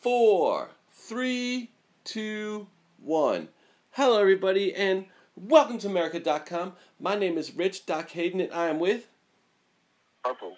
four, 0.00 0.70
three, 0.92 1.70
two, 2.04 2.68
one. 3.02 3.48
Hello, 3.90 4.20
everybody, 4.20 4.72
and 4.74 5.06
welcome 5.34 5.78
to 5.78 5.88
America.com. 5.88 6.74
My 7.00 7.16
name 7.16 7.36
is 7.36 7.54
Rich 7.54 7.84
Doc 7.86 8.10
Hayden, 8.10 8.40
and 8.40 8.52
I 8.52 8.68
am 8.68 8.78
with. 8.78 9.08
Harpo. 10.24 10.52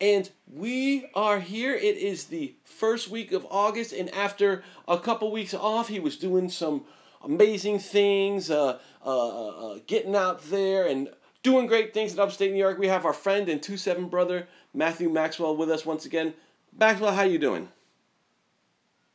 And 0.00 0.28
we 0.52 1.06
are 1.14 1.38
here. 1.38 1.74
It 1.74 1.96
is 1.96 2.24
the 2.24 2.54
first 2.64 3.08
week 3.08 3.30
of 3.30 3.46
August, 3.50 3.92
and 3.92 4.10
after 4.10 4.64
a 4.88 4.98
couple 4.98 5.30
weeks 5.30 5.54
off, 5.54 5.88
he 5.88 6.00
was 6.00 6.16
doing 6.16 6.48
some 6.48 6.84
amazing 7.22 7.78
things, 7.78 8.50
uh, 8.50 8.80
uh, 9.06 9.48
uh, 9.48 9.78
getting 9.86 10.16
out 10.16 10.42
there 10.50 10.88
and 10.88 11.08
doing 11.44 11.68
great 11.68 11.94
things 11.94 12.12
in 12.12 12.18
upstate 12.18 12.52
New 12.52 12.58
York. 12.58 12.78
We 12.78 12.88
have 12.88 13.06
our 13.06 13.12
friend 13.12 13.48
and 13.48 13.62
two 13.62 13.76
seven 13.76 14.08
brother 14.08 14.48
Matthew 14.74 15.08
Maxwell 15.08 15.56
with 15.56 15.70
us 15.70 15.86
once 15.86 16.04
again. 16.04 16.34
Maxwell, 16.76 17.14
how 17.14 17.22
you 17.22 17.38
doing? 17.38 17.68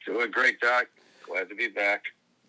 Doing 0.05 0.31
great, 0.31 0.59
Doc. 0.59 0.87
Glad 1.25 1.49
to 1.49 1.55
be 1.55 1.67
back. 1.67 2.03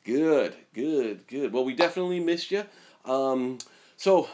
Good, 0.04 0.54
good, 0.72 1.26
good. 1.26 1.52
Well, 1.52 1.64
we 1.64 1.74
definitely 1.74 2.20
missed 2.20 2.50
you. 2.50 2.64
Um, 3.04 3.58
so 3.96 4.28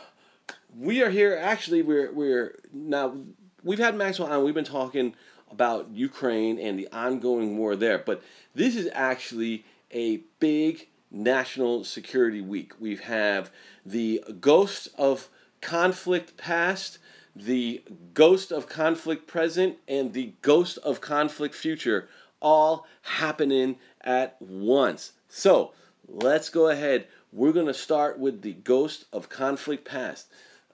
we 0.76 1.02
are 1.02 1.10
here. 1.10 1.36
Actually, 1.40 1.82
we're 1.82 2.12
we're 2.12 2.58
now 2.72 3.16
we've 3.64 3.78
had 3.78 3.96
Maxwell 3.96 4.30
on. 4.30 4.44
We've 4.44 4.54
been 4.54 4.64
talking 4.64 5.14
about 5.50 5.90
Ukraine 5.90 6.58
and 6.58 6.78
the 6.78 6.88
ongoing 6.92 7.56
war 7.56 7.74
there, 7.74 7.98
but 7.98 8.22
this 8.54 8.76
is 8.76 8.88
actually 8.92 9.64
a 9.90 10.18
big 10.38 10.88
national 11.10 11.84
security 11.84 12.40
week. 12.40 12.80
We 12.80 12.96
have 12.96 13.50
the 13.84 14.22
ghost 14.40 14.88
of 14.98 15.28
conflict 15.60 16.36
past, 16.36 16.98
the 17.34 17.82
ghost 18.12 18.52
of 18.52 18.68
conflict 18.68 19.26
present, 19.26 19.78
and 19.88 20.12
the 20.12 20.34
ghost 20.42 20.78
of 20.78 21.00
conflict 21.00 21.54
future 21.54 22.08
all 22.40 22.86
happening 23.02 23.76
at 24.00 24.36
once. 24.40 25.12
So 25.28 25.72
let's 26.08 26.48
go 26.48 26.68
ahead. 26.68 27.06
We're 27.32 27.52
going 27.52 27.66
to 27.66 27.74
start 27.74 28.18
with 28.18 28.42
the 28.42 28.52
ghost 28.52 29.06
of 29.12 29.28
conflict 29.28 29.84
past. 29.84 30.28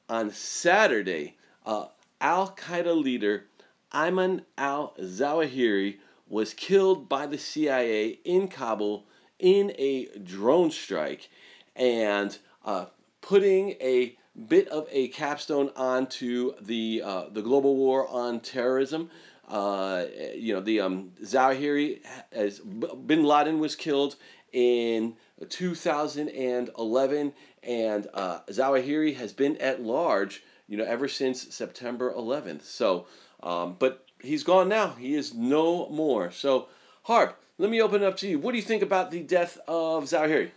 On 0.08 0.30
Saturday, 0.30 1.36
uh, 1.64 1.86
Al 2.20 2.54
Qaeda 2.56 2.94
leader 3.00 3.46
Ayman 3.92 4.44
al 4.56 4.94
Zawahiri 4.98 5.98
was 6.28 6.54
killed 6.54 7.08
by 7.08 7.26
the 7.26 7.38
CIA 7.38 8.18
in 8.24 8.48
Kabul 8.48 9.06
in 9.38 9.72
a 9.76 10.06
drone 10.18 10.70
strike 10.70 11.28
and 11.76 12.38
uh, 12.64 12.86
putting 13.20 13.70
a 13.80 14.16
bit 14.46 14.68
of 14.68 14.88
a 14.90 15.08
capstone 15.08 15.70
onto 15.76 16.52
the 16.60 17.02
uh, 17.04 17.24
the 17.30 17.42
global 17.42 17.76
war 17.76 18.08
on 18.08 18.40
terrorism. 18.40 19.10
Uh, 19.52 20.06
you 20.34 20.54
know, 20.54 20.60
the 20.60 20.80
um, 20.80 21.10
Zawahiri, 21.22 22.00
as 22.32 22.58
Bin 22.58 23.22
Laden 23.22 23.58
was 23.58 23.76
killed 23.76 24.16
in 24.50 25.14
2011, 25.46 27.32
and 27.62 28.08
uh, 28.14 28.40
Zawahiri 28.48 29.14
has 29.16 29.34
been 29.34 29.58
at 29.58 29.82
large, 29.82 30.42
you 30.68 30.78
know, 30.78 30.84
ever 30.84 31.06
since 31.06 31.54
September 31.54 32.14
11th. 32.14 32.62
So, 32.62 33.06
um, 33.42 33.76
but 33.78 34.06
he's 34.22 34.42
gone 34.42 34.70
now. 34.70 34.92
He 34.92 35.14
is 35.14 35.34
no 35.34 35.86
more. 35.90 36.30
So, 36.30 36.68
Harp, 37.02 37.38
let 37.58 37.68
me 37.68 37.82
open 37.82 38.02
it 38.02 38.06
up 38.06 38.16
to 38.18 38.28
you. 38.28 38.38
What 38.38 38.52
do 38.52 38.56
you 38.56 38.64
think 38.64 38.82
about 38.82 39.10
the 39.10 39.20
death 39.20 39.58
of 39.68 40.04
Zawahiri? 40.04 40.50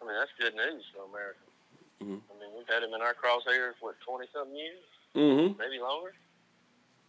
I 0.00 0.04
mean, 0.04 0.14
that's 0.16 0.30
good 0.38 0.54
news 0.54 0.84
for 0.94 1.04
America. 1.10 1.40
Mm-hmm. 2.00 2.12
I 2.30 2.40
mean, 2.40 2.50
we've 2.56 2.68
had 2.68 2.84
him 2.84 2.94
in 2.94 3.02
our 3.02 3.14
crosshairs, 3.14 3.72
what, 3.80 3.96
20 4.06 4.26
something 4.32 4.54
years? 4.54 4.78
Mm-hmm. 5.16 5.58
Maybe 5.58 5.82
longer? 5.82 6.12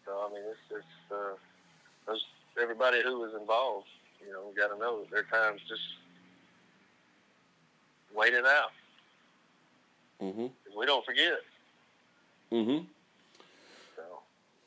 So, 0.09 0.25
I 0.25 0.33
mean, 0.33 0.41
it's, 0.49 0.57
it's 0.71 1.11
uh, 1.11 1.35
those, 2.07 2.23
everybody 2.59 3.03
who 3.03 3.19
was 3.19 3.31
involved, 3.39 3.85
you 4.25 4.33
know, 4.33 4.41
we 4.49 4.55
got 4.59 4.73
to 4.73 4.79
know 4.79 5.01
that 5.01 5.11
their 5.11 5.23
time's 5.23 5.61
just 5.69 5.81
waiting 8.15 8.43
out. 8.43 8.71
Mm-hmm. 10.19 10.47
We 10.75 10.85
don't 10.87 11.05
forget. 11.05 11.37
Mm-hmm. 12.51 12.85
So, 13.95 14.01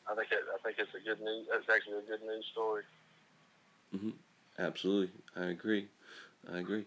I 0.09 0.15
think 0.15 0.29
it, 0.31 0.39
I 0.55 0.59
think 0.63 0.77
it's 0.79 0.95
a 0.95 1.05
good 1.05 1.21
news. 1.21 1.47
That's 1.51 1.69
actually 1.69 1.99
a 1.99 2.09
good 2.09 2.25
news 2.25 2.47
story. 2.53 2.85
Mm-hmm. 3.97 4.11
Absolutely, 4.61 5.11
I 5.35 5.47
agree. 5.47 5.89
I 6.53 6.59
agree. 6.59 6.85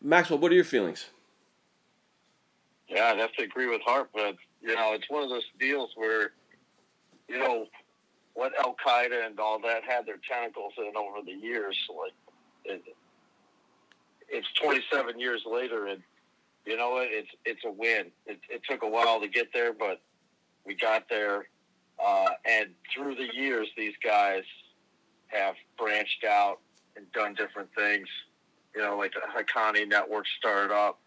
Maxwell, 0.00 0.38
what 0.38 0.52
are 0.52 0.54
your 0.54 0.62
feelings? 0.62 1.06
Yeah, 2.88 3.06
I'd 3.06 3.18
have 3.18 3.32
to 3.32 3.42
agree 3.42 3.66
with 3.66 3.80
Harp, 3.82 4.10
but 4.14 4.36
you 4.60 4.76
know, 4.76 4.92
it's 4.92 5.10
one 5.10 5.24
of 5.24 5.28
those 5.28 5.42
deals 5.58 5.90
where, 5.96 6.30
you 7.32 7.38
know, 7.38 7.66
what 8.34 8.52
Al 8.58 8.76
Qaeda 8.86 9.26
and 9.26 9.40
all 9.40 9.58
that 9.60 9.82
had 9.84 10.06
their 10.06 10.18
tentacles 10.28 10.74
in 10.78 10.92
over 10.96 11.18
the 11.24 11.32
years. 11.32 11.76
Like, 11.88 12.12
it, 12.64 12.82
it's 14.28 14.46
27 14.62 15.18
years 15.18 15.42
later, 15.50 15.86
and 15.86 16.02
you 16.66 16.76
know 16.76 16.90
what? 16.90 17.08
It's 17.10 17.30
it's 17.44 17.64
a 17.64 17.70
win. 17.70 18.10
It, 18.26 18.38
it 18.48 18.62
took 18.68 18.82
a 18.82 18.88
while 18.88 19.20
to 19.20 19.28
get 19.28 19.48
there, 19.52 19.72
but 19.72 20.00
we 20.66 20.74
got 20.74 21.08
there. 21.08 21.46
Uh, 22.04 22.30
and 22.44 22.70
through 22.94 23.14
the 23.14 23.28
years, 23.34 23.68
these 23.76 23.94
guys 24.02 24.42
have 25.28 25.54
branched 25.78 26.24
out 26.24 26.58
and 26.96 27.10
done 27.12 27.34
different 27.34 27.68
things. 27.74 28.08
You 28.74 28.82
know, 28.82 28.96
like 28.96 29.12
the 29.12 29.20
Haqqani 29.20 29.88
network 29.88 30.26
started 30.38 30.72
up 30.72 30.98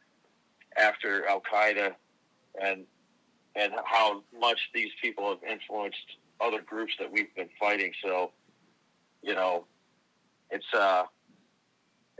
after 0.78 1.28
Al 1.28 1.42
Qaeda, 1.42 1.94
and 2.62 2.86
and 3.56 3.74
how 3.86 4.24
much 4.40 4.60
these 4.74 4.92
people 5.02 5.30
have 5.30 5.44
influenced 5.50 6.18
other 6.42 6.62
groups 6.62 6.94
that 7.00 7.12
we've 7.12 7.34
been 7.36 7.50
fighting. 7.60 7.92
So, 8.04 8.32
you 9.22 9.34
know, 9.34 9.66
it's 10.52 10.66
uh, 10.74 11.04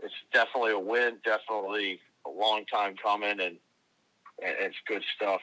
it's 0.02 0.14
definitely 0.34 0.72
a 0.72 0.80
win. 0.80 1.18
Definitely 1.24 2.00
a 2.26 2.30
long 2.30 2.66
time 2.66 2.96
coming, 3.02 3.32
and, 3.32 3.58
and 4.42 4.56
it's 4.60 4.76
good 4.88 5.04
stuff. 5.16 5.42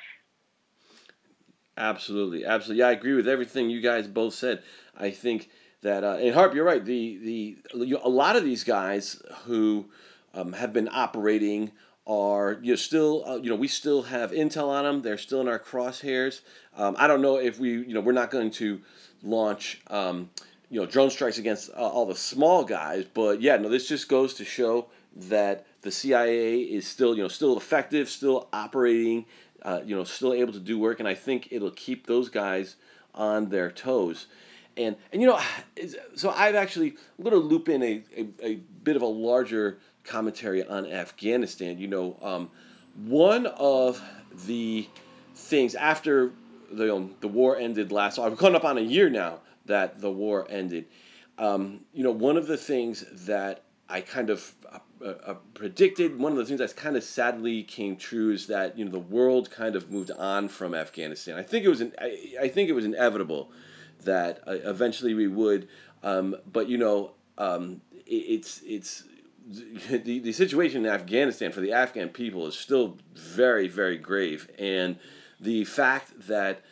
Absolutely, 1.76 2.44
absolutely. 2.44 2.80
Yeah, 2.80 2.88
I 2.88 2.92
agree 2.92 3.14
with 3.14 3.28
everything 3.28 3.70
you 3.70 3.80
guys 3.80 4.06
both 4.06 4.34
said. 4.34 4.62
I 4.96 5.10
think 5.10 5.50
that 5.82 6.04
uh, 6.04 6.18
and 6.20 6.34
Harp, 6.34 6.54
you're 6.54 6.64
right. 6.64 6.84
The 6.84 7.56
the 7.74 7.98
a 8.02 8.08
lot 8.08 8.36
of 8.36 8.44
these 8.44 8.64
guys 8.64 9.22
who 9.44 9.90
um, 10.34 10.52
have 10.54 10.72
been 10.72 10.88
operating 10.90 11.72
are 12.06 12.58
you 12.62 12.72
know 12.72 12.76
still 12.76 13.24
uh, 13.26 13.36
you 13.36 13.48
know 13.48 13.56
we 13.56 13.68
still 13.68 14.02
have 14.02 14.32
intel 14.32 14.68
on 14.68 14.84
them. 14.84 15.02
They're 15.02 15.18
still 15.18 15.40
in 15.40 15.48
our 15.48 15.58
crosshairs. 15.58 16.40
Um, 16.76 16.96
I 16.98 17.06
don't 17.06 17.22
know 17.22 17.36
if 17.36 17.58
we 17.58 17.70
you 17.70 17.94
know 17.94 18.00
we're 18.00 18.12
not 18.12 18.30
going 18.30 18.50
to 18.52 18.80
launch 19.22 19.80
um, 19.88 20.30
you 20.68 20.80
know 20.80 20.86
drone 20.86 21.10
strikes 21.10 21.38
against 21.38 21.70
uh, 21.70 21.74
all 21.74 22.06
the 22.06 22.16
small 22.16 22.64
guys, 22.64 23.04
but 23.12 23.40
yeah, 23.40 23.56
no, 23.56 23.68
this 23.68 23.88
just 23.88 24.08
goes 24.08 24.34
to 24.34 24.44
show 24.44 24.88
that 25.14 25.66
the 25.82 25.92
CIA 25.92 26.60
is 26.60 26.86
still 26.86 27.14
you 27.16 27.22
know 27.22 27.28
still 27.28 27.56
effective, 27.56 28.08
still 28.08 28.48
operating, 28.52 29.26
uh, 29.62 29.80
you 29.84 29.94
know 29.94 30.04
still 30.04 30.32
able 30.32 30.52
to 30.52 30.60
do 30.60 30.78
work, 30.78 30.98
and 30.98 31.08
I 31.08 31.14
think 31.14 31.48
it'll 31.52 31.70
keep 31.70 32.06
those 32.06 32.28
guys 32.28 32.76
on 33.14 33.48
their 33.48 33.70
toes. 33.70 34.26
And, 34.76 34.96
and 35.12 35.20
you 35.20 35.28
know, 35.28 35.38
so 36.14 36.30
I've 36.30 36.54
actually, 36.54 36.94
I'm 37.18 37.24
going 37.24 37.32
to 37.32 37.36
loop 37.36 37.68
in 37.68 37.82
a, 37.82 38.02
a, 38.16 38.28
a 38.42 38.54
bit 38.54 38.96
of 38.96 39.02
a 39.02 39.06
larger 39.06 39.78
commentary 40.04 40.66
on 40.66 40.86
Afghanistan. 40.86 41.78
You 41.78 41.88
know, 41.88 42.18
um, 42.22 42.50
one 42.96 43.46
of 43.46 44.02
the 44.46 44.88
things 45.34 45.74
after 45.74 46.32
the, 46.70 46.94
um, 46.94 47.14
the 47.20 47.28
war 47.28 47.56
ended 47.56 47.92
last, 47.92 48.16
so 48.16 48.24
I've 48.24 48.38
come 48.38 48.54
up 48.54 48.64
on 48.64 48.78
a 48.78 48.82
year 48.82 49.10
now 49.10 49.40
that 49.66 50.00
the 50.00 50.10
war 50.10 50.46
ended. 50.48 50.86
Um, 51.38 51.80
you 51.92 52.02
know, 52.02 52.10
one 52.10 52.36
of 52.36 52.46
the 52.46 52.56
things 52.56 53.04
that 53.26 53.62
I 53.88 54.00
kind 54.00 54.30
of 54.30 54.54
uh, 55.04 55.14
uh, 55.26 55.34
predicted, 55.54 56.18
one 56.18 56.32
of 56.32 56.38
the 56.38 56.44
things 56.44 56.60
that 56.60 56.76
kind 56.76 56.96
of 56.96 57.02
sadly 57.02 57.62
came 57.62 57.96
true 57.96 58.32
is 58.32 58.46
that 58.46 58.78
you 58.78 58.84
know 58.84 58.90
the 58.90 58.98
world 58.98 59.50
kind 59.50 59.74
of 59.74 59.90
moved 59.90 60.10
on 60.12 60.48
from 60.48 60.74
Afghanistan. 60.74 61.36
I 61.36 61.42
think 61.42 61.64
it 61.64 61.68
was 61.68 61.80
an, 61.80 61.92
I, 62.00 62.34
I 62.42 62.48
think 62.48 62.68
it 62.68 62.72
was 62.72 62.84
inevitable 62.84 63.50
that 64.04 64.42
uh, 64.46 64.52
eventually 64.64 65.14
we 65.14 65.26
would. 65.26 65.68
Um, 66.02 66.36
but 66.50 66.68
you 66.68 66.78
know, 66.78 67.12
um, 67.38 67.80
it, 68.06 68.14
it's 68.14 68.62
it's 68.64 69.04
the, 69.48 70.20
the 70.20 70.32
situation 70.32 70.84
in 70.86 70.92
Afghanistan 70.92 71.52
for 71.52 71.60
the 71.60 71.72
Afghan 71.72 72.08
people 72.08 72.46
is 72.46 72.56
still 72.56 72.98
very 73.14 73.68
very 73.68 73.98
grave, 73.98 74.48
and 74.58 74.98
the 75.40 75.64
fact 75.64 76.28
that 76.28 76.62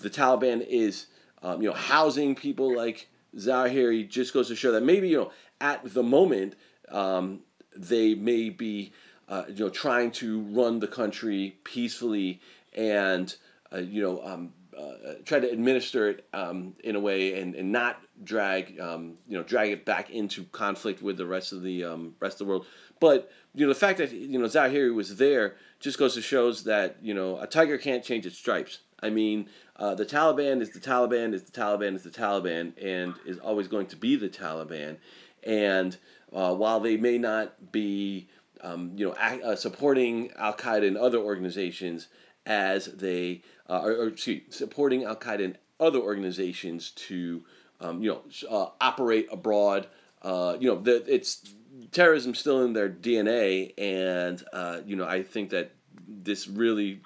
the 0.00 0.10
Taliban 0.10 0.64
is 0.66 1.06
um, 1.42 1.62
you 1.62 1.68
know 1.68 1.74
housing 1.74 2.34
people 2.34 2.74
like 2.74 3.08
Zawahiri 3.36 4.08
just 4.08 4.32
goes 4.32 4.48
to 4.48 4.56
show 4.56 4.72
that 4.72 4.82
maybe 4.82 5.08
you 5.08 5.16
know 5.18 5.32
at 5.60 5.82
the 5.92 6.02
moment 6.02 6.54
um, 6.90 7.40
they 7.76 8.14
may 8.14 8.50
be 8.50 8.92
uh, 9.28 9.44
you 9.48 9.64
know 9.64 9.70
trying 9.70 10.10
to 10.12 10.40
run 10.42 10.80
the 10.80 10.88
country 10.88 11.56
peacefully 11.64 12.40
and 12.74 13.36
uh, 13.72 13.78
you 13.78 14.02
know 14.02 14.24
um, 14.24 14.52
uh, 14.76 15.14
try 15.24 15.40
to 15.40 15.50
administer 15.50 16.08
it 16.08 16.26
um, 16.32 16.74
in 16.84 16.96
a 16.96 17.00
way 17.00 17.40
and, 17.40 17.54
and 17.54 17.72
not 17.72 18.00
drag 18.24 18.78
um, 18.80 19.14
you 19.28 19.36
know 19.36 19.44
drag 19.44 19.70
it 19.70 19.84
back 19.84 20.10
into 20.10 20.44
conflict 20.44 21.02
with 21.02 21.16
the 21.16 21.26
rest 21.26 21.52
of 21.52 21.62
the 21.62 21.84
um, 21.84 22.14
rest 22.20 22.40
of 22.40 22.46
the 22.46 22.50
world. 22.50 22.66
But 23.00 23.30
you 23.54 23.66
know 23.66 23.72
the 23.72 23.78
fact 23.78 23.98
that 23.98 24.12
you 24.12 24.38
know 24.38 24.46
Zawahiri 24.46 24.94
was 24.94 25.16
there 25.16 25.56
just 25.80 25.98
goes 25.98 26.14
to 26.14 26.22
shows 26.22 26.64
that 26.64 26.96
you 27.02 27.14
know 27.14 27.38
a 27.38 27.46
tiger 27.46 27.78
can't 27.78 28.04
change 28.04 28.26
its 28.26 28.38
stripes. 28.38 28.80
I 29.00 29.10
mean, 29.10 29.48
uh, 29.76 29.94
the 29.94 30.06
Taliban 30.06 30.62
is 30.62 30.70
the 30.70 30.80
Taliban 30.80 31.34
is 31.34 31.42
the 31.42 31.52
Taliban 31.52 31.94
is 31.94 32.02
the 32.02 32.10
Taliban 32.10 32.72
and 32.82 33.14
is 33.26 33.38
always 33.38 33.68
going 33.68 33.86
to 33.88 33.96
be 33.96 34.16
the 34.16 34.28
Taliban. 34.28 34.96
And 35.42 35.96
uh, 36.32 36.54
while 36.54 36.80
they 36.80 36.96
may 36.96 37.18
not 37.18 37.72
be, 37.72 38.28
um, 38.62 38.92
you 38.96 39.06
know, 39.06 39.12
uh, 39.12 39.54
supporting 39.54 40.32
Al 40.32 40.54
Qaeda 40.54 40.86
and 40.86 40.96
other 40.96 41.18
organizations 41.18 42.08
as 42.46 42.86
they, 42.86 43.42
uh, 43.68 43.80
or, 43.82 43.92
or 43.92 44.06
excuse, 44.08 44.42
supporting 44.50 45.04
Al 45.04 45.16
Qaeda 45.16 45.44
and 45.44 45.58
other 45.78 45.98
organizations 45.98 46.90
to, 46.92 47.44
um, 47.80 48.02
you 48.02 48.10
know, 48.10 48.22
uh, 48.50 48.70
operate 48.80 49.28
abroad. 49.30 49.86
Uh, 50.22 50.56
you 50.58 50.68
know, 50.68 50.80
the, 50.80 51.04
it's 51.12 51.54
terrorism 51.92 52.34
still 52.34 52.62
in 52.62 52.72
their 52.72 52.88
DNA, 52.88 53.72
and 53.78 54.42
you 54.86 54.96
know, 54.96 55.06
I 55.06 55.22
think 55.22 55.50
that 55.50 55.72
this 56.08 56.48
really 56.48 57.00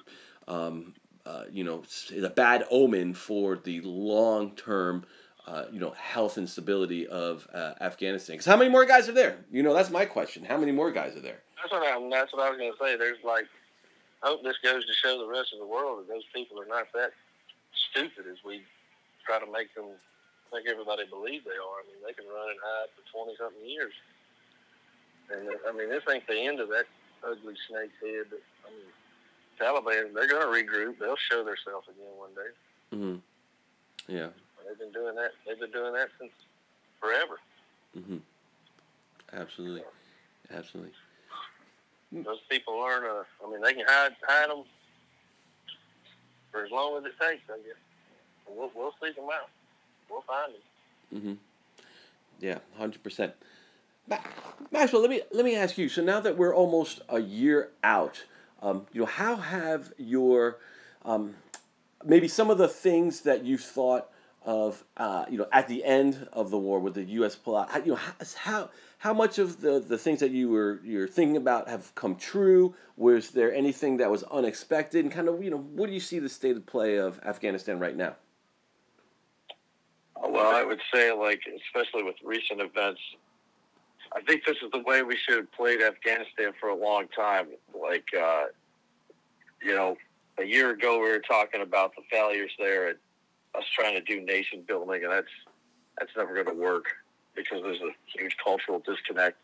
um, 0.49 0.95
uh, 1.27 1.45
you 1.53 1.65
know, 1.65 1.83
is 1.83 2.25
a 2.25 2.31
bad 2.31 2.67
omen 2.71 3.15
for 3.15 3.57
the 3.57 3.81
long 3.83 4.51
term, 4.57 5.05
uh, 5.47 5.65
you 5.71 5.79
know, 5.79 5.91
health 5.91 6.39
and 6.39 6.49
stability 6.49 7.07
of 7.07 7.47
uh, 7.55 7.75
Afghanistan. 7.81 8.35
Because 8.35 8.47
how 8.47 8.57
many 8.57 8.71
more 8.71 8.85
guys 8.85 9.09
are 9.09 9.13
there? 9.13 9.39
You 9.51 9.63
know, 9.63 9.75
that's 9.75 9.91
my 9.91 10.05
question. 10.07 10.45
How 10.45 10.57
many 10.57 10.73
more 10.73 10.91
guys 10.91 11.17
are 11.17 11.21
there? 11.21 11.41
That's 11.61 11.73
what, 11.73 11.83
I, 11.83 12.09
that's 12.11 12.33
what 12.33 12.43
I 12.43 12.51
was 12.51 12.59
going 12.59 12.73
to 12.73 12.79
say. 12.79 12.97
There's 12.97 13.23
like, 13.23 13.45
I 14.23 14.29
hope 14.29 14.43
this 14.43 14.57
goes 14.63 14.85
to 14.85 14.93
show 14.93 15.19
the 15.19 15.29
rest 15.29 15.53
of 15.53 15.61
the 15.61 15.67
world 15.67 16.01
that 16.01 16.09
those 16.09 16.25
people 16.35 16.61
are 16.61 16.67
not 16.67 16.87
that 16.95 17.13
stupid 17.91 18.25
as 18.31 18.39
we 18.45 18.63
try 19.25 19.39
to 19.39 19.51
make 19.53 19.75
them 19.75 19.87
make 20.53 20.67
everybody 20.67 21.07
believe 21.09 21.45
they 21.45 21.59
are. 21.59 21.79
I 21.81 21.85
mean, 21.87 22.01
they 22.05 22.13
can 22.13 22.27
run 22.27 22.51
and 22.51 22.61
hide 22.61 22.91
for 22.95 23.03
twenty 23.11 23.35
something 23.39 23.65
years, 23.65 23.95
and 25.31 25.49
I 25.67 25.73
mean, 25.73 25.89
this 25.89 26.05
ain't 26.11 26.27
the 26.27 26.39
end 26.39 26.61
of 26.61 26.69
that 26.71 26.87
ugly 27.25 27.55
snake's 27.69 27.97
head. 28.01 28.31
That, 28.31 28.43
I 28.67 28.69
mean, 28.71 28.91
Taliban, 29.61 30.15
they're 30.15 30.29
going 30.29 30.43
to 30.43 30.53
regroup. 30.53 30.99
They'll 30.99 31.21
show 31.31 31.45
themselves 31.45 31.89
again 31.89 32.15
one 32.17 32.35
day. 32.35 32.51
Mm-hmm. 32.97 34.13
Yeah. 34.13 34.29
They've 34.67 34.79
been 34.79 34.93
doing 34.93 35.15
that. 35.17 35.33
They've 35.47 35.59
been 35.59 35.71
doing 35.71 35.93
that 35.95 36.09
since 36.19 36.33
forever. 37.01 37.39
Mm-hmm. 37.97 38.19
Absolutely. 39.33 39.83
Absolutely. 40.53 40.93
Those 42.13 42.41
people 42.49 42.79
learn. 42.81 43.05
Uh, 43.05 43.23
I 43.47 43.51
mean, 43.51 43.61
they 43.63 43.73
can 43.73 43.85
hide 43.87 44.17
hide 44.27 44.51
them 44.51 44.65
for 46.51 46.65
as 46.65 46.71
long 46.71 46.99
as 46.99 47.05
it 47.05 47.13
takes. 47.21 47.43
I 47.49 47.59
guess. 47.59 47.79
we'll 48.49 48.71
we'll 48.75 48.95
seek 49.03 49.15
them 49.15 49.27
out. 49.27 49.49
We'll 50.11 50.23
find 50.23 50.53
them. 50.55 51.21
Mm-hmm. 51.21 51.35
Yeah, 52.41 52.59
hundred 52.77 53.03
percent. 53.03 53.35
Maxwell, 54.71 55.03
let 55.03 55.11
me 55.11 55.23
let 55.33 55.45
me 55.45 55.55
ask 55.55 55.79
you. 55.79 55.89
So 55.89 56.03
now 56.03 56.21
that 56.21 56.37
we're 56.37 56.55
almost 56.55 57.01
a 57.09 57.21
year 57.21 57.71
out 57.85 58.25
um, 58.63 58.87
you 58.93 59.01
know, 59.01 59.07
how 59.07 59.37
have 59.37 59.93
your 59.97 60.59
um, 61.05 61.35
maybe 62.05 62.29
some 62.29 62.51
of 62.51 62.59
the 62.59 62.69
things 62.69 63.23
that 63.23 63.45
you 63.45 63.57
thought 63.57 64.09
of, 64.45 64.85
uh, 64.97 65.27
you 65.31 65.39
know, 65.39 65.47
at 65.53 65.69
the 65.69 65.85
end 65.85 66.29
of 66.33 66.51
the 66.51 66.59
war 66.59 66.81
with 66.81 66.95
the 66.95 67.05
U.S. 67.05 67.37
plot, 67.37 67.71
how, 67.71 67.79
you 67.79 67.93
know, 67.93 67.99
how 68.37 68.71
how 68.99 69.15
much 69.15 69.39
of 69.39 69.63
the, 69.63 69.81
the 69.81 69.97
things 69.97 70.21
that 70.21 70.31
you 70.31 70.51
were 70.51 70.81
you're 70.85 71.09
thinking 71.09 71.37
about 71.37 71.69
have 71.69 71.95
come 71.95 72.17
true? 72.17 72.75
Was 72.97 73.31
there 73.31 73.53
anything 73.55 73.97
that 73.99 74.11
was 74.11 74.23
unexpected? 74.25 75.05
And 75.05 75.13
kind 75.13 75.29
of, 75.29 75.43
you 75.43 75.51
know, 75.51 75.59
what 75.59 75.87
do 75.87 75.93
you 75.93 76.01
see 76.01 76.19
the 76.19 76.29
state 76.29 76.57
of 76.57 76.67
play 76.67 76.97
of 76.97 77.19
Afghanistan 77.25 77.79
right 77.79 77.97
now? 77.97 78.17
Well, 80.23 80.55
I 80.55 80.63
would 80.63 80.81
say, 80.93 81.13
like, 81.13 81.41
especially 81.67 82.03
with 82.03 82.17
recent 82.23 82.61
events, 82.61 83.01
I 84.15 84.21
think 84.23 84.45
this 84.45 84.57
is 84.63 84.71
the 84.73 84.81
way 84.81 85.03
we 85.03 85.17
should 85.17 85.37
have 85.37 85.53
played 85.53 85.81
Afghanistan 85.83 86.53
for 86.61 86.69
a 86.69 86.75
long 86.75 87.07
time. 87.09 87.49
Like, 87.79 88.07
uh, 88.19 88.47
you 89.63 89.75
know, 89.75 89.97
a 90.39 90.45
year 90.45 90.71
ago 90.71 90.99
we 90.99 91.11
were 91.11 91.21
talking 91.21 91.63
about 91.63 91.95
the 91.95 92.03
failures 92.11 92.51
there 92.59 92.89
and 92.89 92.99
us 93.55 93.65
trying 93.75 93.95
to 93.95 94.01
do 94.01 94.21
nation 94.21 94.63
building, 94.67 95.05
and 95.05 95.13
that's 95.13 95.29
that's 95.99 96.11
never 96.17 96.35
going 96.35 96.47
to 96.47 96.63
work 96.63 96.87
because 97.35 97.63
there's 97.63 97.81
a 97.81 97.91
huge 98.19 98.37
cultural 98.43 98.83
disconnect. 98.85 99.37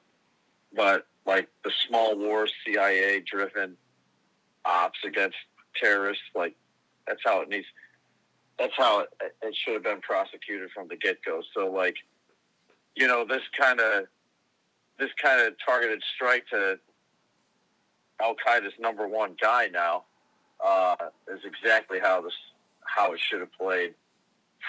But 0.75 1.06
like 1.26 1.49
the 1.64 1.70
small 1.87 2.17
wars, 2.17 2.52
CIA 2.64 3.20
driven 3.20 3.76
ops 4.64 4.99
against 5.05 5.37
terrorists, 5.81 6.25
like 6.34 6.55
that's 7.06 7.20
how 7.25 7.40
it 7.40 7.49
needs. 7.49 7.67
That's 8.58 8.73
how 8.76 9.00
it, 9.00 9.08
it 9.43 9.55
should 9.55 9.75
have 9.75 9.82
been 9.82 10.00
prosecuted 10.00 10.70
from 10.70 10.88
the 10.88 10.97
get 10.97 11.19
go. 11.25 11.43
So 11.55 11.70
like, 11.70 11.97
you 12.94 13.06
know, 13.06 13.25
this 13.26 13.43
kind 13.58 13.81
of 13.81 14.06
this 14.99 15.11
kind 15.23 15.47
of 15.47 15.55
targeted 15.64 16.03
strike 16.14 16.47
to 16.49 16.79
Al 18.20 18.35
Qaeda's 18.35 18.73
number 18.79 19.06
one 19.06 19.37
guy 19.41 19.69
now 19.73 20.05
uh, 20.64 20.97
is 21.29 21.41
exactly 21.44 21.99
how 22.00 22.20
this 22.23 22.32
how 22.82 23.12
it 23.12 23.20
should 23.20 23.41
have 23.41 23.53
played 23.53 23.94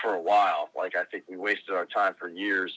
for 0.01 0.16
a 0.16 0.22
while. 0.22 0.69
Like 0.75 0.95
I 0.95 1.06
think 1.06 1.24
we 1.30 1.38
wasted 1.38 1.74
our 1.74 1.86
time 1.86 2.13
for 2.19 2.28
years, 2.28 2.74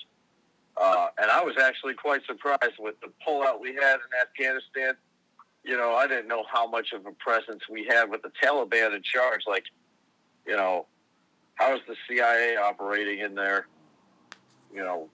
uh, 0.77 1.09
and 1.21 1.31
I 1.31 1.43
was 1.43 1.57
actually 1.61 1.95
quite 1.95 2.25
surprised 2.27 2.79
with 2.79 2.95
the 3.01 3.13
pullout 3.27 3.61
we 3.61 3.75
had 3.75 3.95
in 3.95 4.21
Afghanistan. 4.23 4.95
You 5.65 5.77
know, 5.77 5.95
I 5.95 6.07
didn't 6.07 6.29
know 6.29 6.45
how 6.51 6.69
much 6.69 6.93
of 6.93 7.05
a 7.05 7.13
presence 7.13 7.63
we 7.69 7.85
had 7.85 8.09
with 8.11 8.23
the 8.23 8.33
Taliban 8.43 8.95
in 8.95 9.03
charge. 9.03 9.43
Like, 9.47 9.65
you 10.47 10.57
know, 10.57 10.87
how 11.61 11.75
is 11.75 11.83
the 11.87 11.95
CIA 12.09 12.57
operating 12.57 13.21
in 13.21 13.35
there? 13.35 13.67
You 14.75 14.81
know, 14.81 15.09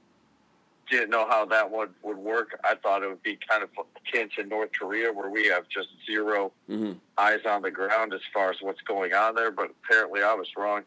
didn't 0.88 1.10
know 1.10 1.26
how 1.28 1.44
that 1.46 1.70
would 1.70 1.90
would 2.02 2.16
work. 2.16 2.58
I 2.64 2.76
thought 2.76 3.02
it 3.02 3.08
would 3.08 3.22
be 3.22 3.36
kind 3.48 3.62
of 3.62 3.70
akin 3.96 4.28
to 4.36 4.44
North 4.44 4.70
Korea, 4.78 5.12
where 5.12 5.28
we 5.28 5.46
have 5.48 5.68
just 5.68 5.88
0 6.06 6.52
mm-hmm. 6.70 6.92
eyes 7.18 7.40
on 7.48 7.62
the 7.62 7.70
ground 7.70 8.14
as 8.14 8.20
far 8.32 8.50
as 8.50 8.56
what's 8.60 8.80
going 8.82 9.12
on 9.12 9.34
there. 9.34 9.50
But 9.50 9.72
apparently, 9.84 10.22
I 10.22 10.34
was 10.34 10.46
wrong. 10.56 10.82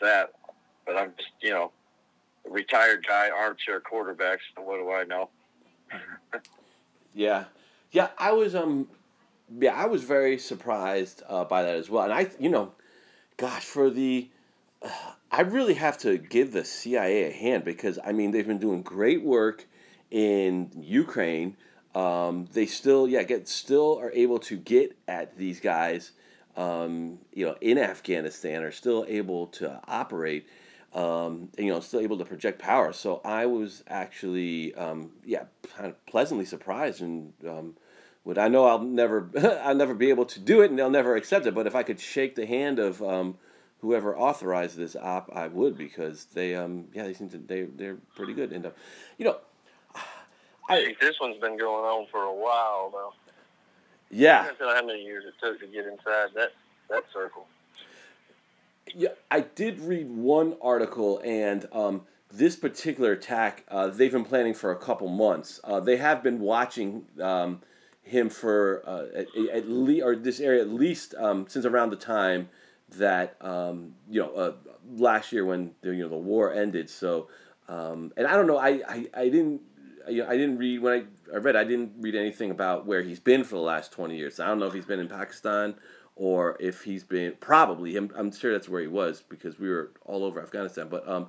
That, 0.00 0.32
but 0.86 0.96
I'm 0.96 1.12
just 1.18 1.30
you 1.42 1.50
know, 1.50 1.70
a 2.46 2.50
retired 2.50 3.06
guy, 3.06 3.28
armchair 3.30 3.80
quarterback. 3.80 4.38
So 4.56 4.62
what 4.62 4.78
do 4.78 4.90
I 4.90 5.04
know? 5.04 5.28
yeah, 7.14 7.44
yeah. 7.92 8.08
I 8.16 8.32
was 8.32 8.54
um, 8.54 8.88
yeah, 9.60 9.74
I 9.74 9.84
was 9.84 10.02
very 10.02 10.38
surprised 10.38 11.22
uh, 11.28 11.44
by 11.44 11.62
that 11.62 11.74
as 11.74 11.90
well. 11.90 12.04
And 12.04 12.14
I, 12.14 12.30
you 12.38 12.48
know, 12.48 12.72
gosh, 13.36 13.64
for 13.64 13.90
the 13.90 14.30
I 15.30 15.42
really 15.42 15.74
have 15.74 15.98
to 15.98 16.18
give 16.18 16.52
the 16.52 16.64
CIA 16.64 17.24
a 17.24 17.32
hand 17.32 17.64
because 17.64 17.98
I 18.04 18.12
mean 18.12 18.30
they've 18.30 18.46
been 18.46 18.58
doing 18.58 18.82
great 18.82 19.22
work 19.22 19.66
in 20.10 20.70
Ukraine. 20.76 21.56
Um, 21.94 22.48
they 22.52 22.66
still 22.66 23.08
yeah 23.08 23.22
get 23.22 23.48
still 23.48 23.98
are 23.98 24.12
able 24.12 24.38
to 24.40 24.56
get 24.56 24.96
at 25.06 25.36
these 25.36 25.60
guys. 25.60 26.12
Um, 26.56 27.18
you 27.32 27.46
know, 27.46 27.56
in 27.60 27.78
Afghanistan, 27.78 28.64
are 28.64 28.72
still 28.72 29.04
able 29.08 29.46
to 29.48 29.80
operate. 29.86 30.48
Um, 30.92 31.50
and, 31.56 31.66
you 31.66 31.72
know, 31.72 31.80
still 31.80 32.00
able 32.00 32.18
to 32.18 32.24
project 32.24 32.58
power. 32.58 32.92
So 32.94 33.20
I 33.22 33.44
was 33.46 33.84
actually, 33.86 34.74
um, 34.74 35.10
yeah, 35.24 35.44
kind 35.76 35.86
of 35.90 36.06
pleasantly 36.06 36.46
surprised 36.46 37.02
and. 37.02 37.32
Um, 37.46 37.76
would 38.24 38.36
I 38.36 38.48
know 38.48 38.66
I'll 38.66 38.80
never, 38.80 39.30
I'll 39.64 39.74
never 39.74 39.94
be 39.94 40.10
able 40.10 40.26
to 40.26 40.40
do 40.40 40.60
it, 40.60 40.68
and 40.68 40.78
they'll 40.78 40.90
never 40.90 41.16
accept 41.16 41.46
it. 41.46 41.54
But 41.54 41.66
if 41.66 41.74
I 41.74 41.82
could 41.82 41.98
shake 41.98 42.34
the 42.34 42.44
hand 42.44 42.78
of 42.78 43.02
um, 43.02 43.38
whoever 43.80 44.16
authorized 44.16 44.76
this 44.76 44.96
op, 44.96 45.30
I 45.34 45.48
would 45.48 45.76
because 45.76 46.26
they 46.26 46.54
um 46.54 46.86
yeah 46.92 47.04
they 47.04 47.14
seem 47.14 47.28
to 47.30 47.38
they 47.38 47.62
they're 47.62 47.98
pretty 48.16 48.34
good 48.34 48.52
and 48.52 48.66
uh, 48.66 48.70
you 49.18 49.24
know 49.24 49.38
I 50.68 50.94
this 51.00 51.16
one's 51.20 51.38
been 51.38 51.58
going 51.58 51.84
on 51.84 52.06
for 52.10 52.22
a 52.22 52.34
while 52.34 52.90
though. 52.90 53.12
Yeah. 54.10 54.42
I 54.42 54.46
don't 54.46 54.60
know 54.60 54.74
how 54.74 54.86
many 54.86 55.02
years 55.02 55.24
it 55.26 55.34
took 55.42 55.60
to 55.60 55.66
get 55.66 55.86
inside 55.86 56.28
that 56.34 56.52
that 56.90 57.04
circle. 57.12 57.46
Yeah, 58.94 59.10
I 59.30 59.40
did 59.40 59.80
read 59.80 60.10
one 60.10 60.56
article 60.62 61.20
and 61.24 61.68
um, 61.72 62.02
this 62.32 62.56
particular 62.56 63.12
attack 63.12 63.64
uh, 63.68 63.88
they've 63.88 64.12
been 64.12 64.24
planning 64.24 64.54
for 64.54 64.70
a 64.70 64.76
couple 64.76 65.08
months. 65.08 65.60
Uh, 65.64 65.80
they 65.80 65.96
have 65.96 66.22
been 66.22 66.40
watching 66.40 67.04
um, 67.20 67.60
him 68.02 68.28
for 68.30 68.82
uh, 68.86 69.04
at, 69.14 69.26
at 69.52 69.68
least 69.68 70.04
or 70.04 70.16
this 70.16 70.40
area 70.40 70.62
at 70.62 70.68
least 70.68 71.14
um, 71.16 71.46
since 71.48 71.64
around 71.64 71.90
the 71.90 71.96
time 71.96 72.48
that 72.96 73.36
um, 73.40 73.94
you 74.10 74.20
know 74.20 74.34
uh, 74.34 74.52
last 74.96 75.32
year 75.32 75.44
when 75.44 75.72
the, 75.82 75.94
you 75.94 76.02
know 76.02 76.08
the 76.08 76.16
war 76.16 76.52
ended. 76.52 76.88
So 76.90 77.28
um, 77.68 78.12
and 78.16 78.26
I 78.26 78.34
don't 78.34 78.46
know. 78.46 78.58
I 78.58 78.80
I, 78.88 79.06
I 79.14 79.24
didn't. 79.28 79.62
You 80.08 80.22
know, 80.22 80.28
I 80.28 80.38
didn't 80.38 80.56
read 80.56 80.80
when 80.80 80.92
I, 80.92 81.34
I 81.34 81.38
read. 81.38 81.54
I 81.56 81.64
didn't 81.64 81.92
read 82.00 82.14
anything 82.14 82.50
about 82.50 82.86
where 82.86 83.02
he's 83.02 83.20
been 83.20 83.44
for 83.44 83.56
the 83.56 83.62
last 83.62 83.92
twenty 83.92 84.16
years. 84.16 84.40
I 84.40 84.46
don't 84.46 84.58
know 84.58 84.66
if 84.66 84.72
he's 84.72 84.86
been 84.86 85.00
in 85.00 85.08
Pakistan 85.08 85.74
or 86.16 86.56
if 86.60 86.82
he's 86.82 87.04
been 87.04 87.34
probably. 87.40 87.96
I'm, 87.96 88.10
I'm 88.16 88.32
sure 88.32 88.52
that's 88.52 88.68
where 88.68 88.80
he 88.80 88.88
was 88.88 89.22
because 89.28 89.58
we 89.58 89.68
were 89.68 89.92
all 90.04 90.24
over 90.24 90.42
Afghanistan. 90.42 90.88
But 90.88 91.08
um, 91.08 91.28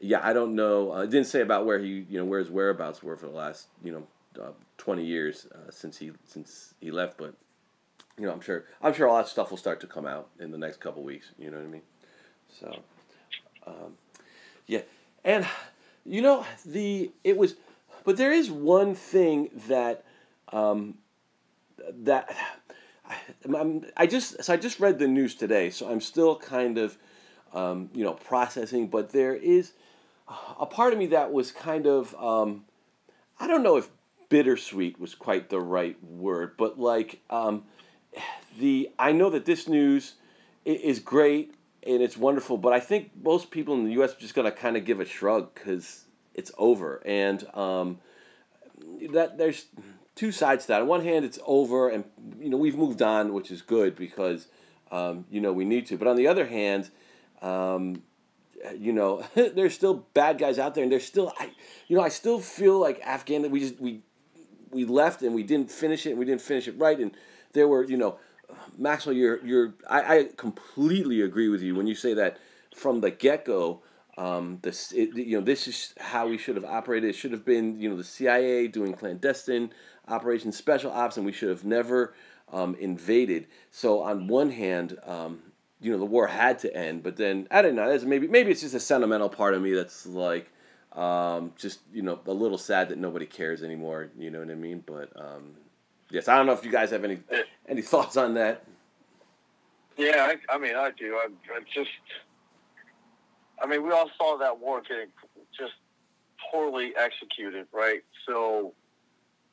yeah, 0.00 0.20
I 0.22 0.32
don't 0.32 0.54
know. 0.54 0.92
Uh, 0.92 1.02
it 1.02 1.10
didn't 1.10 1.26
say 1.26 1.40
about 1.40 1.66
where 1.66 1.78
he 1.78 2.06
you 2.08 2.18
know 2.18 2.24
where 2.24 2.38
his 2.38 2.50
whereabouts 2.50 3.02
were 3.02 3.16
for 3.16 3.26
the 3.26 3.32
last 3.32 3.68
you 3.82 3.92
know 3.92 4.06
uh, 4.42 4.52
twenty 4.78 5.04
years 5.04 5.46
uh, 5.52 5.70
since 5.70 5.98
he 5.98 6.12
since 6.24 6.74
he 6.80 6.90
left. 6.90 7.18
But 7.18 7.34
you 8.20 8.26
know, 8.26 8.32
I'm 8.32 8.40
sure 8.40 8.64
I'm 8.82 8.92
sure 8.92 9.08
all 9.08 9.16
that 9.16 9.28
stuff 9.28 9.50
will 9.50 9.58
start 9.58 9.80
to 9.80 9.86
come 9.86 10.06
out 10.06 10.28
in 10.38 10.50
the 10.50 10.58
next 10.58 10.78
couple 10.78 11.02
weeks. 11.02 11.28
You 11.38 11.50
know 11.50 11.56
what 11.56 11.66
I 11.66 11.68
mean? 11.68 11.82
So, 12.60 12.76
um, 13.66 13.96
yeah, 14.66 14.82
and 15.24 15.46
you 16.04 16.20
know 16.20 16.44
the 16.66 17.10
it 17.24 17.38
was, 17.38 17.54
but 18.04 18.18
there 18.18 18.32
is 18.32 18.50
one 18.50 18.94
thing 18.94 19.48
that 19.68 20.04
um, 20.52 20.98
that 22.02 22.36
I'm, 23.44 23.86
I 23.96 24.06
just 24.06 24.44
so 24.44 24.52
I 24.52 24.58
just 24.58 24.80
read 24.80 24.98
the 24.98 25.08
news 25.08 25.34
today, 25.34 25.70
so 25.70 25.90
I'm 25.90 26.02
still 26.02 26.36
kind 26.36 26.76
of 26.76 26.98
um, 27.54 27.88
you 27.94 28.04
know 28.04 28.12
processing. 28.12 28.88
But 28.88 29.12
there 29.12 29.34
is 29.34 29.72
a 30.58 30.66
part 30.66 30.92
of 30.92 30.98
me 30.98 31.06
that 31.06 31.32
was 31.32 31.52
kind 31.52 31.86
of 31.86 32.14
um, 32.16 32.66
I 33.38 33.46
don't 33.46 33.62
know 33.62 33.78
if 33.78 33.88
bittersweet 34.28 35.00
was 35.00 35.14
quite 35.14 35.48
the 35.48 35.60
right 35.60 35.96
word, 36.04 36.56
but 36.58 36.78
like 36.78 37.20
um, 37.30 37.64
the 38.58 38.90
I 38.98 39.12
know 39.12 39.30
that 39.30 39.44
this 39.44 39.68
news 39.68 40.14
is 40.64 40.98
great 40.98 41.54
and 41.82 42.02
it's 42.02 42.16
wonderful, 42.16 42.58
but 42.58 42.72
I 42.72 42.80
think 42.80 43.10
most 43.22 43.50
people 43.50 43.74
in 43.74 43.84
the 43.84 43.92
U.S. 43.92 44.12
are 44.12 44.20
just 44.20 44.34
gonna 44.34 44.52
kind 44.52 44.76
of 44.76 44.84
give 44.84 45.00
a 45.00 45.04
shrug 45.04 45.54
because 45.54 46.04
it's 46.34 46.52
over, 46.58 47.02
and 47.06 47.44
um, 47.54 47.98
that 49.12 49.38
there's 49.38 49.66
two 50.14 50.32
sides 50.32 50.64
to 50.64 50.68
that. 50.68 50.82
On 50.82 50.86
one 50.86 51.02
hand, 51.02 51.24
it's 51.24 51.38
over, 51.46 51.88
and 51.88 52.04
you 52.38 52.50
know 52.50 52.56
we've 52.56 52.76
moved 52.76 53.02
on, 53.02 53.32
which 53.32 53.50
is 53.50 53.62
good 53.62 53.96
because 53.96 54.48
um, 54.90 55.24
you 55.30 55.40
know 55.40 55.52
we 55.52 55.64
need 55.64 55.86
to. 55.86 55.96
But 55.96 56.08
on 56.08 56.16
the 56.16 56.26
other 56.26 56.46
hand, 56.46 56.90
um, 57.40 58.02
you 58.76 58.92
know 58.92 59.24
there's 59.34 59.74
still 59.74 60.06
bad 60.14 60.38
guys 60.38 60.58
out 60.58 60.74
there, 60.74 60.82
and 60.82 60.92
there's 60.92 61.06
still 61.06 61.32
I, 61.38 61.50
you 61.88 61.96
know 61.96 62.02
I 62.02 62.10
still 62.10 62.40
feel 62.40 62.78
like 62.78 63.00
Afghan 63.00 63.50
we 63.50 63.60
just 63.60 63.80
we 63.80 64.02
we 64.70 64.84
left 64.84 65.22
and 65.22 65.34
we 65.34 65.42
didn't 65.42 65.70
finish 65.70 66.06
it, 66.06 66.10
and 66.10 66.18
we 66.18 66.26
didn't 66.26 66.42
finish 66.42 66.68
it 66.68 66.78
right, 66.78 66.98
and 66.98 67.12
there 67.52 67.68
were 67.68 67.84
you 67.84 67.96
know 67.96 68.18
Maxwell, 68.76 69.14
you're 69.14 69.44
you're 69.44 69.74
I, 69.88 70.18
I 70.18 70.28
completely 70.36 71.20
agree 71.20 71.48
with 71.48 71.62
you 71.62 71.74
when 71.74 71.86
you 71.86 71.94
say 71.94 72.14
that 72.14 72.38
from 72.74 73.00
the 73.00 73.10
get 73.10 73.44
go. 73.44 73.82
Um, 74.18 74.58
this 74.62 74.92
it, 74.92 75.14
you 75.14 75.38
know 75.38 75.44
this 75.44 75.66
is 75.68 75.94
how 75.98 76.28
we 76.28 76.36
should 76.36 76.56
have 76.56 76.64
operated. 76.64 77.10
It 77.10 77.14
should 77.14 77.32
have 77.32 77.44
been 77.44 77.78
you 77.80 77.88
know 77.88 77.96
the 77.96 78.04
CIA 78.04 78.68
doing 78.68 78.92
clandestine 78.92 79.72
operations, 80.08 80.56
special 80.56 80.90
ops, 80.90 81.16
and 81.16 81.24
we 81.24 81.32
should 81.32 81.48
have 81.48 81.64
never 81.64 82.14
um, 82.52 82.74
invaded. 82.76 83.46
So 83.70 84.02
on 84.02 84.26
one 84.26 84.50
hand, 84.50 84.98
um, 85.04 85.40
you 85.80 85.90
know 85.90 85.98
the 85.98 86.04
war 86.04 86.26
had 86.26 86.58
to 86.60 86.74
end, 86.76 87.02
but 87.02 87.16
then 87.16 87.48
I 87.50 87.62
don't 87.62 87.74
know. 87.74 87.98
maybe 88.04 88.28
maybe 88.28 88.50
it's 88.50 88.60
just 88.62 88.74
a 88.74 88.80
sentimental 88.80 89.28
part 89.28 89.54
of 89.54 89.62
me 89.62 89.72
that's 89.72 90.06
like 90.06 90.50
um, 90.92 91.52
just 91.56 91.80
you 91.92 92.02
know 92.02 92.18
a 92.26 92.32
little 92.32 92.58
sad 92.58 92.88
that 92.90 92.98
nobody 92.98 93.26
cares 93.26 93.62
anymore. 93.62 94.10
You 94.18 94.30
know 94.30 94.40
what 94.40 94.50
I 94.50 94.54
mean? 94.54 94.82
But 94.84 95.12
um, 95.16 95.54
yes, 96.10 96.28
I 96.28 96.36
don't 96.36 96.46
know 96.46 96.52
if 96.52 96.64
you 96.64 96.70
guys 96.70 96.90
have 96.90 97.04
any 97.04 97.18
any 97.68 97.82
thoughts 97.82 98.16
on 98.16 98.34
that. 98.34 98.64
Yeah, 99.96 100.32
I, 100.50 100.54
I 100.54 100.58
mean, 100.58 100.76
I 100.76 100.90
do. 100.92 101.16
I, 101.16 101.26
I 101.54 101.60
just, 101.74 101.90
I 103.62 103.66
mean, 103.66 103.82
we 103.82 103.92
all 103.92 104.10
saw 104.16 104.38
that 104.38 104.58
war 104.58 104.80
getting 104.80 105.08
just 105.56 105.74
poorly 106.50 106.92
executed, 106.96 107.66
right? 107.72 108.02
So, 108.26 108.72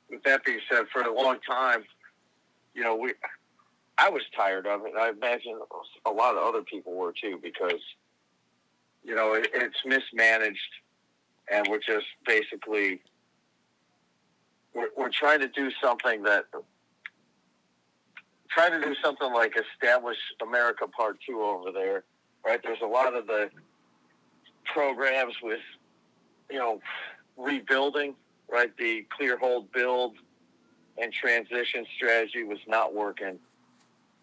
with 0.10 0.24
that 0.24 0.46
being 0.46 0.60
said, 0.72 0.86
for 0.94 1.02
a 1.02 1.14
long 1.14 1.40
time, 1.46 1.84
you 2.74 2.82
know, 2.82 2.96
we, 2.96 3.14
I 3.98 4.10
was 4.10 4.22
tired 4.36 4.68
of 4.68 4.86
it. 4.86 4.94
I 4.98 5.10
imagine 5.10 5.60
a 6.06 6.12
lot 6.12 6.38
of 6.38 6.44
other 6.44 6.62
people 6.62 6.94
were 6.94 7.12
too, 7.12 7.40
because, 7.44 7.82
you 9.04 9.16
know, 9.16 9.34
it, 9.34 9.50
it's 9.54 9.78
mismanaged, 9.86 10.60
and 11.52 11.68
we're 11.70 11.80
just 11.80 12.06
basically, 12.26 13.02
we're, 14.78 14.90
we're 14.96 15.10
trying 15.10 15.40
to 15.40 15.48
do 15.48 15.72
something 15.84 16.22
that 16.24 16.46
trying 18.52 18.80
to 18.80 18.88
do 18.88 18.96
something 19.04 19.34
like 19.34 19.56
establish 19.74 20.18
America 20.42 20.88
Part 20.88 21.18
Two 21.28 21.42
over 21.42 21.72
there, 21.72 22.04
right? 22.46 22.62
There's 22.64 22.82
a 22.84 22.88
lot 22.88 23.16
of 23.16 23.26
the 23.26 23.50
programs 24.66 25.34
with, 25.42 25.60
you 26.52 26.60
know, 26.60 26.80
rebuilding, 27.38 28.16
right? 28.50 28.72
The 28.78 29.06
clear 29.10 29.38
hold 29.38 29.72
build 29.72 30.14
and 31.00 31.12
transition 31.12 31.86
strategy 31.96 32.44
was 32.44 32.60
not 32.68 32.94
working. 32.94 33.40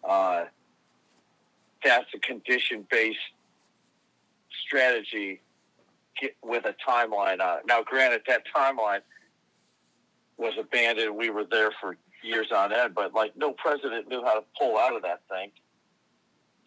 Uh, 0.03 0.45
that's 1.83 2.07
a 2.13 2.19
condition 2.19 2.87
based 2.89 3.19
strategy 4.65 5.41
with 6.41 6.65
a 6.65 6.75
timeline 6.87 7.41
on 7.41 7.59
it. 7.59 7.65
Now, 7.67 7.83
granted, 7.83 8.21
that 8.27 8.43
timeline 8.55 9.01
was 10.37 10.53
abandoned. 10.59 11.15
We 11.15 11.29
were 11.29 11.45
there 11.45 11.71
for 11.79 11.97
years 12.23 12.47
on 12.55 12.73
end, 12.73 12.95
but 12.95 13.13
like 13.13 13.35
no 13.37 13.51
president 13.53 14.07
knew 14.07 14.23
how 14.23 14.35
to 14.35 14.43
pull 14.59 14.77
out 14.77 14.95
of 14.95 15.01
that 15.03 15.21
thing. 15.29 15.51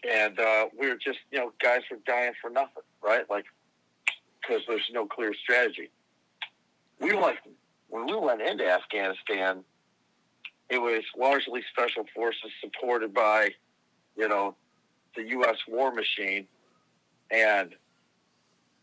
And 0.09 0.39
uh, 0.39 0.67
we 0.79 0.89
were 0.89 0.97
just, 0.97 1.19
you 1.33 1.39
know, 1.39 1.53
guys 1.61 1.81
were 1.91 1.99
dying 2.07 2.33
for 2.41 2.51
nothing, 2.51 2.85
right? 3.03 3.29
Like, 3.29 3.47
because 4.41 4.63
there's 4.69 4.89
no 4.93 5.07
clear 5.07 5.35
strategy. 5.35 5.91
We 7.01 7.13
like 7.13 7.39
when 7.89 8.07
we 8.07 8.17
went 8.17 8.43
into 8.43 8.69
Afghanistan, 8.69 9.65
it 10.69 10.79
was 10.79 11.03
largely 11.17 11.63
special 11.73 12.05
forces 12.15 12.51
supported 12.61 13.15
by, 13.15 13.51
you 14.17 14.29
know, 14.29 14.55
the 15.17 15.23
U.S. 15.29 15.57
war 15.67 15.93
machine, 15.93 16.47
and 17.31 17.75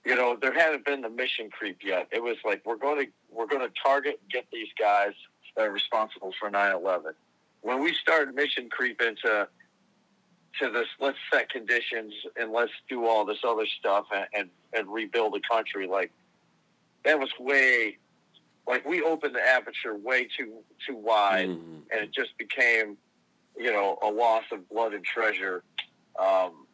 you 0.05 0.15
know 0.15 0.37
there 0.39 0.53
hadn't 0.53 0.85
been 0.85 1.01
the 1.01 1.09
mission 1.09 1.49
creep 1.49 1.79
yet. 1.83 2.07
It 2.11 2.21
was 2.21 2.37
like 2.45 2.61
we're 2.65 2.77
going 2.77 3.05
to 3.05 3.11
we're 3.31 3.47
going 3.47 3.67
to 3.67 3.73
target 3.83 4.19
and 4.21 4.31
get 4.31 4.45
these 4.53 4.69
guys 4.79 5.13
uh, 5.59 5.67
responsible 5.67 6.31
for 6.39 6.49
9/11. 6.49 7.13
When 7.61 7.81
we 7.81 7.93
started 7.93 8.35
mission 8.35 8.69
creep 8.69 9.01
into 9.01 9.47
to 10.59 10.71
this, 10.71 10.87
let's 10.99 11.17
set 11.33 11.49
conditions 11.49 12.13
and 12.39 12.51
let's 12.51 12.71
do 12.87 13.05
all 13.05 13.25
this 13.25 13.39
other 13.45 13.65
stuff 13.79 14.05
and, 14.13 14.27
and, 14.33 14.49
and 14.73 14.87
rebuild 14.87 15.33
the 15.33 15.41
country. 15.49 15.87
Like 15.87 16.11
that 17.03 17.19
was 17.19 17.29
way, 17.39 17.97
like 18.67 18.85
we 18.87 19.01
opened 19.01 19.35
the 19.35 19.45
aperture 19.45 19.95
way 19.95 20.27
too 20.37 20.53
too 20.87 20.95
wide, 20.95 21.49
mm-hmm. 21.49 21.77
and 21.91 22.01
it 22.03 22.13
just 22.13 22.37
became, 22.37 22.97
you 23.57 23.71
know, 23.71 23.97
a 24.01 24.09
loss 24.09 24.43
of 24.51 24.67
blood 24.69 24.93
and 24.93 25.03
treasure. 25.03 25.63
Um, 26.19 26.64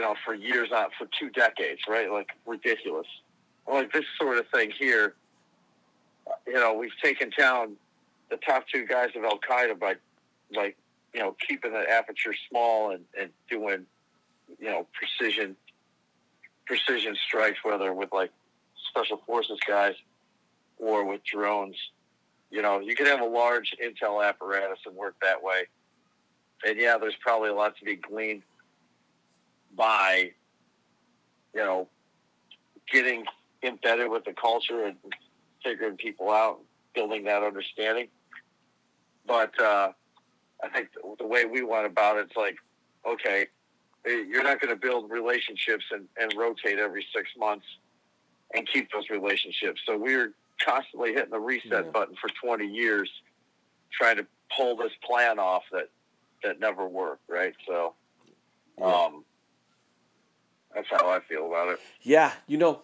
you 0.00 0.06
know, 0.06 0.14
for 0.24 0.34
years 0.34 0.70
on, 0.72 0.86
for 0.98 1.06
two 1.18 1.28
decades, 1.30 1.82
right? 1.86 2.10
Like 2.10 2.30
ridiculous. 2.46 3.06
Like 3.70 3.92
this 3.92 4.04
sort 4.18 4.38
of 4.38 4.46
thing 4.48 4.72
here 4.78 5.14
you 6.46 6.54
know, 6.54 6.74
we've 6.74 6.96
taken 7.02 7.30
down 7.36 7.76
the 8.30 8.36
top 8.36 8.64
two 8.72 8.86
guys 8.86 9.08
of 9.16 9.24
Al 9.24 9.38
Qaeda 9.38 9.78
by, 9.78 9.96
like, 10.54 10.76
you 11.14 11.20
know, 11.20 11.36
keeping 11.46 11.72
the 11.72 11.88
aperture 11.90 12.34
small 12.48 12.90
and, 12.90 13.04
and 13.18 13.30
doing, 13.48 13.86
you 14.58 14.70
know, 14.70 14.86
precision, 14.92 15.56
precision 16.66 17.16
strikes, 17.26 17.58
whether 17.62 17.92
with 17.92 18.12
like 18.12 18.30
special 18.90 19.20
forces 19.26 19.58
guys 19.66 19.94
or 20.78 21.04
with 21.04 21.22
drones. 21.24 21.76
You 22.50 22.62
know, 22.62 22.80
you 22.80 22.96
could 22.96 23.06
have 23.06 23.20
a 23.20 23.26
large 23.26 23.74
intel 23.82 24.26
apparatus 24.26 24.78
and 24.86 24.94
work 24.96 25.14
that 25.22 25.42
way. 25.42 25.66
And 26.64 26.78
yeah, 26.78 26.98
there's 26.98 27.16
probably 27.20 27.50
a 27.50 27.54
lot 27.54 27.76
to 27.78 27.84
be 27.84 27.96
gleaned 27.96 28.42
by, 29.76 30.32
you 31.54 31.60
know, 31.60 31.88
getting 32.90 33.24
embedded 33.62 34.10
with 34.10 34.24
the 34.24 34.32
culture 34.32 34.84
and 34.84 34.96
figuring 35.62 35.96
people 35.96 36.30
out, 36.30 36.60
building 36.94 37.24
that 37.24 37.42
understanding. 37.42 38.08
But 39.26 39.58
uh, 39.60 39.92
I 40.62 40.68
think 40.68 40.88
the, 41.18 41.26
way 41.26 41.44
we 41.44 41.62
went 41.62 41.86
about 41.86 42.16
it, 42.16 42.26
it's 42.28 42.36
like, 42.36 42.56
okay, 43.06 43.46
eh, 44.06 44.24
you're 44.28 44.42
not 44.42 44.60
going 44.60 44.74
to 44.74 44.80
build 44.80 45.10
relationships 45.10 45.84
and, 45.92 46.06
and 46.18 46.32
rotate 46.36 46.78
every 46.78 47.06
six 47.14 47.30
months 47.38 47.66
and 48.54 48.66
keep 48.66 48.90
those 48.92 49.08
relationships. 49.10 49.80
So 49.86 49.96
we 49.96 50.16
were 50.16 50.32
constantly 50.64 51.12
hitting 51.12 51.30
the 51.30 51.40
reset 51.40 51.70
yeah. 51.70 51.90
button 51.92 52.16
for 52.20 52.30
20 52.42 52.66
years, 52.66 53.10
trying 53.92 54.16
to 54.16 54.26
pull 54.56 54.76
this 54.76 54.92
plan 55.04 55.38
off 55.38 55.62
that 55.72 55.88
that 56.42 56.58
never 56.58 56.88
worked. 56.88 57.28
Right. 57.28 57.54
So, 57.66 57.94
um, 58.82 59.24
that's 60.74 60.88
how 60.90 61.08
I 61.08 61.20
feel 61.20 61.46
about 61.46 61.68
it. 61.68 61.80
Yeah, 62.02 62.32
you 62.46 62.58
know, 62.58 62.82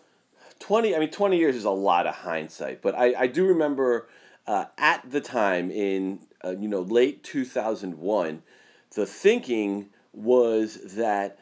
20 0.60 0.96
i 0.96 0.98
mean 0.98 1.10
20 1.10 1.36
years 1.36 1.56
is 1.56 1.64
a 1.64 1.70
lot 1.70 2.06
of 2.06 2.14
hindsight 2.14 2.82
but 2.82 2.94
i, 2.94 3.14
I 3.18 3.26
do 3.26 3.46
remember 3.46 4.08
uh, 4.46 4.66
at 4.78 5.10
the 5.10 5.20
time 5.20 5.70
in 5.70 6.20
uh, 6.44 6.50
you 6.50 6.68
know 6.68 6.80
late 6.80 7.22
2001 7.24 8.42
the 8.94 9.06
thinking 9.06 9.88
was 10.12 10.94
that 10.94 11.38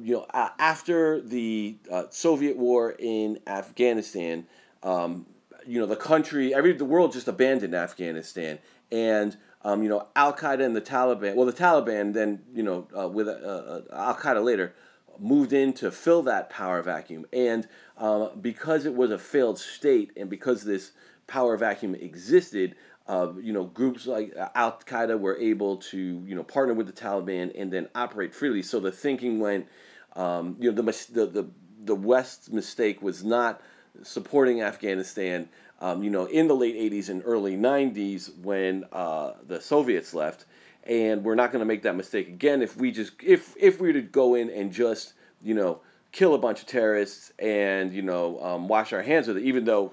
you 0.00 0.14
know 0.14 0.26
uh, 0.32 0.50
after 0.58 1.20
the 1.20 1.76
uh, 1.90 2.04
soviet 2.10 2.56
war 2.56 2.94
in 2.98 3.38
afghanistan 3.46 4.46
um, 4.82 5.26
you 5.66 5.78
know 5.78 5.86
the 5.86 5.96
country 5.96 6.54
every 6.54 6.72
the 6.72 6.84
world 6.84 7.12
just 7.12 7.28
abandoned 7.28 7.74
afghanistan 7.74 8.58
and 8.90 9.36
um, 9.62 9.82
you 9.82 9.88
know 9.88 10.06
al 10.16 10.32
qaeda 10.32 10.64
and 10.64 10.76
the 10.76 10.80
taliban 10.80 11.34
well 11.34 11.46
the 11.46 11.52
taliban 11.52 12.12
then 12.12 12.42
you 12.54 12.62
know 12.62 12.86
uh, 12.98 13.08
with 13.08 13.28
uh, 13.28 13.80
al 13.92 14.14
qaeda 14.14 14.42
later 14.42 14.74
moved 15.18 15.52
in 15.52 15.72
to 15.74 15.90
fill 15.90 16.22
that 16.22 16.50
power 16.50 16.82
vacuum. 16.82 17.26
And 17.32 17.66
uh, 17.96 18.30
because 18.30 18.86
it 18.86 18.94
was 18.94 19.10
a 19.10 19.18
failed 19.18 19.58
state 19.58 20.12
and 20.16 20.28
because 20.28 20.64
this 20.64 20.92
power 21.26 21.56
vacuum 21.56 21.94
existed, 21.94 22.76
uh, 23.06 23.32
you 23.40 23.52
know, 23.52 23.64
groups 23.64 24.06
like 24.06 24.34
Al 24.54 24.80
Qaeda 24.86 25.18
were 25.18 25.36
able 25.38 25.76
to, 25.76 26.22
you 26.26 26.34
know, 26.34 26.42
partner 26.42 26.74
with 26.74 26.86
the 26.86 26.92
Taliban 26.92 27.52
and 27.60 27.72
then 27.72 27.88
operate 27.94 28.34
freely. 28.34 28.62
So 28.62 28.80
the 28.80 28.92
thinking 28.92 29.40
went, 29.40 29.68
um, 30.16 30.56
you 30.58 30.70
know, 30.70 30.82
the, 30.82 30.92
the, 31.12 31.26
the, 31.26 31.50
the 31.80 31.94
West's 31.94 32.50
mistake 32.50 33.02
was 33.02 33.24
not 33.24 33.60
supporting 34.02 34.62
Afghanistan. 34.62 35.48
Um, 35.80 36.02
you 36.02 36.10
know, 36.10 36.26
in 36.26 36.48
the 36.48 36.54
late 36.54 36.76
'80s 36.76 37.08
and 37.10 37.22
early 37.24 37.56
'90s 37.56 38.38
when 38.38 38.84
uh, 38.92 39.32
the 39.46 39.60
Soviets 39.60 40.14
left, 40.14 40.46
and 40.84 41.24
we're 41.24 41.34
not 41.34 41.50
going 41.50 41.60
to 41.60 41.66
make 41.66 41.82
that 41.82 41.96
mistake 41.96 42.28
again 42.28 42.62
if 42.62 42.76
we 42.76 42.90
just 42.90 43.12
if 43.22 43.54
if 43.58 43.80
we 43.80 43.88
were 43.88 43.94
to 43.94 44.02
go 44.02 44.34
in 44.34 44.50
and 44.50 44.72
just 44.72 45.14
you 45.42 45.54
know 45.54 45.80
kill 46.12 46.34
a 46.34 46.38
bunch 46.38 46.60
of 46.60 46.66
terrorists 46.66 47.32
and 47.38 47.92
you 47.92 48.02
know 48.02 48.40
um, 48.40 48.68
wash 48.68 48.92
our 48.92 49.02
hands 49.02 49.26
with 49.26 49.36
it 49.36 49.42
even 49.42 49.64
though 49.64 49.92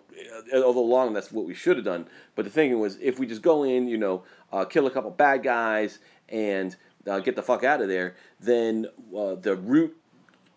uh, 0.53 0.62
although 0.62 0.83
long 0.83 1.13
that's 1.13 1.31
what 1.31 1.45
we 1.45 1.53
should 1.53 1.77
have 1.77 1.86
done. 1.86 2.07
But 2.36 2.45
the 2.45 2.51
thinking 2.51 2.79
was 2.79 2.98
if 3.01 3.19
we 3.19 3.25
just 3.25 3.41
go 3.41 3.63
in 3.63 3.88
you 3.88 3.98
know 3.98 4.24
uh, 4.51 4.65
kill 4.65 4.86
a 4.86 4.91
couple 4.91 5.10
bad 5.12 5.43
guys 5.43 6.00
and 6.29 6.75
uh, 7.07 7.19
get 7.19 7.36
the 7.36 7.41
fuck 7.41 7.63
out 7.63 7.81
of 7.81 7.88
there 7.88 8.15
then 8.39 8.86
uh, 9.17 9.36
the 9.36 9.55
root 9.55 9.98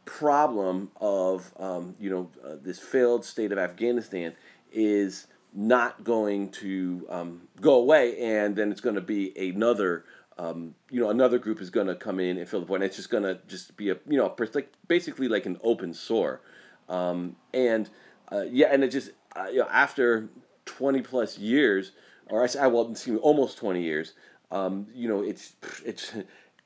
problem 0.04 0.90
of 1.00 1.52
um, 1.58 1.94
you 1.98 2.10
know 2.10 2.30
uh, 2.44 2.56
this 2.62 2.78
failed 2.78 3.24
state 3.24 3.52
of 3.52 3.58
afghanistan 3.58 4.34
is 4.70 5.28
not 5.54 6.02
going 6.04 6.50
to 6.50 7.06
um, 7.08 7.42
go 7.60 7.76
away 7.76 8.18
and 8.18 8.56
then 8.56 8.70
it's 8.70 8.80
going 8.80 8.96
to 8.96 9.00
be 9.00 9.32
another 9.38 10.04
um, 10.38 10.74
you 10.90 11.00
know, 11.00 11.10
another 11.10 11.38
group 11.38 11.60
is 11.60 11.70
going 11.70 11.86
to 11.86 11.94
come 11.94 12.18
in 12.18 12.38
and 12.38 12.48
fill 12.48 12.60
the 12.60 12.66
void. 12.66 12.76
And 12.76 12.84
it's 12.84 12.96
just 12.96 13.10
going 13.10 13.22
to 13.22 13.38
just 13.46 13.76
be 13.76 13.90
a, 13.90 13.96
you 14.08 14.16
know, 14.16 14.34
like 14.54 14.72
basically 14.88 15.28
like 15.28 15.46
an 15.46 15.58
open 15.62 15.94
sore. 15.94 16.40
Um, 16.88 17.36
and 17.52 17.88
uh, 18.32 18.42
yeah, 18.50 18.68
and 18.72 18.82
it 18.82 18.88
just, 18.88 19.10
uh, 19.36 19.46
you 19.50 19.58
know, 19.58 19.68
after 19.70 20.28
20 20.66 21.02
plus 21.02 21.38
years, 21.38 21.92
or 22.30 22.42
I 22.42 22.46
say, 22.46 22.66
well, 22.66 22.90
excuse 22.90 23.14
me, 23.14 23.20
almost 23.20 23.58
20 23.58 23.82
years, 23.82 24.14
um, 24.50 24.86
you 24.94 25.08
know, 25.08 25.22
it's, 25.22 25.54
it's, 25.84 26.14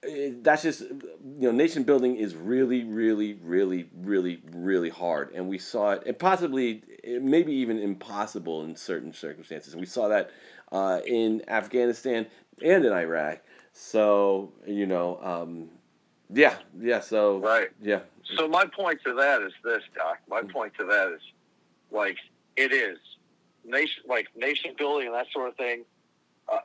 it, 0.03 0.45
that's 0.45 0.63
just, 0.63 0.81
you 0.81 1.13
know, 1.41 1.51
nation 1.51 1.83
building 1.83 2.17
is 2.17 2.35
really, 2.35 2.85
really, 2.85 3.35
really, 3.35 3.89
really, 3.97 4.43
really 4.53 4.89
hard. 4.89 5.33
And 5.35 5.49
we 5.49 5.59
saw 5.59 5.93
it, 5.93 6.05
and 6.07 6.19
possibly, 6.19 6.83
maybe 7.05 7.53
even 7.53 7.79
impossible 7.79 8.65
in 8.65 8.77
certain 8.77 9.13
circumstances. 9.13 9.73
And 9.73 9.81
we 9.81 9.87
saw 9.87 10.09
that 10.09 10.31
uh, 10.71 11.01
in 11.07 11.43
Afghanistan 11.49 12.27
and 12.63 12.85
in 12.85 12.93
Iraq. 12.93 13.41
So 13.81 14.53
you 14.67 14.87
know, 14.87 15.21
um, 15.23 15.69
yeah, 16.35 16.57
yeah. 16.81 16.99
So 16.99 17.39
right, 17.39 17.69
yeah. 17.81 18.01
So 18.37 18.49
my 18.49 18.65
point 18.67 18.99
to 19.07 19.15
that 19.15 19.41
is 19.41 19.53
this, 19.63 19.83
Doc. 19.95 20.19
My 20.29 20.43
point 20.43 20.73
to 20.79 20.85
that 20.85 21.13
is, 21.13 21.21
like, 21.93 22.17
it 22.57 22.73
is 22.73 22.99
nation, 23.65 24.03
like 24.09 24.27
nation 24.37 24.73
building 24.77 25.07
and 25.07 25.15
that 25.15 25.27
sort 25.33 25.49
of 25.49 25.57
thing. 25.57 25.85
Uh, 26.53 26.59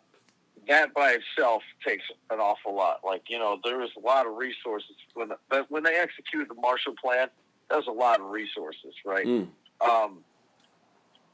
that 0.68 0.94
by 0.96 1.12
itself 1.12 1.62
takes 1.86 2.04
an 2.32 2.40
awful 2.40 2.76
lot. 2.76 3.02
Like, 3.06 3.30
you 3.30 3.38
know, 3.38 3.60
there 3.64 3.78
was 3.78 3.92
a 3.96 4.00
lot 4.00 4.26
of 4.26 4.34
resources 4.36 4.96
when 5.14 5.30
the, 5.30 5.66
when 5.70 5.84
they 5.84 5.96
executed 5.96 6.50
the 6.50 6.60
Marshall 6.60 6.96
Plan. 7.02 7.28
That 7.70 7.78
was 7.78 7.88
a 7.88 7.92
lot 7.92 8.22
of 8.22 8.32
resources, 8.32 8.94
right? 9.06 9.26
Mm. 9.26 9.48
Um, 9.82 10.18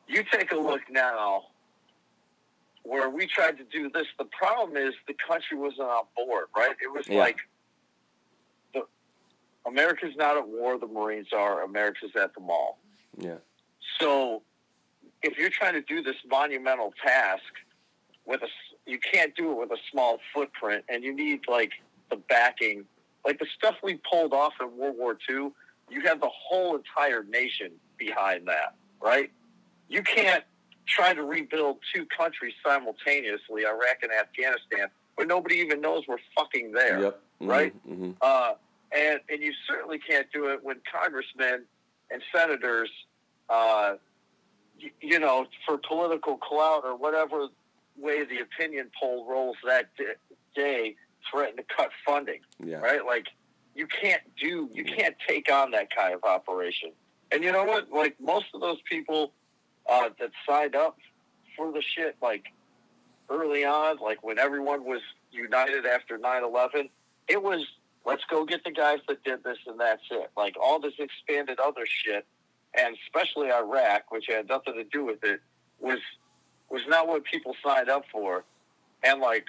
you 0.08 0.24
take 0.30 0.52
a 0.52 0.58
look 0.58 0.82
now 0.92 1.46
where 2.90 3.10
we 3.10 3.28
tried 3.28 3.58
to 3.58 3.64
do 3.64 3.90
this. 3.90 4.08
The 4.18 4.26
problem 4.26 4.76
is 4.76 4.96
the 5.08 5.16
country 5.28 5.56
wasn't 5.58 5.90
on 5.90 6.06
board, 6.16 6.46
right? 6.58 6.76
It 6.84 6.92
was 6.92 7.08
yeah. 7.08 7.20
like 7.20 7.38
the 8.74 8.82
America's 9.68 10.16
not 10.18 10.38
at 10.38 10.48
war, 10.48 10.80
the 10.80 10.88
Marines 10.88 11.28
are. 11.32 11.64
America's 11.64 12.12
at 12.20 12.34
the 12.34 12.42
mall. 12.42 12.80
Yeah. 13.18 13.36
So 14.00 14.42
if 15.22 15.38
you're 15.38 15.52
trying 15.52 15.74
to 15.74 15.82
do 15.82 16.02
this 16.02 16.16
monumental 16.28 16.94
task 17.06 17.44
with 18.26 18.42
a, 18.42 18.48
you 18.88 18.98
can't 19.00 19.36
do 19.36 19.52
it 19.52 19.58
with 19.58 19.72
a 19.72 19.82
small 19.92 20.20
footprint, 20.34 20.84
and 20.90 21.04
you 21.04 21.14
need 21.14 21.42
like 21.48 21.74
the 22.10 22.16
backing, 22.16 22.86
like 23.24 23.38
the 23.38 23.48
stuff 23.56 23.76
we 23.84 24.00
pulled 24.12 24.34
off 24.34 24.54
in 24.60 24.76
World 24.76 24.96
War 24.98 25.16
II. 25.30 25.52
You 25.92 26.02
have 26.06 26.22
the 26.22 26.30
whole 26.32 26.76
entire 26.76 27.24
nation 27.24 27.72
behind 27.98 28.48
that, 28.48 28.76
right? 29.00 29.32
You 29.90 30.02
can't 30.04 30.44
trying 30.90 31.16
to 31.16 31.24
rebuild 31.24 31.78
two 31.94 32.06
countries 32.06 32.54
simultaneously, 32.66 33.64
Iraq 33.66 34.04
and 34.04 34.12
Afghanistan, 34.12 34.88
where 35.16 35.28
nobody 35.28 35.56
even 35.56 35.82
knows 35.82 36.04
we're 36.08 36.18
fucking 36.36 36.72
there, 36.72 37.02
yep. 37.02 37.22
mm-hmm. 37.42 37.48
right? 37.48 37.90
Mm-hmm. 37.90 38.12
Uh, 38.22 38.54
and 38.96 39.20
and 39.30 39.42
you 39.42 39.54
certainly 39.68 40.00
can't 40.00 40.28
do 40.34 40.48
it 40.48 40.64
when 40.64 40.78
congressmen 40.92 41.66
and 42.12 42.22
senators, 42.36 42.90
uh, 43.50 43.96
you, 44.80 44.90
you, 45.02 45.20
know, 45.20 45.46
for 45.66 45.78
political 45.78 46.38
clout 46.38 46.82
or 46.84 46.96
whatever 46.96 47.48
way 47.98 48.24
the 48.26 48.40
opinion 48.40 48.90
poll 49.00 49.28
rolls 49.30 49.58
that 49.66 49.90
day, 50.56 50.96
threaten 51.30 51.58
to 51.58 51.64
cut 51.76 51.90
funding, 52.06 52.40
yeah. 52.64 52.78
right? 52.78 53.06
Like 53.06 53.28
you 53.76 53.88
can't 53.88 54.22
do, 54.42 54.70
you 54.74 54.84
can't 54.84 55.16
take 55.28 55.52
on 55.52 55.72
that 55.72 55.94
kind 55.96 56.14
of 56.14 56.24
operation. 56.24 56.92
And 57.32 57.44
you 57.44 57.52
know 57.52 57.64
what? 57.64 57.92
Like 57.92 58.16
most 58.20 58.46
of 58.54 58.62
those 58.62 58.80
people 58.90 59.34
uh, 59.90 60.10
that 60.20 60.32
signed 60.48 60.76
up 60.76 60.98
for 61.56 61.72
the 61.72 61.82
shit 61.82 62.16
like 62.22 62.46
early 63.30 63.66
on, 63.66 63.98
like 63.98 64.24
when 64.24 64.40
everyone 64.40 64.86
was 64.86 65.02
united 65.32 65.86
after 65.86 66.18
9-11, 66.18 66.90
it 67.28 67.42
was 67.42 67.66
let's 68.06 68.24
go 68.30 68.46
get 68.46 68.64
the 68.64 68.72
guys 68.72 69.00
that 69.08 69.24
did 69.24 69.44
this 69.44 69.58
and 69.68 69.80
that's 69.80 70.04
it. 70.12 70.32
Like 70.36 70.56
all 70.62 70.80
this 70.80 70.94
expanded 71.00 71.60
other 71.60 71.86
shit, 71.86 72.26
and 72.78 72.96
especially 73.06 73.52
Iraq, 73.52 74.12
which 74.12 74.26
had 74.28 74.48
nothing 74.48 74.76
to 74.76 74.84
do 74.84 75.06
with 75.06 75.24
it, 75.24 75.42
was 75.80 76.00
was 76.70 76.82
not 76.88 77.08
what 77.08 77.24
people 77.24 77.56
signed 77.64 77.90
up 77.90 78.04
for. 78.12 78.44
And 79.04 79.22
like 79.22 79.46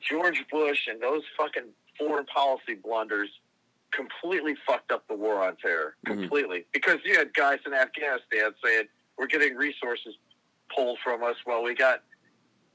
George 0.00 0.44
Bush 0.50 0.86
and 0.88 1.00
those 1.00 1.22
fucking 1.36 1.64
foreign 1.98 2.26
policy 2.26 2.74
blunders 2.74 3.28
completely 3.92 4.54
fucked 4.66 4.92
up 4.92 5.06
the 5.08 5.14
war 5.14 5.42
on 5.42 5.56
terror. 5.56 5.96
Mm-hmm. 6.06 6.20
Completely. 6.20 6.58
Mm-hmm. 6.60 6.70
Because 6.72 6.98
you 7.04 7.16
had 7.16 7.34
guys 7.34 7.58
in 7.66 7.74
Afghanistan 7.74 8.52
saying, 8.64 8.84
we're 9.20 9.26
getting 9.26 9.54
resources 9.54 10.14
pulled 10.74 10.98
from 11.04 11.22
us 11.22 11.36
while 11.44 11.62
we 11.62 11.74
got 11.74 12.02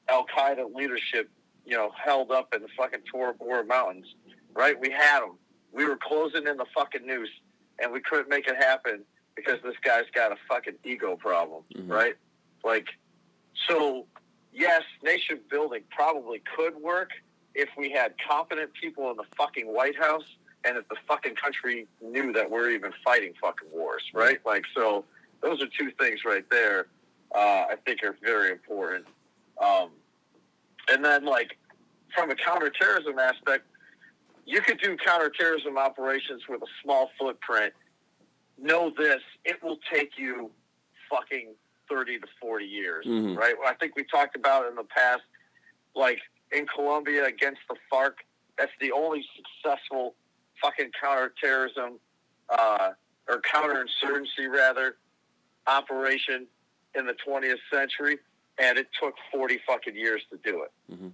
Al 0.07 0.27
Qaeda 0.27 0.75
leadership, 0.75 1.27
you 1.65 1.75
know, 1.75 1.91
held 2.01 2.31
up 2.31 2.53
in 2.53 2.61
the 2.61 2.67
fucking 2.77 2.99
Tora 3.11 3.33
Bora 3.33 3.65
Mountains, 3.65 4.05
right? 4.53 4.79
We 4.79 4.91
had 4.91 5.21
them. 5.21 5.39
We 5.71 5.85
were 5.85 5.97
closing 5.97 6.45
in 6.45 6.57
the 6.57 6.67
fucking 6.75 7.03
noose, 7.03 7.31
and 7.79 7.91
we 7.91 7.99
couldn't 7.99 8.29
make 8.29 8.47
it 8.47 8.57
happen 8.57 9.03
because 9.35 9.57
this 9.63 9.73
guy's 9.83 10.03
got 10.13 10.31
a 10.31 10.35
fucking 10.47 10.75
ego 10.83 11.15
problem, 11.15 11.63
mm-hmm. 11.75 11.91
right? 11.91 12.13
Like, 12.63 12.89
so 13.67 14.05
yes, 14.53 14.83
nation 15.03 15.39
building 15.49 15.81
probably 15.89 16.43
could 16.55 16.75
work 16.75 17.09
if 17.55 17.69
we 17.75 17.89
had 17.89 18.13
competent 18.29 18.69
people 18.79 19.09
in 19.09 19.17
the 19.17 19.25
fucking 19.35 19.65
White 19.65 19.97
House 19.97 20.37
and 20.63 20.77
if 20.77 20.87
the 20.89 20.97
fucking 21.07 21.35
country 21.35 21.87
knew 22.03 22.31
that 22.33 22.51
we're 22.51 22.69
even 22.69 22.91
fighting 23.03 23.33
fucking 23.41 23.69
wars, 23.71 24.03
right? 24.13 24.39
Like, 24.45 24.65
so 24.75 25.05
those 25.41 25.61
are 25.61 25.67
two 25.79 25.91
things 25.99 26.21
right 26.25 26.45
there. 26.49 26.87
Uh, 27.33 27.65
I 27.69 27.75
think 27.85 28.03
are 28.03 28.15
very 28.23 28.51
important. 28.51 29.05
Um, 29.63 29.89
and 30.89 31.03
then, 31.03 31.25
like 31.25 31.57
from 32.15 32.31
a 32.31 32.35
counterterrorism 32.35 33.19
aspect, 33.19 33.65
you 34.45 34.61
could 34.61 34.79
do 34.79 34.95
counterterrorism 34.97 35.77
operations 35.77 36.43
with 36.47 36.61
a 36.61 36.67
small 36.83 37.09
footprint. 37.19 37.73
Know 38.57 38.91
this: 38.97 39.21
it 39.43 39.61
will 39.63 39.79
take 39.91 40.11
you 40.17 40.51
fucking 41.09 41.53
thirty 41.89 42.19
to 42.19 42.27
forty 42.39 42.65
years, 42.65 43.05
mm-hmm. 43.05 43.37
right? 43.37 43.55
I 43.65 43.73
think 43.73 43.95
we 43.95 44.03
talked 44.03 44.35
about 44.35 44.67
in 44.67 44.75
the 44.75 44.83
past, 44.83 45.23
like 45.95 46.19
in 46.51 46.65
Colombia 46.67 47.25
against 47.25 47.61
the 47.69 47.75
FARC. 47.91 48.13
That's 48.57 48.71
the 48.79 48.91
only 48.91 49.25
successful 49.35 50.15
fucking 50.61 50.91
counterterrorism 51.01 51.99
uh, 52.49 52.91
or 53.27 53.41
counterinsurgency 53.41 54.47
rather 54.49 54.95
operation 55.67 56.47
in 56.95 57.05
the 57.05 57.15
20th 57.27 57.57
century, 57.71 58.17
and 58.57 58.77
it 58.77 58.87
took 59.01 59.15
40 59.33 59.59
fucking 59.67 59.95
years 59.95 60.21
to 60.31 60.37
do 60.43 60.63
it. 60.63 60.71
Mm-hmm. 60.91 61.07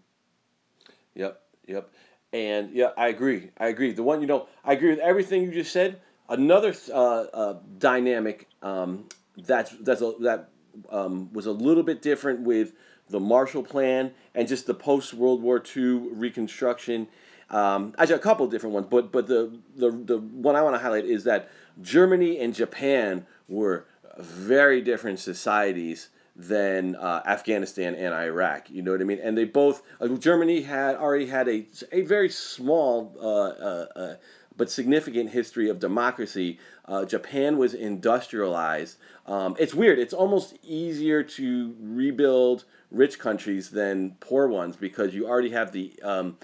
Yep, 1.16 1.42
yep. 1.68 1.90
And 2.34 2.72
yeah, 2.74 2.90
I 2.98 3.08
agree. 3.08 3.50
I 3.58 3.68
agree. 3.68 3.92
The 3.92 4.04
one, 4.04 4.22
you 4.22 4.28
know, 4.28 4.48
I 4.64 4.74
agree 4.74 4.90
with 4.90 5.00
everything 5.00 5.44
you 5.44 5.52
just 5.52 5.74
said. 5.74 6.00
Another 6.30 6.74
uh, 6.94 6.94
uh, 6.94 7.60
dynamic 7.78 8.48
um, 8.62 9.10
that's 9.38 9.72
that's 9.82 10.02
a, 10.02 10.14
that 10.22 10.50
um, 10.90 11.32
was 11.34 11.46
a 11.46 11.52
little 11.52 11.84
bit 11.84 12.02
different 12.02 12.42
with 12.42 12.72
the 13.10 13.20
Marshall 13.20 13.64
Plan 13.64 14.12
and 14.34 14.48
just 14.48 14.66
the 14.66 14.74
post 14.74 15.14
World 15.14 15.42
War 15.42 15.62
II 15.76 16.10
reconstruction. 16.14 17.08
Um, 17.50 17.94
actually, 17.98 18.16
a 18.16 18.20
couple 18.20 18.48
different 18.48 18.74
ones, 18.74 18.88
but 18.90 19.12
but 19.12 19.28
the 19.28 19.60
the 19.76 19.92
the 19.92 20.18
one 20.20 20.56
I 20.56 20.62
want 20.62 20.76
to 20.76 20.80
highlight 20.80 21.04
is 21.04 21.26
that 21.26 21.50
Germany 21.82 22.40
and 22.40 22.56
Japan 22.56 23.26
were 23.50 23.88
very 24.22 24.82
different 24.82 25.20
societies 25.20 26.10
than 26.36 26.96
uh, 26.96 27.22
Afghanistan 27.26 27.96
and 27.96 28.14
Iraq. 28.14 28.70
You 28.70 28.82
know 28.82 28.92
what 28.92 29.02
I 29.02 29.04
mean? 29.04 29.20
And 29.22 29.38
they 29.38 29.46
both 29.46 29.82
uh, 30.00 30.08
Germany 30.08 30.62
had 30.62 30.96
already 30.96 31.28
had 31.28 31.48
a 31.48 31.66
a 31.92 32.02
very 32.02 32.30
small 32.30 33.16
uh, 33.20 33.26
uh, 33.26 33.86
uh 33.96 34.16
but 34.58 34.70
significant 34.70 35.30
history 35.30 35.70
of 35.70 35.80
democracy. 35.80 36.60
Uh, 36.86 37.06
Japan 37.06 37.58
was 37.58 37.74
industrialized. 37.74 38.98
Um, 39.26 39.56
it's 39.58 39.74
weird. 39.74 39.98
It's 39.98 40.14
almost 40.14 40.58
easier 40.62 41.24
to 41.24 41.76
rebuild 41.80 42.66
rich 42.92 43.18
countries 43.18 43.70
than 43.70 44.18
poor 44.20 44.48
ones 44.48 44.76
because 44.76 45.16
you 45.16 45.28
already 45.28 45.52
have 45.52 45.72
the 45.72 45.98
um, 46.04 46.38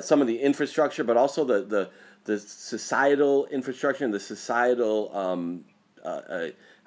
some 0.00 0.20
of 0.20 0.26
the 0.26 0.40
infrastructure, 0.40 1.04
but 1.04 1.16
also 1.16 1.44
the 1.44 1.64
the 1.64 1.90
the 2.24 2.38
societal 2.38 3.46
infrastructure 3.46 4.04
and 4.04 4.14
the 4.14 4.20
societal 4.20 5.14
um, 5.14 5.64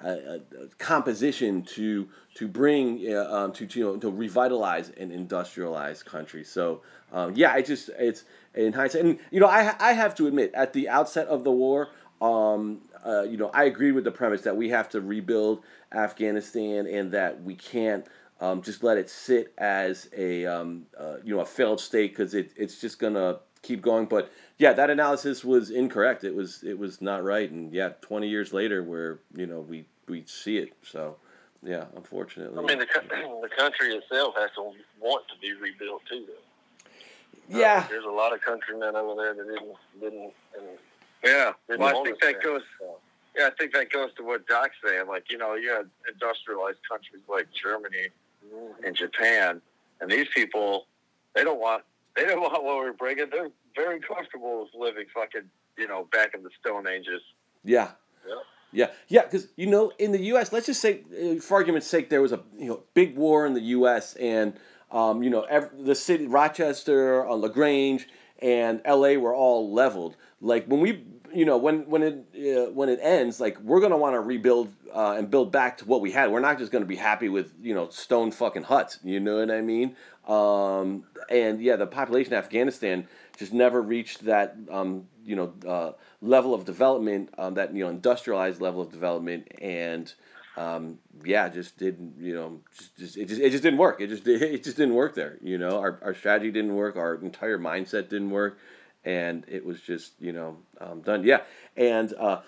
a, 0.04 0.36
a 0.36 0.68
composition 0.78 1.64
to 1.64 2.08
to 2.36 2.48
bring 2.48 3.04
uh, 3.14 3.24
um, 3.32 3.54
to, 3.54 3.66
to 3.66 3.80
you 3.80 3.86
know 3.86 3.98
to 3.98 4.12
revitalize 4.12 4.90
an 4.98 5.12
industrialized 5.12 6.06
country. 6.06 6.44
So 6.44 6.82
um, 7.12 7.34
yeah, 7.36 7.54
I 7.54 7.62
just 7.62 7.90
it's 7.98 8.24
in 8.54 8.74
hindsight, 8.74 9.04
and 9.04 9.20
you 9.32 9.40
know 9.40 9.48
I 9.48 9.76
I 9.80 9.94
have 9.94 10.16
to 10.16 10.28
admit 10.28 10.52
at 10.54 10.74
the 10.74 10.90
outset 10.90 11.28
of 11.28 11.44
the 11.44 11.52
war. 11.52 11.90
Um, 12.22 12.82
uh, 13.06 13.22
you 13.24 13.38
know, 13.38 13.50
I 13.54 13.66
agreed 13.66 13.92
with 13.92 14.04
the 14.04 14.12
premise 14.12 14.42
that 14.42 14.58
we 14.58 14.70
have 14.70 14.90
to 14.90 15.02
rebuild 15.02 15.64
Afghanistan 15.94 16.88
and 16.88 17.12
that 17.12 17.42
we 17.44 17.54
can't 17.54 18.06
um, 18.42 18.62
just 18.62 18.84
let 18.84 18.98
it 18.98 19.10
sit 19.10 19.54
as 19.58 20.10
a 20.16 20.46
um, 20.46 20.86
uh, 21.00 21.18
you 21.24 21.36
know 21.36 21.42
a 21.42 21.46
failed 21.46 21.80
state 21.80 22.12
because 22.12 22.34
it, 22.34 22.52
it's 22.56 22.80
just 22.82 23.00
gonna 23.00 23.40
keep 23.62 23.82
going. 23.82 24.06
But 24.06 24.32
yeah, 24.58 24.74
that 24.74 24.90
analysis 24.90 25.44
was 25.44 25.70
incorrect. 25.70 26.24
It 26.24 26.34
was 26.34 26.64
it 26.64 26.78
was 26.78 27.02
not 27.02 27.24
right. 27.24 27.50
And 27.50 27.72
yeah, 27.74 27.90
twenty 28.02 28.28
years 28.28 28.54
later, 28.54 28.84
where 28.84 29.20
you 29.36 29.46
know 29.46 29.60
we 29.60 29.86
we 30.08 30.24
see 30.26 30.58
it. 30.58 30.74
So 30.84 31.16
yeah, 31.64 31.86
unfortunately. 31.96 32.58
I 32.58 32.62
mean, 32.62 32.80
the 32.80 32.86
the 33.42 33.50
country 33.56 33.94
itself 33.94 34.36
has 34.38 34.50
to 34.56 34.74
want 35.00 35.26
to 35.28 35.40
be 35.40 35.54
rebuilt 35.54 36.02
too. 36.10 36.26
Though. 36.28 37.60
Yeah. 37.60 37.84
Uh, 37.86 37.90
there's 37.90 38.06
a 38.06 38.10
lot 38.10 38.34
of 38.34 38.42
countrymen 38.42 38.96
over 38.96 39.22
there 39.22 39.34
that 39.34 39.48
didn't 39.48 39.76
didn't. 40.02 40.34
yeah, 41.24 41.54
didn't 41.68 41.82
well, 41.82 42.02
I 42.02 42.04
think 42.04 42.20
that 42.22 42.36
there. 42.42 42.54
goes. 42.54 42.62
So. 42.80 42.98
Yeah, 43.38 43.48
I 43.48 43.50
think 43.52 43.74
that 43.74 43.92
goes 43.92 44.10
to 44.18 44.24
what 44.24 44.48
Doc's 44.48 44.76
saying. 44.84 45.08
Like, 45.08 45.26
you 45.30 45.38
know, 45.38 45.54
you 45.54 45.70
had 45.70 45.88
industrialized 46.12 46.80
countries 46.90 47.22
like 47.30 47.48
Germany 47.54 48.08
and 48.84 48.96
Japan, 48.96 49.62
and 50.02 50.10
these 50.10 50.26
people, 50.34 50.88
they 51.36 51.44
don't 51.44 51.60
want 51.60 51.84
they 52.18 52.26
don't 52.26 52.42
want 52.42 52.64
what 52.64 52.78
we're 52.78 52.94
bringing. 52.94 53.28
They're 53.32 53.50
very 53.76 54.00
comfortable 54.00 54.62
with 54.62 54.70
living 54.78 55.06
fucking, 55.14 55.50
you 55.78 55.88
know, 55.88 56.08
back 56.12 56.34
in 56.34 56.44
the 56.44 56.50
Stone 56.60 56.88
Ages. 56.88 57.22
Yeah. 57.64 57.92
Yeah. 58.28 58.34
Yeah, 58.74 58.88
yeah, 59.08 59.22
because 59.22 59.48
you 59.56 59.68
know, 59.68 59.94
in 59.98 60.12
the 60.12 60.22
U.S., 60.24 60.52
let's 60.52 60.66
just 60.66 60.82
say, 60.82 61.06
uh, 61.18 61.40
for 61.40 61.56
argument's 61.56 61.88
sake, 61.88 62.10
there 62.10 62.22
was 62.22 62.34
a 62.34 62.44
you 62.58 62.68
know 62.68 62.84
big 62.94 63.16
war 63.16 63.46
in 63.46 63.54
the 63.54 63.62
U.S. 63.62 64.14
and 64.16 64.54
um, 64.92 65.24
you 65.24 65.30
know 65.30 65.44
every, 65.44 65.70
the 65.84 65.96
city, 65.96 66.28
Rochester, 66.28 67.26
uh, 67.26 67.34
Lagrange, 67.34 68.10
and 68.40 68.82
L.A. 68.84 69.16
were 69.16 69.34
all 69.34 69.72
leveled. 69.72 70.18
Like 70.42 70.68
when 70.68 70.82
we, 70.82 71.06
you 71.34 71.46
know, 71.46 71.58
when 71.58 71.90
when 71.90 72.04
it 72.04 72.26
uh, 72.36 72.72
when 72.72 72.90
it 72.90 73.00
ends, 73.02 73.40
like 73.40 73.60
we're 73.60 73.80
gonna 73.80 73.98
want 73.98 74.16
to 74.16 74.20
rebuild 74.20 74.72
uh, 74.94 75.16
and 75.18 75.30
build 75.30 75.52
back 75.52 75.78
to 75.80 75.86
what 75.86 76.02
we 76.02 76.12
had. 76.12 76.32
We're 76.32 76.40
not 76.40 76.58
just 76.58 76.72
gonna 76.72 76.86
be 76.86 76.96
happy 76.96 77.30
with 77.30 77.54
you 77.62 77.74
know 77.74 77.90
stone 77.90 78.32
fucking 78.32 78.64
huts. 78.64 79.00
You 79.04 79.20
know 79.20 79.40
what 79.40 79.52
I 79.52 79.62
mean? 79.62 79.96
Um, 80.28 81.04
and 81.30 81.62
yeah, 81.62 81.76
the 81.76 81.88
population 81.88 82.34
of 82.34 82.44
Afghanistan 82.44 83.08
just 83.38 83.54
never 83.54 83.82
reached 83.82 84.26
that 84.26 84.56
um, 84.70 85.08
you 85.24 85.36
know 85.36 85.54
uh, 85.68 85.92
level 86.22 86.54
of 86.54 86.66
development, 86.66 87.30
um, 87.38 87.54
that 87.56 87.74
you 87.74 87.84
know 87.84 87.90
industrialized 87.90 88.62
level 88.62 88.82
of 88.82 88.92
development, 88.92 89.48
and 89.62 90.14
um, 90.58 90.98
yeah, 91.24 91.48
just 91.50 91.78
didn't 91.78 92.16
you 92.20 92.34
know 92.34 92.60
just, 92.76 92.98
just 92.98 93.18
it 93.18 93.26
just 93.26 93.42
it 93.42 93.50
just 93.52 93.64
didn't 93.64 93.80
work. 93.80 94.02
It 94.02 94.08
just 94.08 94.28
it 94.28 94.64
just 94.64 94.78
didn't 94.78 94.96
work 94.96 95.16
there. 95.16 95.38
You 95.42 95.58
know, 95.58 95.80
our 95.80 96.00
our 96.02 96.14
strategy 96.14 96.52
didn't 96.52 96.76
work. 96.76 96.96
Our 96.96 97.16
entire 97.16 97.60
mindset 97.60 98.10
didn't 98.10 98.32
work, 98.32 98.58
and 99.08 99.46
it 99.48 99.66
was 99.66 99.80
just 99.82 100.14
you 100.20 100.34
know 100.34 100.58
um, 100.80 101.02
done. 101.02 101.24
Yeah, 101.24 101.42
and. 101.76 102.14
Uh, 102.14 102.42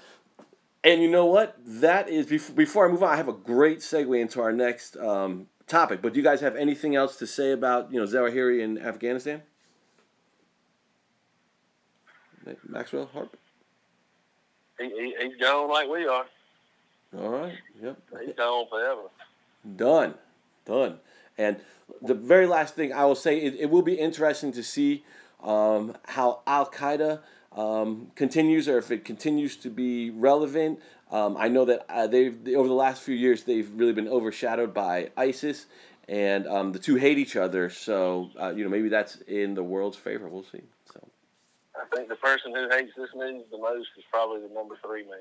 and 0.82 1.02
you 1.02 1.12
know 1.12 1.26
what? 1.26 1.58
That 1.66 2.08
is 2.08 2.26
before, 2.26 2.56
before 2.56 2.88
I 2.88 2.90
move 2.90 3.04
on. 3.04 3.10
I 3.10 3.18
have 3.18 3.28
a 3.28 3.34
great 3.34 3.80
segue 3.80 4.18
into 4.18 4.40
our 4.40 4.54
next 4.54 4.96
um, 4.96 5.48
topic. 5.68 6.02
But 6.02 6.14
do 6.14 6.20
you 6.20 6.24
guys 6.24 6.40
have 6.40 6.56
anything 6.56 6.96
else 6.96 7.18
to 7.18 7.28
say 7.28 7.52
about 7.52 7.92
you 7.92 8.00
know 8.00 8.06
Zawahiri 8.06 8.62
in 8.62 8.78
Afghanistan? 8.78 9.42
Maxwell 12.66 13.10
Harp. 13.12 13.36
He, 14.80 14.86
he, 14.86 15.16
he's 15.22 15.36
gone 15.36 15.70
like 15.70 15.90
we 15.90 16.08
are. 16.08 16.26
All 17.18 17.30
right. 17.30 17.58
Yep. 17.84 18.02
He's 18.26 18.36
gone 18.36 18.66
forever. 18.70 19.02
Done. 19.76 20.14
Done. 20.66 21.00
And 21.38 21.58
the 22.02 22.14
very 22.14 22.48
last 22.48 22.76
thing 22.76 22.94
I 22.94 23.04
will 23.04 23.16
say, 23.16 23.38
it, 23.38 23.56
it 23.60 23.70
will 23.70 23.82
be 23.82 23.96
interesting 23.96 24.54
to 24.54 24.64
see 24.64 25.04
um, 25.44 25.96
how 26.06 26.42
Al 26.48 26.70
Qaeda 26.70 27.20
um, 27.52 28.12
continues, 28.16 28.68
or 28.68 28.78
if 28.78 28.92
it 28.92 29.06
continues 29.06 29.56
to 29.58 29.70
be 29.70 30.10
relevant. 30.10 30.80
Um, 31.12 31.38
I 31.38 31.48
know 31.48 31.66
that 31.66 31.86
uh, 31.90 32.08
they've 32.08 32.38
over 32.56 32.68
the 32.68 32.74
last 32.74 33.02
few 33.02 33.16
years 33.16 33.44
they've 33.44 33.70
really 33.74 33.94
been 33.94 34.08
overshadowed 34.08 34.74
by 34.74 35.10
ISIS, 35.18 35.66
and 36.08 36.48
um, 36.48 36.72
the 36.72 36.80
two 36.80 36.96
hate 36.96 37.18
each 37.18 37.36
other. 37.36 37.70
So 37.70 38.30
uh, 38.40 38.54
you 38.56 38.64
know 38.64 38.70
maybe 38.70 38.90
that's 38.90 39.18
in 39.22 39.56
the 39.56 39.64
world's 39.64 39.98
favor. 39.98 40.28
We'll 40.28 40.44
see. 40.44 40.62
So 40.94 41.02
I 41.76 41.96
think 41.96 42.10
the 42.10 42.16
person 42.16 42.54
who 42.54 42.70
hates 42.70 42.92
this 42.96 43.10
news 43.16 43.46
the 43.52 43.58
most 43.58 43.88
is 43.98 44.04
probably 44.12 44.42
the 44.42 44.54
number 44.54 44.78
three 44.86 45.04
man. 45.04 45.20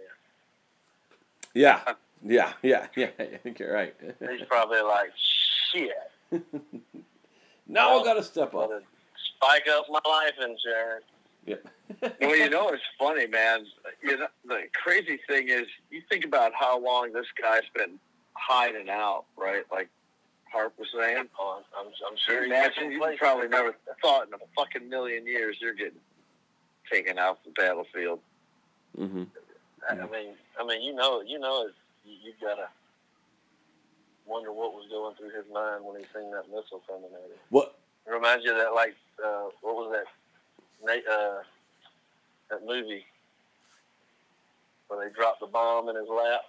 Yeah, 1.55 1.81
yeah, 2.23 2.53
yeah, 2.63 2.87
yeah. 2.97 3.11
I 3.19 3.39
think 3.43 3.59
you're 3.59 3.73
right. 3.73 3.95
He's 4.21 4.47
probably 4.47 4.83
like 4.83 5.11
shit. 5.73 5.91
now 7.67 7.91
well, 7.91 8.01
I 8.03 8.05
got 8.05 8.15
to 8.15 8.23
step 8.23 8.55
up. 8.55 8.71
Spike 9.41 9.69
up 9.71 9.87
my 9.89 10.01
life 10.09 10.33
insurance. 10.37 11.05
Yeah. 11.47 11.57
well, 12.21 12.37
you 12.37 12.51
know, 12.51 12.69
it's 12.71 12.83
funny, 12.99 13.27
man. 13.27 13.67
You 14.03 14.19
know, 14.19 14.27
the 14.47 14.63
crazy 14.75 15.19
thing 15.29 15.49
is, 15.49 15.67
you 15.91 16.03
think 16.11 16.25
about 16.25 16.53
how 16.55 16.79
long 16.79 17.13
this 17.13 17.27
guy's 17.41 17.63
been 17.75 17.99
hiding 18.35 18.91
out, 18.91 19.25
right? 19.37 19.63
Like 19.71 19.89
Harp 20.53 20.75
was 20.79 20.89
saying. 20.97 21.25
Oh, 21.39 21.63
I'm, 21.79 21.87
I'm 21.87 22.17
sure. 22.27 22.45
Imagine 22.45 22.91
you 22.91 23.05
probably 23.19 23.49
never 23.49 23.75
thought 24.03 24.27
in 24.27 24.35
a 24.35 24.39
fucking 24.57 24.89
million 24.89 25.27
years 25.27 25.57
you're 25.61 25.75
getting 25.75 26.01
taken 26.91 27.19
off 27.19 27.39
the 27.45 27.53
battlefield. 27.53 28.21
Mm-hmm. 28.99 29.25
I 29.89 29.95
mean, 29.95 30.35
I 30.61 30.67
mean, 30.67 30.83
you 30.83 30.95
know, 30.95 31.23
you 31.23 31.39
know, 31.39 31.69
you, 32.05 32.15
you 32.25 32.33
gotta 32.41 32.69
wonder 34.27 34.53
what 34.53 34.75
was 34.75 34.85
going 34.91 35.15
through 35.17 35.31
his 35.31 35.51
mind 35.53 35.85
when 35.85 35.99
he 36.01 36.07
seen 36.15 36.31
that 36.33 36.49
missile 36.49 36.83
coming 36.87 37.11
at 37.15 37.31
him. 37.31 37.39
What? 37.51 37.79
It 38.09 38.13
reminds 38.13 38.45
you 38.45 38.53
of 38.53 38.59
that, 38.59 38.75
like, 38.75 38.95
uh, 39.23 39.49
what 39.61 39.75
was 39.75 39.93
that 39.93 40.07
uh, 41.11 41.43
that 42.51 42.67
movie 42.67 43.05
where 44.89 45.07
they 45.07 45.15
dropped 45.15 45.41
the 45.41 45.47
bomb 45.47 45.89
in 45.89 45.97
his 45.97 46.09
lap. 46.09 46.41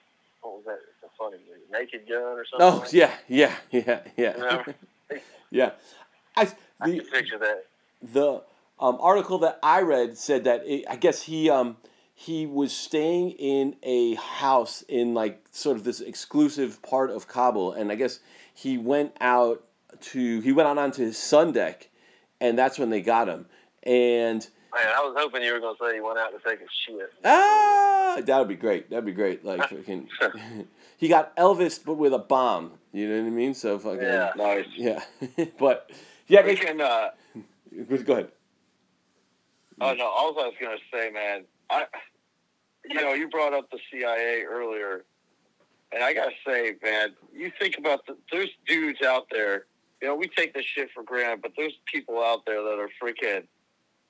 What 0.41 0.55
was 0.55 0.63
that? 0.65 0.79
It's 0.79 1.03
a 1.03 1.17
funny 1.17 1.37
movie. 1.47 1.61
Naked 1.71 2.07
Gun 2.07 2.21
or 2.21 2.45
something. 2.45 2.67
Oh 2.67 2.77
like 2.79 2.93
yeah, 2.93 3.13
yeah, 3.27 3.55
yeah, 3.71 4.01
yeah, 4.15 4.63
yeah. 5.51 5.71
I 6.35 6.45
the, 6.45 6.55
I 6.81 6.89
can 6.89 7.05
picture 7.05 7.37
that. 7.39 7.65
The 8.01 8.41
um, 8.79 8.97
article 9.01 9.39
that 9.39 9.59
I 9.61 9.81
read 9.81 10.17
said 10.17 10.45
that 10.45 10.65
it, 10.65 10.85
I 10.89 10.95
guess 10.95 11.23
he 11.23 11.49
um, 11.49 11.77
he 12.13 12.45
was 12.45 12.73
staying 12.73 13.31
in 13.31 13.75
a 13.83 14.15
house 14.15 14.83
in 14.87 15.13
like 15.13 15.43
sort 15.51 15.75
of 15.75 15.83
this 15.83 15.99
exclusive 15.99 16.81
part 16.81 17.11
of 17.11 17.27
Kabul, 17.27 17.73
and 17.73 17.91
I 17.91 17.95
guess 17.95 18.19
he 18.53 18.77
went 18.77 19.13
out 19.19 19.63
to 20.01 20.39
he 20.41 20.51
went 20.51 20.67
out 20.67 20.77
onto 20.77 21.03
his 21.03 21.17
sun 21.17 21.51
deck, 21.51 21.89
and 22.39 22.57
that's 22.57 22.79
when 22.79 22.89
they 22.89 23.01
got 23.01 23.27
him. 23.27 23.45
And 23.83 24.47
man, 24.73 24.85
I 24.95 25.01
was 25.01 25.15
hoping 25.17 25.43
you 25.43 25.53
were 25.53 25.59
gonna 25.59 25.77
say 25.81 25.95
he 25.95 26.01
went 26.01 26.17
out 26.17 26.31
to 26.31 26.49
take 26.49 26.59
a 26.59 26.67
shit. 26.85 27.11
Ah, 27.23 28.17
that 28.23 28.39
would 28.39 28.47
be 28.47 28.55
great. 28.55 28.89
That'd 28.89 29.05
be 29.05 29.11
great. 29.11 29.43
Like 29.43 29.61
freaking, 29.69 30.07
he 30.97 31.07
got 31.07 31.35
Elvis, 31.35 31.79
but 31.83 31.95
with 31.95 32.13
a 32.13 32.19
bomb. 32.19 32.73
You 32.91 33.07
know 33.07 33.21
what 33.21 33.27
I 33.27 33.31
mean? 33.31 33.53
So 33.53 33.79
fucking 33.79 34.01
yeah, 34.01 34.31
nice. 34.35 34.65
Yeah, 34.75 35.03
but 35.59 35.91
yeah, 36.27 36.45
we 36.45 36.55
can. 36.55 36.81
Uh, 36.81 37.09
go 38.03 38.13
ahead. 38.13 38.31
Oh 39.81 39.93
no! 39.93 40.05
All 40.05 40.37
I 40.39 40.47
was 40.47 40.53
gonna 40.61 40.77
say, 40.91 41.09
man, 41.09 41.45
I, 41.69 41.85
you 42.89 42.95
know, 42.95 43.13
you 43.13 43.29
brought 43.29 43.53
up 43.53 43.69
the 43.71 43.79
CIA 43.91 44.43
earlier, 44.43 45.05
and 45.93 46.03
I 46.03 46.13
gotta 46.13 46.31
say, 46.45 46.75
man, 46.83 47.15
you 47.33 47.51
think 47.59 47.77
about 47.77 48.05
the 48.05 48.17
there's 48.31 48.49
dudes 48.67 49.01
out 49.01 49.27
there. 49.31 49.65
You 50.01 50.07
know, 50.07 50.15
we 50.15 50.27
take 50.27 50.53
this 50.53 50.65
shit 50.65 50.89
for 50.93 51.03
granted, 51.03 51.41
but 51.41 51.51
there's 51.57 51.73
people 51.85 52.23
out 52.23 52.45
there 52.45 52.63
that 52.63 52.79
are 52.79 52.89
freaking 53.01 53.43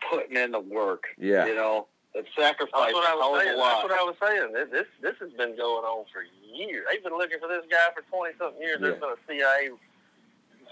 putting 0.10 0.38
in 0.38 0.52
the 0.52 0.60
work. 0.60 1.06
Yeah. 1.18 1.46
You 1.46 1.56
know, 1.56 1.88
that 2.14 2.26
sacrifice 2.38 2.72
That's 2.74 2.94
what 2.94 3.08
I 3.08 3.16
was 3.16 3.44
saying. 3.44 3.58
That's 3.58 3.84
what 3.84 3.92
I 3.92 4.04
was 4.04 4.16
saying. 4.22 4.70
This 4.72 4.88
this 5.02 5.16
has 5.20 5.32
been 5.32 5.56
going 5.56 5.86
on 5.86 6.06
for 6.12 6.24
years. 6.56 6.86
They've 6.90 7.04
been 7.04 7.18
looking 7.18 7.40
for 7.40 7.48
this 7.48 7.66
guy 7.70 7.94
for 7.96 8.02
twenty 8.10 8.34
something 8.38 8.62
years. 8.62 8.80
Yeah. 8.82 8.90
There's 8.90 9.00
been 9.00 9.10
a 9.10 9.28
CIA 9.28 9.70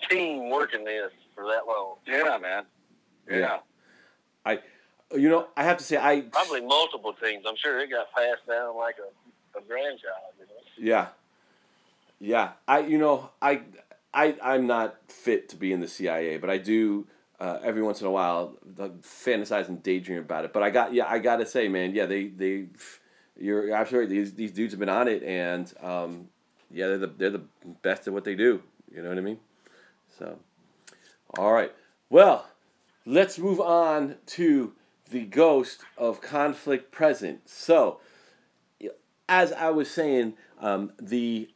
team 0.10 0.50
working 0.50 0.84
this 0.84 1.12
for 1.36 1.46
that 1.46 1.68
long. 1.68 1.96
Yeah, 2.08 2.38
man. 2.42 2.64
Yeah. 3.30 3.38
yeah. 3.38 3.58
I, 4.46 4.60
you 5.16 5.30
know, 5.30 5.48
I 5.56 5.64
have 5.64 5.78
to 5.78 5.84
say, 5.84 5.98
I 5.98 6.22
probably 6.22 6.62
multiple 6.62 7.14
teams. 7.14 7.46
I'm 7.48 7.56
sure 7.56 7.80
it 7.80 7.90
got 7.90 8.08
passed 8.14 8.48
down 8.48 8.78
like 8.78 8.96
a, 8.98 9.58
a 9.58 9.62
grandchild. 9.62 10.34
You 10.40 10.46
know? 10.46 10.52
Yeah. 10.78 11.08
Yeah. 12.20 12.52
I, 12.68 12.80
you 12.80 12.98
know, 12.98 13.30
I, 13.42 13.62
I, 14.14 14.36
I'm 14.42 14.68
not 14.68 14.98
fit 15.08 15.50
to 15.50 15.56
be 15.56 15.72
in 15.72 15.80
the 15.80 15.88
CIA, 15.88 16.38
but 16.38 16.50
I 16.50 16.58
do 16.58 17.08
uh, 17.40 17.60
every 17.64 17.84
once 17.84 18.02
in 18.02 18.08
a 18.08 18.12
while 18.12 18.58
fantasize 19.02 19.68
and 19.68 19.82
daydream 19.84 20.20
about 20.20 20.46
it. 20.46 20.54
But 20.54 20.64
I 20.64 20.70
got 20.70 20.94
yeah, 20.94 21.06
I 21.08 21.20
gotta 21.20 21.46
say, 21.46 21.68
man, 21.68 21.94
yeah, 21.94 22.06
they 22.06 22.28
they 22.28 22.68
you're 23.40 23.74
absolutely 23.74 24.18
these 24.18 24.34
these 24.34 24.52
dudes 24.52 24.74
have 24.74 24.80
been 24.80 24.90
on 24.90 25.08
it, 25.08 25.24
and 25.24 25.72
um, 25.82 26.30
yeah, 26.72 26.88
they're 26.88 26.98
the 26.98 27.08
they're 27.08 27.30
the 27.30 27.44
best 27.82 28.08
at 28.08 28.14
what 28.14 28.24
they 28.24 28.36
do. 28.36 28.62
You 28.94 29.04
know 29.04 29.10
what 29.10 29.18
I 29.18 29.22
mean? 29.22 29.40
So, 30.18 30.40
all 31.38 31.52
right, 31.52 31.72
well, 32.10 32.48
let's 33.06 33.38
move 33.38 33.60
on 33.60 34.16
to 34.28 34.74
the 35.10 35.24
ghost 35.24 35.82
of 35.98 36.22
conflict 36.22 36.92
present. 36.92 37.48
So, 37.48 38.00
as 39.30 39.54
I 39.54 39.70
was 39.70 39.92
saying, 39.92 40.34
um, 40.60 40.94
the 41.00 41.50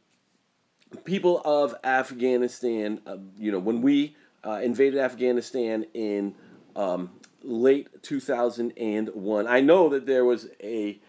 people 1.04 1.40
of 1.44 1.74
Afghanistan, 1.84 3.00
uh, 3.06 3.16
you 3.38 3.52
know, 3.52 3.58
when 3.58 3.82
we 3.82 4.16
uh, 4.44 4.60
invaded 4.62 4.98
Afghanistan 4.98 5.86
in 5.94 6.34
um, 6.76 7.10
late 7.42 7.88
2001, 8.02 9.46
I 9.46 9.60
know 9.60 9.88
that 9.90 10.06
there 10.06 10.24
was 10.24 10.48
a 10.62 11.00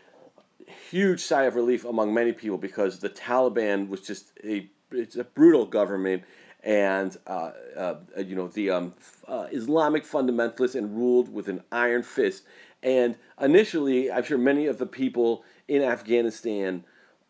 huge 0.90 1.20
sigh 1.20 1.44
of 1.44 1.56
relief 1.56 1.86
among 1.86 2.14
many 2.14 2.34
people 2.34 2.58
because 2.58 3.00
the 3.00 3.10
Taliban 3.10 3.88
was 3.90 4.02
just 4.02 4.32
a 4.44 4.70
it's 4.92 5.16
a 5.16 5.24
brutal 5.24 5.66
government 5.66 6.24
and 6.64 7.18
uh, 7.28 7.52
uh, 7.76 7.96
you 8.18 8.36
know 8.36 8.48
the 8.48 8.70
um, 8.70 8.94
uh, 9.28 9.48
Islamic 9.52 10.06
fundamentalists 10.06 10.76
and 10.76 10.96
ruled 10.96 11.34
with 11.34 11.50
an 11.50 11.62
iron 11.72 12.04
fist. 12.04 12.44
And 12.82 13.16
initially, 13.42 14.12
I'm 14.12 14.24
sure 14.24 14.38
many 14.38 14.68
of 14.68 14.78
the 14.78 14.86
people 14.86 15.44
in 15.68 15.82
Afghanistan 15.82 16.84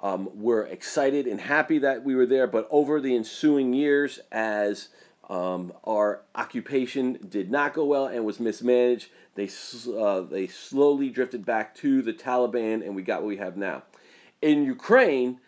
um, 0.04 0.30
were 0.36 0.68
excited 0.68 1.26
and 1.26 1.40
happy 1.40 1.80
that 1.80 2.04
we 2.04 2.14
were 2.14 2.26
there. 2.26 2.46
But 2.46 2.68
over 2.70 3.00
the 3.00 3.16
ensuing 3.16 3.74
years, 3.74 4.20
as 4.32 4.90
um, 5.30 5.72
our 5.86 6.22
occupation 6.36 7.18
did 7.30 7.50
not 7.50 7.74
go 7.74 7.86
well 7.86 8.08
and 8.08 8.26
was 8.26 8.40
mismanaged, 8.40 9.10
they 9.36 9.50
uh, 9.98 10.22
they 10.22 10.46
slowly 10.46 11.10
drifted 11.10 11.46
back 11.46 11.74
to 11.76 12.02
the 12.02 12.14
Taliban, 12.14 12.86
and 12.86 12.96
we 12.96 13.02
got 13.02 13.22
what 13.22 13.30
we 13.30 13.38
have 13.38 13.58
now. 13.58 13.84
In 14.42 14.66
Ukraine, 14.66 15.40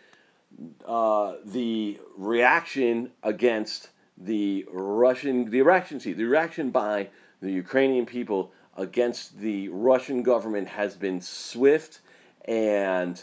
uh, 0.88 1.34
the 1.44 2.00
reaction 2.18 3.12
against 3.22 3.90
the 4.18 4.66
Russian, 4.72 5.50
the 5.50 5.62
reaction, 5.62 6.00
see, 6.00 6.14
the 6.14 6.24
reaction 6.24 6.72
by 6.72 7.10
the 7.42 7.52
Ukrainian 7.52 8.06
people 8.06 8.54
against 8.78 9.40
the 9.40 9.68
Russian 9.68 10.24
government 10.24 10.70
has 10.70 10.96
been 10.96 11.20
swift 11.20 12.00
and 12.46 13.22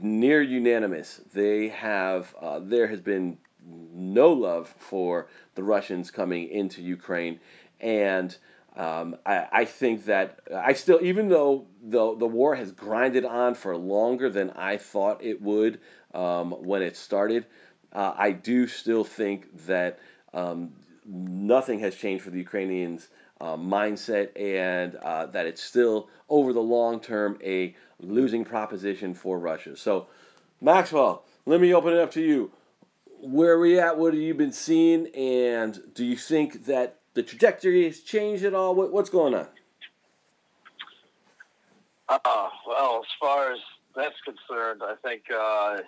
near 0.00 0.42
unanimous. 0.42 1.20
They 1.32 1.68
have, 1.68 2.34
uh, 2.40 2.60
there 2.60 2.86
has 2.88 3.00
been 3.00 3.38
no 3.64 4.32
love 4.32 4.74
for 4.78 5.28
the 5.54 5.62
Russians 5.62 6.10
coming 6.10 6.48
into 6.48 6.82
Ukraine, 6.82 7.40
and 7.80 8.36
um, 8.76 9.16
I, 9.26 9.46
I, 9.52 9.64
think 9.64 10.04
that 10.06 10.40
I 10.54 10.72
still, 10.74 11.00
even 11.02 11.28
though 11.28 11.66
the 11.82 12.16
the 12.16 12.26
war 12.26 12.54
has 12.54 12.70
grinded 12.70 13.24
on 13.24 13.54
for 13.54 13.76
longer 13.76 14.30
than 14.30 14.50
I 14.50 14.76
thought 14.76 15.22
it 15.22 15.42
would, 15.42 15.80
um, 16.14 16.52
when 16.52 16.82
it 16.82 16.96
started. 16.96 17.46
Uh, 17.92 18.14
I 18.16 18.32
do 18.32 18.66
still 18.66 19.04
think 19.04 19.66
that 19.66 19.98
um, 20.32 20.72
nothing 21.04 21.80
has 21.80 21.96
changed 21.96 22.22
for 22.22 22.30
the 22.30 22.38
Ukrainians' 22.38 23.08
uh, 23.40 23.56
mindset 23.56 24.30
and 24.40 24.94
uh, 24.96 25.26
that 25.26 25.46
it's 25.46 25.62
still, 25.62 26.08
over 26.28 26.52
the 26.52 26.60
long 26.60 27.00
term, 27.00 27.38
a 27.42 27.74
losing 28.02 28.44
proposition 28.44 29.14
for 29.14 29.38
Russia. 29.38 29.76
So, 29.76 30.06
Maxwell, 30.60 31.24
let 31.46 31.60
me 31.60 31.72
open 31.74 31.92
it 31.92 31.98
up 31.98 32.10
to 32.12 32.22
you. 32.22 32.52
Where 33.20 33.52
are 33.52 33.60
we 33.60 33.78
at? 33.78 33.98
What 33.98 34.14
have 34.14 34.22
you 34.22 34.34
been 34.34 34.52
seeing? 34.52 35.08
And 35.08 35.80
do 35.94 36.04
you 36.04 36.16
think 36.16 36.66
that 36.66 37.00
the 37.14 37.22
trajectory 37.22 37.84
has 37.84 38.00
changed 38.00 38.44
at 38.44 38.54
all? 38.54 38.74
What, 38.74 38.92
what's 38.92 39.10
going 39.10 39.34
on? 39.34 39.48
Uh, 42.08 42.48
well, 42.66 43.00
as 43.04 43.10
far 43.20 43.52
as 43.52 43.58
that's 43.94 44.16
concerned, 44.24 44.82
I 44.82 44.94
think 45.02 45.22
uh, 45.30 45.78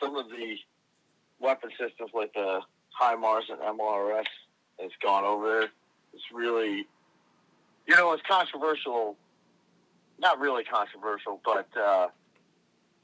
some 0.00 0.16
of 0.16 0.28
the 0.28 0.56
weapon 1.40 1.70
systems 1.70 2.10
like 2.14 2.32
the 2.34 2.60
HIMARS 3.00 3.50
and 3.50 3.60
MLRS 3.60 4.24
that's 4.78 4.92
gone 5.02 5.24
over 5.24 5.48
there. 5.48 5.68
It's 6.12 6.22
really, 6.32 6.86
you 7.86 7.96
know, 7.96 8.12
it's 8.12 8.22
controversial. 8.28 9.16
Not 10.18 10.40
really 10.40 10.64
controversial, 10.64 11.40
but 11.44 11.68
uh, 11.78 12.08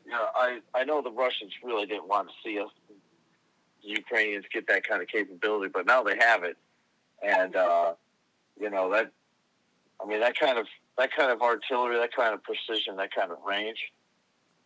you 0.04 0.12
know, 0.12 0.26
I 0.34 0.60
I 0.74 0.84
know 0.84 1.02
the 1.02 1.10
Russians 1.10 1.52
really 1.62 1.86
didn't 1.86 2.08
want 2.08 2.28
to 2.28 2.34
see 2.44 2.58
us, 2.58 2.70
Ukrainians, 3.82 4.44
get 4.52 4.66
that 4.68 4.86
kind 4.86 5.02
of 5.02 5.08
capability, 5.08 5.70
but 5.72 5.86
now 5.86 6.02
they 6.02 6.16
have 6.18 6.42
it, 6.44 6.56
and 7.22 7.54
uh, 7.54 7.94
you 8.58 8.70
know 8.70 8.90
that. 8.92 9.12
I 10.02 10.06
mean, 10.06 10.20
that 10.20 10.36
kind 10.38 10.58
of 10.58 10.66
that 10.98 11.14
kind 11.14 11.30
of 11.30 11.42
artillery, 11.42 11.96
that 11.98 12.14
kind 12.14 12.34
of 12.34 12.42
precision, 12.42 12.96
that 12.96 13.14
kind 13.14 13.30
of 13.30 13.38
range, 13.46 13.78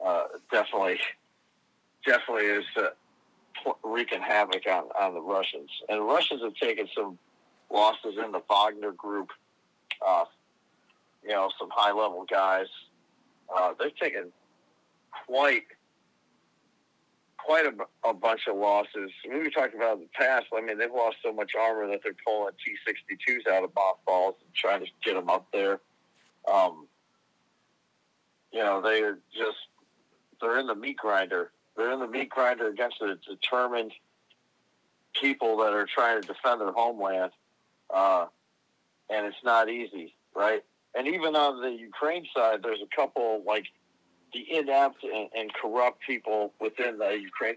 uh, 0.04 0.24
definitely 0.50 0.98
definitely 2.06 2.46
is 2.46 2.64
uh, 2.76 3.72
wreaking 3.82 4.22
havoc 4.22 4.66
on, 4.66 4.84
on 4.98 5.14
the 5.14 5.20
Russians. 5.20 5.70
And 5.88 5.98
the 5.98 6.04
Russians 6.04 6.42
have 6.42 6.54
taken 6.54 6.88
some 6.96 7.18
losses 7.70 8.14
in 8.24 8.32
the 8.32 8.40
Wagner 8.48 8.92
group. 8.92 9.30
Uh, 10.06 10.24
you 11.26 11.32
know, 11.32 11.50
some 11.58 11.68
high 11.70 11.92
level 11.92 12.24
guys. 12.30 12.66
Uh, 13.54 13.72
they've 13.78 13.96
taken 13.96 14.32
quite 15.26 15.64
quite 17.38 17.66
a, 17.66 18.08
a 18.08 18.12
bunch 18.12 18.42
of 18.48 18.56
losses. 18.56 19.10
We 19.28 19.50
talked 19.50 19.74
about 19.74 19.98
in 19.98 20.00
the 20.00 20.08
past. 20.14 20.46
I 20.56 20.60
mean, 20.60 20.78
they've 20.78 20.90
lost 20.90 21.18
so 21.24 21.32
much 21.32 21.52
armor 21.58 21.86
that 21.88 22.00
they're 22.02 22.16
pulling 22.26 22.52
T-62s 22.64 23.48
out 23.48 23.62
of 23.62 23.70
mothballs 23.74 24.34
and 24.44 24.52
trying 24.52 24.80
to 24.80 24.90
get 25.04 25.14
them 25.14 25.30
up 25.30 25.46
there. 25.52 25.78
Um, 26.52 26.88
you 28.52 28.60
know, 28.60 28.80
they're 28.80 29.18
just 29.32 29.58
they're 30.40 30.58
in 30.58 30.66
the 30.66 30.74
meat 30.74 30.96
grinder 30.96 31.52
they're 31.76 31.92
in 31.92 32.00
the 32.00 32.08
meat 32.08 32.30
grinder 32.30 32.68
against 32.68 32.98
the 33.00 33.18
determined 33.28 33.92
people 35.20 35.58
that 35.58 35.72
are 35.72 35.86
trying 35.86 36.20
to 36.20 36.26
defend 36.26 36.60
their 36.60 36.72
homeland, 36.72 37.32
uh, 37.94 38.26
and 39.10 39.26
it's 39.26 39.36
not 39.44 39.68
easy, 39.68 40.14
right? 40.34 40.64
And 40.96 41.06
even 41.06 41.36
on 41.36 41.60
the 41.60 41.70
Ukraine 41.70 42.26
side, 42.34 42.60
there's 42.62 42.80
a 42.82 42.96
couple 42.96 43.42
like 43.46 43.66
the 44.32 44.44
inept 44.50 45.04
and, 45.04 45.28
and 45.36 45.52
corrupt 45.54 46.00
people 46.06 46.52
within 46.60 46.98
the 46.98 47.18
Ukraine 47.20 47.56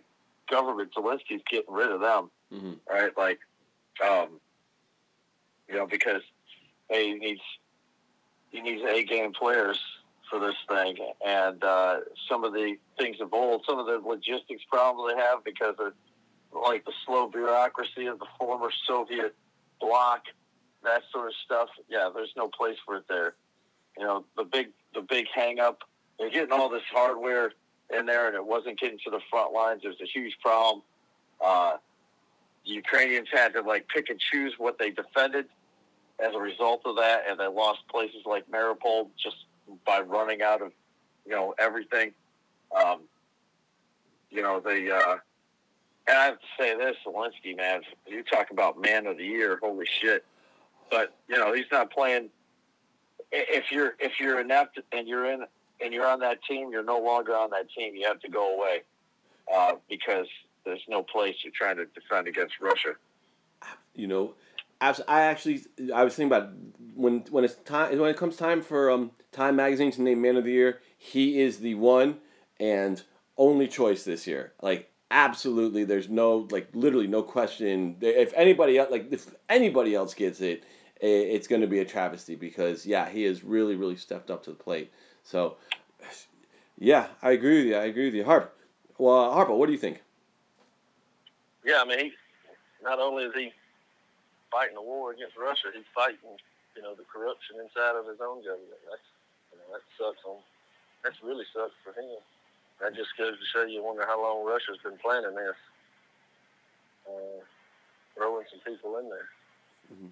government. 0.50 0.92
Zelensky's 0.94 1.42
getting 1.50 1.74
rid 1.74 1.92
of 1.92 2.02
them, 2.02 2.30
mm-hmm. 2.54 2.74
right? 2.90 3.12
Like, 3.18 3.40
um, 4.08 4.40
you 5.68 5.76
know, 5.76 5.88
because 5.88 6.22
hey, 6.90 7.14
he 7.14 7.16
needs 7.16 7.42
he 8.52 8.62
needs 8.62 8.82
A 8.84 9.04
game 9.04 9.32
players 9.32 9.80
for 10.30 10.40
this 10.40 10.56
thing, 10.68 10.98
and 11.26 11.64
uh, 11.64 12.00
some 12.30 12.44
of 12.44 12.54
the 12.54 12.76
things 12.98 13.18
of 13.22 13.34
old, 13.34 13.64
some 13.68 13.80
of 13.80 13.86
the 13.86 14.00
logistics 14.06 14.64
problems 14.70 15.14
they 15.14 15.22
have 15.22 15.44
because 15.44 15.76
of 15.80 15.94
like 16.52 16.84
the 16.86 16.94
slow 17.06 17.28
bureaucracy 17.28 18.08
of 18.08 18.20
the 18.20 18.26
former 18.38 18.70
Soviet 18.88 19.36
bloc, 19.80 20.24
that 20.84 21.04
sort 21.12 21.28
of 21.28 21.34
stuff. 21.46 21.70
Yeah, 21.90 22.10
there's 22.14 22.34
no 22.36 22.48
place 22.48 22.78
for 22.86 22.98
it 22.98 23.04
there. 23.08 23.36
You 23.98 24.06
know, 24.06 24.26
the 24.38 24.44
big 24.44 24.70
the 24.94 25.02
big 25.02 25.28
hang 25.34 25.60
up, 25.60 25.80
they're 26.18 26.30
getting 26.30 26.52
all 26.52 26.70
this 26.70 26.84
hardware 26.92 27.54
in 27.96 28.06
there, 28.06 28.28
and 28.28 28.36
it 28.36 28.46
wasn't 28.46 28.80
getting 28.80 29.00
to 29.06 29.12
the 29.12 29.20
front 29.30 29.54
lines. 29.54 29.82
There's 29.84 30.02
a 30.02 30.06
huge 30.06 30.38
problem. 30.42 30.84
Uh, 31.44 31.78
the 32.66 32.72
Ukrainians 32.72 33.28
had 33.32 33.54
to 33.54 33.62
like 33.62 33.88
pick 33.88 34.10
and 34.10 34.20
choose 34.20 34.54
what 34.58 34.78
they 34.78 34.92
defended 34.92 35.46
as 36.20 36.36
a 36.36 36.40
result 36.40 36.82
of 36.86 36.98
that, 36.98 37.24
and 37.30 37.40
they 37.40 37.48
lost 37.48 37.80
places 37.90 38.22
like 38.26 38.50
Mariupol 38.52 39.08
just 39.22 39.38
by 39.86 40.02
running 40.02 40.42
out 40.42 40.62
of 40.62 40.72
you 41.26 41.32
know 41.32 41.54
everything. 41.60 42.12
Um, 42.76 43.02
you 44.30 44.42
know 44.42 44.60
the 44.60 44.96
uh, 44.96 45.18
and 46.08 46.18
I 46.18 46.26
have 46.26 46.40
to 46.40 46.46
say 46.60 46.76
this, 46.76 46.96
Zelensky, 47.06 47.56
man. 47.56 47.82
You 48.08 48.24
talk 48.24 48.52
about 48.52 48.82
man 48.82 49.06
of 49.08 49.18
the 49.18 49.26
year, 49.26 49.60
holy 49.62 49.86
shit! 49.86 50.26
But 50.90 51.16
you 51.28 51.38
know 51.38 51.54
he's 51.54 51.66
not 51.72 51.92
playing. 51.92 52.30
If 53.32 53.72
you're 53.72 53.94
if 54.00 54.20
you're 54.20 54.40
inept 54.40 54.80
and 54.92 55.08
you're 55.08 55.32
in 55.32 55.46
and 55.82 55.94
you're 55.94 56.08
on 56.08 56.20
that 56.20 56.44
team, 56.44 56.72
you're 56.72 56.84
no 56.84 57.00
longer 57.00 57.36
on 57.36 57.50
that 57.52 57.68
team. 57.72 57.96
You 57.96 58.08
have 58.08 58.20
to 58.22 58.30
go 58.30 58.56
away 58.56 58.82
uh, 59.54 59.74
because 59.90 60.28
there's 60.66 60.84
no 60.88 61.04
place 61.04 61.36
you're 61.44 61.54
trying 61.56 61.78
to 61.78 61.86
defend 61.86 62.28
against 62.28 62.56
Russia. 62.60 62.94
You 63.94 64.08
know, 64.08 64.34
I 64.82 65.22
actually 65.22 65.64
I 65.94 66.04
was 66.04 66.16
thinking 66.16 66.36
about 66.36 66.52
when 66.96 67.20
when 67.30 67.44
it's 67.44 67.56
time 67.56 67.98
when 68.00 68.10
it 68.10 68.18
comes 68.18 68.38
time 68.38 68.62
for 68.62 68.90
um 68.90 69.12
Time 69.32 69.56
Magazine 69.56 69.92
to 69.92 70.02
name 70.02 70.22
Man 70.22 70.38
of 70.38 70.46
the 70.46 70.52
Year, 70.52 70.80
he 70.98 71.42
is 71.42 71.60
the 71.60 71.76
one 71.76 72.18
and 72.60 73.04
only 73.38 73.68
choice 73.68 74.04
this 74.04 74.26
year. 74.26 74.54
Like 74.62 74.90
absolutely, 75.12 75.84
there's 75.84 76.10
no 76.10 76.48
like 76.52 76.70
literally 76.74 77.08
no 77.08 77.24
question. 77.24 77.98
If 78.02 78.34
anybody 78.36 78.78
else 78.78 78.92
like 78.92 79.12
if 79.12 79.34
anybody 79.50 79.96
else 79.96 80.14
gets 80.14 80.42
it, 80.42 80.64
it's 81.00 81.48
going 81.48 81.62
to 81.62 81.68
be 81.68 81.80
a 81.80 81.86
travesty 81.86 82.36
because 82.36 82.86
yeah, 82.86 83.10
he 83.10 83.24
has 83.24 83.44
really 83.44 83.76
really 83.76 83.96
stepped 83.96 84.30
up 84.30 84.44
to 84.44 84.52
the 84.52 84.56
plate. 84.56 84.92
So 85.24 85.58
yeah, 86.78 87.08
I 87.22 87.32
agree 87.32 87.60
with 87.60 87.68
you. 87.68 87.76
I 87.76 87.86
agree 87.86 88.06
with 88.06 88.16
you, 88.16 88.24
Harp. 88.24 88.56
Well, 88.98 89.32
Harpo, 89.32 89.58
what 89.58 89.68
do 89.68 89.72
you 89.72 89.78
think? 89.78 90.04
Yeah, 91.64 91.82
I 91.82 91.86
mean, 91.86 92.00
he, 92.00 92.12
not 92.84 93.00
only 93.00 93.24
is 93.24 93.34
he 93.34 93.52
fighting 94.52 94.76
the 94.76 94.82
war 94.82 95.12
against 95.12 95.38
Russia, 95.38 95.70
he's 95.74 95.88
fighting 95.94 96.36
you 96.76 96.82
know 96.82 96.96
the 96.96 97.04
corruption 97.12 97.60
inside 97.60 97.96
of 97.96 98.08
his 98.08 98.20
own 98.22 98.44
government. 98.44 98.80
That's 98.88 99.08
that 99.72 99.84
sucks 99.98 100.24
on. 100.26 100.40
That's 101.04 101.20
really 101.24 101.46
sucks 101.54 101.76
for 101.84 101.92
him. 101.92 102.20
That 102.82 102.96
just 102.96 103.12
goes 103.18 103.36
to 103.36 103.46
show 103.52 103.68
you 103.68 103.84
wonder 103.84 104.06
how 104.08 104.22
long 104.22 104.48
Russia's 104.48 104.80
been 104.84 104.98
planning 104.98 105.36
this, 105.36 105.60
uh, 107.08 107.44
throwing 108.16 108.46
some 108.50 108.64
people 108.64 108.98
in 108.98 109.10
there. 109.10 109.30
Mm-hmm. 109.92 110.12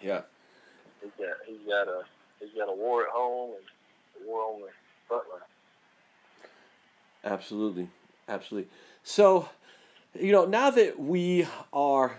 Yeah. 0.00 0.22
He's 1.02 1.10
got 1.18 1.36
he's 1.46 1.66
got 1.66 1.88
a 1.88 2.02
he's 2.40 2.50
got 2.56 2.68
a 2.68 2.74
war 2.74 3.04
at 3.04 3.10
home 3.10 3.52
and 3.56 4.24
a 4.24 4.28
war 4.28 4.42
on 4.42 4.60
the 4.60 4.68
front 5.08 5.24
line. 5.30 5.40
Absolutely, 7.24 7.88
absolutely. 8.28 8.70
So, 9.02 9.48
you 10.18 10.32
know, 10.32 10.46
now 10.46 10.70
that 10.70 10.98
we 10.98 11.46
are, 11.72 12.18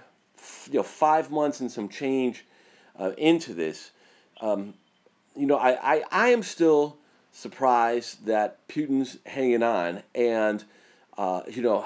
you 0.67 0.79
know, 0.79 0.83
five 0.83 1.31
months 1.31 1.59
and 1.59 1.71
some 1.71 1.89
change 1.89 2.45
uh, 2.99 3.11
into 3.17 3.53
this, 3.53 3.91
um, 4.41 4.75
you 5.35 5.47
know, 5.47 5.57
I, 5.57 5.95
I, 5.95 6.03
I 6.11 6.27
am 6.29 6.43
still 6.43 6.97
surprised 7.31 8.25
that 8.25 8.67
Putin's 8.67 9.17
hanging 9.25 9.63
on, 9.63 10.03
and 10.13 10.63
uh, 11.17 11.41
you 11.47 11.61
know, 11.61 11.85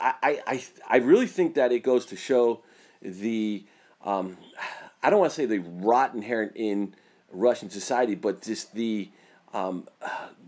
I, 0.00 0.40
I 0.46 0.64
I 0.88 0.96
really 0.98 1.26
think 1.26 1.54
that 1.54 1.72
it 1.72 1.80
goes 1.80 2.06
to 2.06 2.16
show 2.16 2.60
the 3.00 3.64
um, 4.04 4.36
I 5.02 5.10
don't 5.10 5.20
want 5.20 5.32
to 5.32 5.36
say 5.36 5.46
the 5.46 5.58
rot 5.58 6.14
inherent 6.14 6.52
in 6.54 6.94
Russian 7.30 7.70
society, 7.70 8.14
but 8.14 8.42
just 8.42 8.74
the 8.74 9.10
um, 9.52 9.88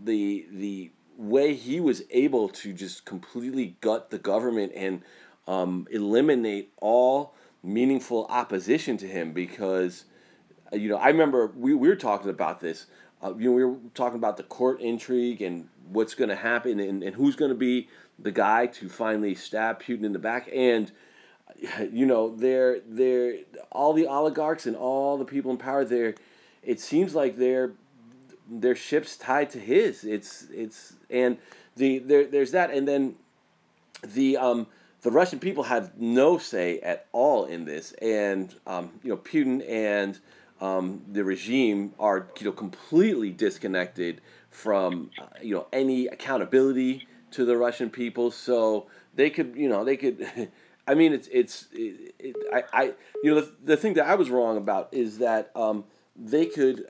the 0.03 0.45
the 0.51 0.91
way 1.17 1.53
he 1.53 1.79
was 1.79 2.03
able 2.11 2.49
to 2.49 2.73
just 2.73 3.05
completely 3.05 3.75
gut 3.81 4.09
the 4.09 4.17
government 4.17 4.71
and 4.75 5.01
um, 5.47 5.87
eliminate 5.91 6.71
all 6.81 7.35
meaningful 7.63 8.25
opposition 8.29 8.97
to 8.97 9.07
him 9.07 9.31
because 9.31 10.05
uh, 10.71 10.75
you 10.75 10.89
know 10.89 10.97
I 10.97 11.07
remember 11.07 11.51
we, 11.55 11.73
we 11.73 11.87
were 11.87 11.95
talking 11.95 12.29
about 12.29 12.59
this 12.59 12.87
uh, 13.23 13.33
you 13.35 13.49
know 13.49 13.55
we 13.55 13.63
were 13.63 13.77
talking 13.93 14.17
about 14.17 14.37
the 14.37 14.43
court 14.43 14.81
intrigue 14.81 15.41
and 15.41 15.67
what's 15.89 16.13
going 16.13 16.29
to 16.29 16.35
happen 16.35 16.79
and, 16.79 17.03
and 17.03 17.15
who's 17.15 17.35
going 17.35 17.49
to 17.49 17.55
be 17.55 17.89
the 18.19 18.31
guy 18.31 18.65
to 18.67 18.89
finally 18.89 19.35
stab 19.35 19.81
Putin 19.81 20.03
in 20.03 20.13
the 20.13 20.19
back 20.19 20.49
and 20.53 20.91
you 21.91 22.05
know 22.05 22.35
they're 22.35 22.79
they're 22.87 23.35
all 23.71 23.93
the 23.93 24.07
oligarchs 24.07 24.65
and 24.65 24.75
all 24.75 25.17
the 25.17 25.25
people 25.25 25.51
in 25.51 25.57
power 25.57 25.85
there 25.85 26.15
it 26.63 26.79
seems 26.79 27.13
like 27.13 27.37
they're 27.37 27.73
their 28.49 28.75
ships 28.75 29.15
tied 29.17 29.49
to 29.51 29.59
his. 29.59 30.03
It's 30.03 30.47
it's 30.53 30.93
and 31.09 31.37
the 31.75 31.99
there 31.99 32.25
there's 32.25 32.51
that. 32.51 32.71
And 32.71 32.87
then 32.87 33.15
the 34.03 34.37
um 34.37 34.67
the 35.01 35.11
Russian 35.11 35.39
people 35.39 35.63
have 35.63 35.97
no 35.97 36.37
say 36.37 36.79
at 36.79 37.07
all 37.11 37.45
in 37.45 37.65
this. 37.65 37.93
And 37.93 38.53
um 38.67 38.91
you 39.03 39.09
know 39.09 39.17
Putin 39.17 39.67
and 39.69 40.19
um, 40.61 41.01
the 41.11 41.25
regime 41.25 41.93
are 41.99 42.27
you 42.39 42.45
know 42.45 42.51
completely 42.53 43.31
disconnected 43.31 44.21
from 44.49 45.09
uh, 45.19 45.25
you 45.41 45.53
know 45.55 45.67
any 45.73 46.07
accountability 46.07 47.05
to 47.31 47.43
the 47.43 47.57
Russian 47.57 47.89
people. 47.89 48.31
So 48.31 48.87
they 49.13 49.29
could 49.29 49.55
you 49.57 49.67
know 49.67 49.83
they 49.83 49.97
could 49.97 50.25
I 50.87 50.95
mean, 50.95 51.13
it's 51.13 51.29
it's 51.31 51.67
it, 51.71 52.15
it, 52.19 52.35
I, 52.51 52.63
I 52.73 52.83
you 53.23 53.33
know 53.33 53.41
the, 53.41 53.51
the 53.63 53.77
thing 53.77 53.93
that 53.93 54.05
I 54.05 54.15
was 54.15 54.29
wrong 54.29 54.57
about 54.57 54.89
is 54.91 55.19
that 55.19 55.51
um, 55.55 55.85
they 56.15 56.45
could 56.45 56.87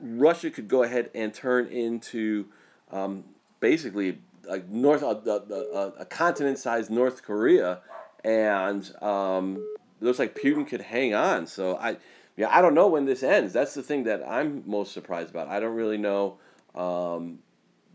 Russia 0.00 0.50
could 0.50 0.68
go 0.68 0.82
ahead 0.82 1.10
and 1.14 1.32
turn 1.34 1.66
into 1.66 2.46
um, 2.90 3.24
basically 3.60 4.18
like 4.48 4.68
North 4.68 5.02
uh, 5.02 5.14
uh, 5.14 5.90
a 5.98 6.06
continent-sized 6.06 6.90
North 6.90 7.22
Korea, 7.22 7.80
and 8.24 8.90
um, 9.02 9.64
looks 10.00 10.18
like 10.18 10.34
Putin 10.34 10.66
could 10.66 10.80
hang 10.80 11.14
on. 11.14 11.46
So 11.46 11.76
I 11.76 11.98
yeah 12.36 12.48
I 12.50 12.62
don't 12.62 12.74
know 12.74 12.88
when 12.88 13.04
this 13.04 13.22
ends. 13.22 13.52
That's 13.52 13.74
the 13.74 13.82
thing 13.82 14.04
that 14.04 14.26
I'm 14.26 14.62
most 14.66 14.92
surprised 14.92 15.30
about. 15.30 15.48
I 15.48 15.60
don't 15.60 15.74
really 15.74 15.98
know. 15.98 16.38
Um, 16.74 17.40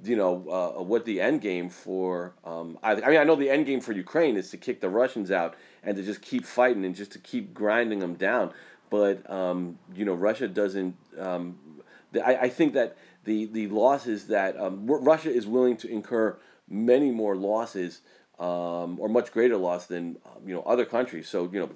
you 0.04 0.16
know 0.16 0.76
uh, 0.78 0.82
what 0.84 1.06
the 1.06 1.22
end 1.22 1.42
game 1.42 1.70
for 1.70 2.34
um, 2.44 2.78
I, 2.84 2.94
I 2.94 3.10
mean 3.10 3.20
I 3.20 3.24
know 3.24 3.36
the 3.36 3.50
end 3.50 3.66
game 3.66 3.82
for 3.82 3.94
Ukraine 3.94 4.38
is 4.38 4.50
to 4.52 4.58
kick 4.58 4.82
the 4.82 4.90
Russians 4.90 5.32
out 5.32 5.56
and 5.84 5.96
to 5.98 6.04
just 6.04 6.22
keep 6.22 6.46
fighting 6.46 6.86
and 6.86 6.96
just 6.96 7.12
to 7.12 7.20
keep 7.20 7.54
grinding 7.54 8.00
them 8.00 8.16
down. 8.16 8.54
But 8.90 9.30
um, 9.30 9.80
you 9.96 10.06
know 10.06 10.14
Russia 10.14 10.48
doesn't 10.48 10.96
um, 11.18 11.58
I, 12.16 12.36
I 12.36 12.50
think 12.50 12.74
that 12.74 12.98
the 13.24 13.46
the 13.46 13.68
losses 13.68 14.28
that 14.28 14.60
um, 14.60 14.86
Russia 14.86 15.32
is 15.32 15.48
willing 15.48 15.78
to 15.78 15.90
incur 15.90 16.38
many 16.68 17.12
more 17.12 17.36
losses 17.36 18.02
um, 18.40 19.00
or 19.00 19.08
much 19.10 19.32
greater 19.32 19.58
loss 19.58 19.86
than 19.88 20.18
um, 20.26 20.48
you 20.48 20.54
know 20.54 20.64
other 20.64 20.86
countries. 20.86 21.30
So 21.30 21.50
you 21.52 21.60
know 21.60 21.70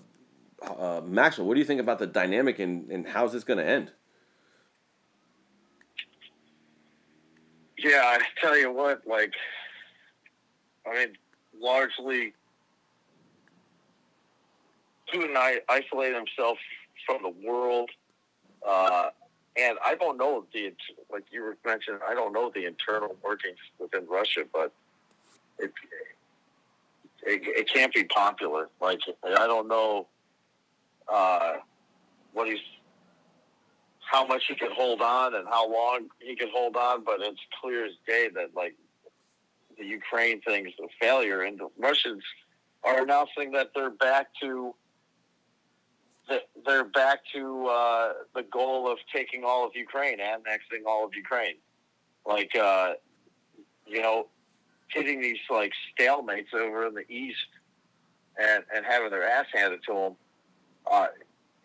uh, 0.67 1.01
Maxwell 1.01 1.47
what 1.47 1.53
do 1.53 1.59
you 1.59 1.65
think 1.65 1.79
about 1.79 1.99
the 1.99 2.07
dynamic 2.07 2.59
and, 2.59 2.89
and 2.91 3.07
how's 3.07 3.33
this 3.33 3.43
going 3.43 3.59
to 3.59 3.65
end 3.65 3.91
Yeah, 7.77 8.01
I 8.03 8.19
tell 8.41 8.57
you 8.57 8.71
what, 8.71 9.05
like, 9.05 9.33
I 10.85 10.93
mean, 10.93 11.17
largely, 11.59 12.33
Putin 15.13 15.35
I 15.35 15.61
isolate 15.69 16.15
himself 16.15 16.57
from 17.05 17.21
the 17.21 17.33
world, 17.47 17.89
uh, 18.67 19.09
and 19.57 19.77
I 19.85 19.95
don't 19.95 20.17
know 20.17 20.45
the 20.53 20.73
like 21.11 21.23
you 21.31 21.43
were 21.43 21.57
mentioning. 21.65 21.99
I 22.07 22.13
don't 22.13 22.33
know 22.33 22.51
the 22.53 22.65
internal 22.65 23.15
workings 23.23 23.57
within 23.79 24.07
Russia, 24.07 24.41
but 24.51 24.71
it 25.59 25.71
it, 27.23 27.41
it 27.45 27.69
can't 27.73 27.93
be 27.93 28.03
popular. 28.05 28.69
Like 28.81 28.99
I 29.23 29.47
don't 29.47 29.67
know 29.67 30.07
uh, 31.11 31.53
what 32.33 32.47
he's 32.47 32.59
how 34.09 34.25
much 34.25 34.45
he 34.47 34.55
could 34.55 34.71
hold 34.71 35.01
on 35.01 35.35
and 35.35 35.47
how 35.47 35.69
long 35.71 36.07
he 36.19 36.35
could 36.35 36.49
hold 36.49 36.75
on, 36.75 37.03
but 37.03 37.17
it's 37.19 37.39
clear 37.61 37.85
as 37.85 37.91
day 38.07 38.29
that 38.33 38.55
like 38.55 38.73
the 39.77 39.85
Ukraine 39.85 40.41
thing 40.41 40.65
is 40.65 40.73
a 40.81 40.87
failure, 40.99 41.41
and 41.41 41.59
the 41.59 41.67
Russians 41.77 42.23
are 42.83 43.03
announcing 43.03 43.51
that 43.51 43.71
they're 43.75 43.89
back 43.89 44.27
to 44.41 44.73
they're 46.65 46.83
back 46.83 47.19
to 47.33 47.67
uh, 47.67 48.13
the 48.35 48.43
goal 48.43 48.91
of 48.91 48.97
taking 49.13 49.43
all 49.45 49.65
of 49.65 49.71
Ukraine, 49.75 50.19
annexing 50.19 50.83
all 50.85 51.05
of 51.05 51.13
Ukraine, 51.13 51.55
like 52.25 52.55
uh, 52.55 52.93
you 53.85 54.01
know, 54.01 54.27
hitting 54.89 55.21
these 55.21 55.37
like 55.49 55.73
stalemates 55.93 56.53
over 56.53 56.87
in 56.87 56.93
the 56.93 57.09
east 57.11 57.49
and 58.39 58.63
and 58.73 58.85
having 58.85 59.09
their 59.09 59.27
ass 59.27 59.47
handed 59.53 59.81
to 59.87 59.93
them. 59.93 60.15
Uh, 60.89 61.07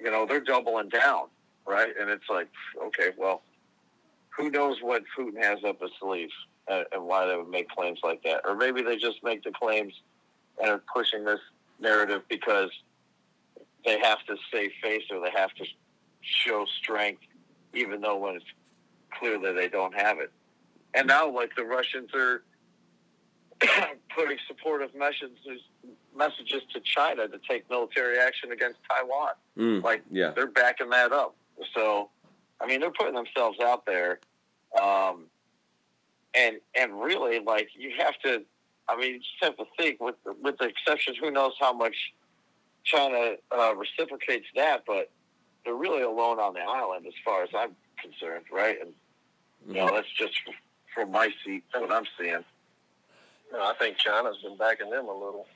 you 0.00 0.10
know, 0.10 0.26
they're 0.26 0.40
doubling 0.40 0.88
down 0.88 1.26
right? 1.66 1.92
And 1.98 2.10
it's 2.10 2.28
like, 2.28 2.48
okay, 2.86 3.10
well, 3.16 3.42
who 4.30 4.50
knows 4.50 4.78
what 4.80 5.02
Putin 5.16 5.42
has 5.42 5.58
up 5.64 5.80
his 5.80 5.90
sleeve 6.00 6.30
and, 6.68 6.84
and 6.92 7.04
why 7.04 7.26
they 7.26 7.36
would 7.36 7.48
make 7.48 7.68
claims 7.68 8.00
like 8.02 8.22
that? 8.24 8.42
Or 8.44 8.56
maybe 8.56 8.82
they 8.82 8.96
just 8.96 9.22
make 9.22 9.42
the 9.44 9.52
claims 9.52 9.94
and 10.60 10.70
are 10.70 10.82
pushing 10.92 11.24
this 11.24 11.40
narrative 11.80 12.22
because 12.28 12.70
they 13.84 13.98
have 14.00 14.24
to 14.26 14.36
save 14.52 14.70
face 14.82 15.02
or 15.10 15.20
they 15.20 15.30
have 15.36 15.52
to 15.54 15.64
show 16.20 16.64
strength, 16.80 17.22
even 17.74 18.00
though 18.00 18.16
when 18.16 18.36
it's 18.36 18.44
clear 19.18 19.38
that 19.40 19.54
they 19.54 19.68
don't 19.68 19.94
have 19.94 20.18
it. 20.18 20.30
And 20.94 21.08
now, 21.08 21.30
like 21.30 21.54
the 21.56 21.64
Russians 21.64 22.10
are 22.14 22.42
putting 24.16 24.38
supportive 24.46 24.94
messages 24.94 25.60
messages 26.14 26.62
to 26.72 26.80
China 26.80 27.26
to 27.26 27.38
take 27.48 27.68
military 27.70 28.18
action 28.18 28.52
against 28.52 28.78
Taiwan. 28.88 29.30
Mm, 29.58 29.82
like 29.82 30.02
yeah. 30.10 30.32
they're 30.34 30.46
backing 30.46 30.90
that 30.90 31.12
up. 31.12 31.34
So, 31.74 32.10
I 32.60 32.66
mean, 32.66 32.80
they're 32.80 32.90
putting 32.90 33.14
themselves 33.14 33.58
out 33.60 33.86
there, 33.86 34.20
um, 34.80 35.26
and 36.34 36.56
and 36.74 37.00
really, 37.00 37.40
like 37.40 37.68
you 37.76 37.92
have 37.98 38.18
to. 38.24 38.44
I 38.88 38.96
mean, 38.96 39.14
you 39.14 39.18
just 39.18 39.42
have 39.42 39.56
to 39.56 39.64
think 39.78 40.00
with 40.00 40.16
with 40.42 40.58
the 40.58 40.66
exceptions. 40.66 41.16
Who 41.18 41.30
knows 41.30 41.52
how 41.60 41.72
much 41.72 41.96
China 42.84 43.34
uh, 43.56 43.74
reciprocates 43.76 44.46
that, 44.54 44.84
but 44.86 45.10
they're 45.64 45.74
really 45.74 46.02
alone 46.02 46.38
on 46.38 46.54
the 46.54 46.60
island 46.60 47.06
as 47.06 47.14
far 47.24 47.42
as 47.42 47.50
I'm 47.56 47.76
concerned, 48.00 48.44
right? 48.52 48.76
And 48.80 48.92
you 49.66 49.74
know, 49.74 49.90
that's 49.92 50.10
just 50.16 50.34
from 50.92 51.12
my 51.12 51.28
seat 51.44 51.62
That's 51.72 51.82
what 51.82 51.92
I'm 51.92 52.06
seeing. 52.18 52.44
You 53.50 53.58
know, 53.58 53.62
I 53.62 53.74
think 53.78 53.96
China's 53.96 54.38
been 54.42 54.56
backing 54.56 54.90
them 54.90 55.06
a 55.06 55.12
little 55.12 55.46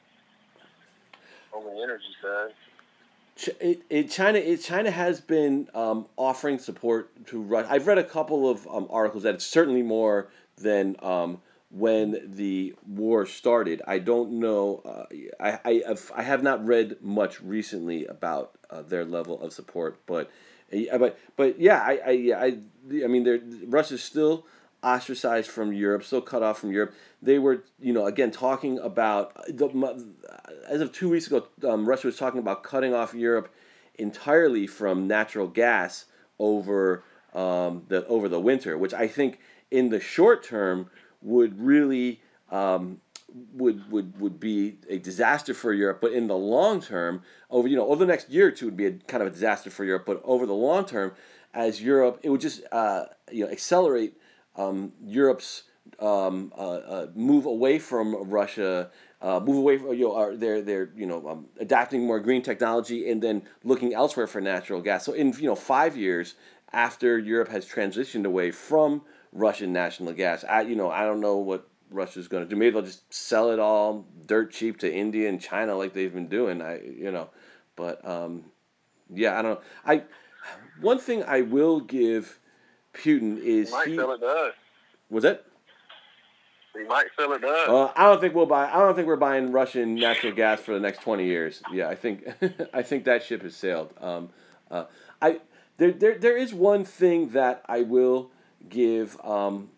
on 1.53 1.65
the 1.65 1.83
energy 1.83 2.05
side 2.23 2.53
it, 3.61 3.83
it 3.91 4.11
China 4.11 4.39
it, 4.39 4.63
China 4.63 4.91
has 4.91 5.21
been 5.21 5.69
um, 5.75 6.07
offering 6.17 6.59
support 6.59 7.11
to 7.27 7.41
Russia. 7.41 7.69
I've 7.71 7.87
read 7.87 7.99
a 7.99 8.05
couple 8.05 8.49
of 8.49 8.67
um, 8.67 8.87
articles 8.91 9.25
that 9.25 9.35
it's 9.35 9.47
certainly 9.47 9.83
more 9.83 10.29
than 10.57 10.97
um, 11.03 11.41
when 11.71 12.33
the 12.35 12.75
war 12.89 13.27
started. 13.27 13.83
I 13.87 13.99
don't 13.99 14.33
know. 14.33 14.83
Uh, 14.85 15.05
I 15.39 15.59
I 15.65 15.83
have, 15.87 16.13
I 16.15 16.23
have 16.23 16.43
not 16.43 16.65
read 16.67 16.97
much 17.03 17.41
recently 17.41 18.07
about 18.07 18.53
uh, 18.71 18.83
their 18.83 19.05
level 19.05 19.41
of 19.43 19.53
support, 19.53 19.99
but 20.07 20.31
uh, 20.73 20.99
but 20.99 21.19
but 21.37 21.61
yeah, 21.61 21.81
I 21.81 22.01
I 22.07 22.13
I 22.37 22.59
I 23.05 23.07
mean, 23.07 23.65
Russia's 23.67 24.03
still 24.03 24.47
ostracized 24.83 25.51
from 25.51 25.73
Europe, 25.73 26.05
still 26.05 26.21
cut 26.21 26.43
off 26.43 26.59
from 26.59 26.73
Europe. 26.73 26.95
They 27.23 27.39
were, 27.39 27.65
you 27.81 27.93
know, 27.93 28.07
again 28.07 28.31
talking 28.31 28.79
about 28.79 29.35
the, 29.47 30.07
as 30.69 30.81
of 30.81 30.93
two 30.93 31.09
weeks 31.09 31.27
ago, 31.27 31.47
um, 31.69 31.89
Russia 31.89 32.07
was 32.07 32.17
talking 32.17 32.41
about 32.41 32.63
cutting 32.63 32.95
off 32.95 33.15
Europe 33.15 33.53
entirely 33.99 34.67
from 34.67 35.07
natural 35.07 35.47
gas 35.47 36.07
over 36.39 37.05
um, 37.35 37.85
the 37.89 38.07
over 38.07 38.29
the 38.29 38.41
winter, 38.41 38.77
which 38.79 38.95
I 38.95 39.09
think 39.09 39.41
in 39.71 39.91
the 39.91 40.01
short 40.01 40.45
term 40.45 40.91
would 41.23 41.61
really 41.61 42.21
um, 42.51 43.01
would 43.53 43.91
would 43.91 44.19
would 44.21 44.41
be 44.41 44.79
a 44.89 44.99
disaster 44.99 45.55
for 45.55 45.73
Europe. 45.73 46.01
But 46.01 46.13
in 46.13 46.27
the 46.27 46.37
long 46.37 46.81
term, 46.81 47.23
over 47.51 47.69
you 47.69 47.77
know 47.77 47.87
over 47.87 48.05
the 48.05 48.11
next 48.11 48.31
year 48.31 48.49
or 48.49 48.51
two, 48.51 48.67
would 48.67 48.77
be 48.77 48.87
a 48.87 48.93
kind 48.93 49.23
of 49.23 49.29
a 49.29 49.33
disaster 49.33 49.71
for 49.71 49.85
Europe. 49.85 50.05
But 50.07 50.21
over 50.25 50.47
the 50.47 50.55
long 50.55 50.85
term, 50.87 51.13
as 51.53 51.83
Europe, 51.83 52.21
it 52.23 52.31
would 52.31 52.41
just 52.41 52.63
uh, 52.73 53.07
you 53.31 53.45
know 53.45 53.51
accelerate 53.51 54.19
um, 54.57 54.93
Europe's 55.05 55.65
um, 56.01 56.53
uh, 56.57 56.61
uh, 56.61 57.07
move 57.15 57.47
away 57.47 57.79
from 57.79 58.29
Russia, 58.29 58.91
uh, 59.23 59.41
move 59.41 59.57
away 59.57 59.79
from 59.79 59.95
you 59.95 60.09
know, 60.09 60.37
they're 60.37 60.63
they're 60.63 60.91
you 60.97 61.07
know 61.07 61.27
um, 61.29 61.47
adapting 61.59 62.07
more 62.07 62.21
green 62.21 62.43
technology 62.43 63.11
and 63.11 63.23
then 63.23 63.43
looking 63.65 63.95
elsewhere 63.95 64.27
for 64.27 64.41
natural 64.41 64.81
gas. 64.81 65.05
So 65.05 65.13
in 65.13 65.33
you 65.35 65.47
know 65.47 65.55
five 65.55 65.97
years 65.97 66.35
after 66.73 67.19
Europe 67.19 67.49
has 67.49 67.67
transitioned 67.67 68.27
away 68.27 68.51
from 68.51 69.03
Russian 69.33 69.73
national 69.73 70.13
gas, 70.13 70.45
I 70.45 70.63
you 70.63 70.77
know 70.77 70.91
I 70.91 71.05
don't 71.05 71.21
know 71.21 71.37
what 71.37 71.69
Russia's 71.91 72.29
going 72.29 72.43
to 72.43 72.49
do. 72.49 72.57
Maybe 72.57 72.73
they'll 72.73 72.83
just 72.83 73.13
sell 73.13 73.51
it 73.51 73.59
all 73.59 74.07
dirt 74.27 74.53
cheap 74.53 74.79
to 74.81 74.93
India 74.93 75.29
and 75.29 75.41
China 75.41 75.77
like 75.77 75.93
they've 75.93 76.13
been 76.13 76.29
doing. 76.29 76.61
I 76.61 76.81
you 76.83 77.13
know, 77.13 77.31
but 77.77 78.07
um, 78.09 78.45
yeah, 79.15 79.39
I 79.39 79.43
don't 79.43 79.55
know. 79.55 79.61
I 79.85 80.03
one 80.81 80.99
thing 80.99 81.23
I 81.25 81.43
will 81.43 81.81
give 81.81 82.39
Putin 82.97 83.39
is 83.39 83.71
might 83.71 83.89
he 83.89 83.95
it 83.95 84.01
us. 84.01 84.55
was 85.11 85.23
that. 85.23 85.45
He 86.77 86.85
might 86.85 87.07
sell 87.19 87.33
it 87.33 87.43
us. 87.45 87.69
Uh, 87.69 87.93
I 87.97 88.05
don't 88.05 88.21
think 88.21 88.35
we'll 88.35 88.47
buy. 88.47 88.71
I 88.71 88.79
don't 88.79 88.95
think 88.95 89.07
we're 89.07 89.17
buying 89.17 89.51
Russian 89.53 89.95
natural 89.95 90.33
gas 90.33 90.61
for 90.61 90.75
the 90.75 90.81
next 90.81 91.03
twenty 91.03 91.25
years. 91.25 91.63
Yeah, 91.73 91.89
I 91.89 91.95
think 91.95 92.29
I 92.75 92.83
think 92.83 93.05
that 93.05 93.23
ship 93.23 93.43
has 93.43 93.57
sailed. 93.57 93.93
Um, 94.01 94.31
uh, 94.71 94.85
I 95.23 95.41
there, 95.79 95.93
there 95.93 96.19
there 96.19 96.37
is 96.37 96.53
one 96.53 96.85
thing 96.85 97.31
that 97.31 97.63
I 97.67 97.83
will 97.83 98.31
give. 98.69 99.19
Um, 99.25 99.71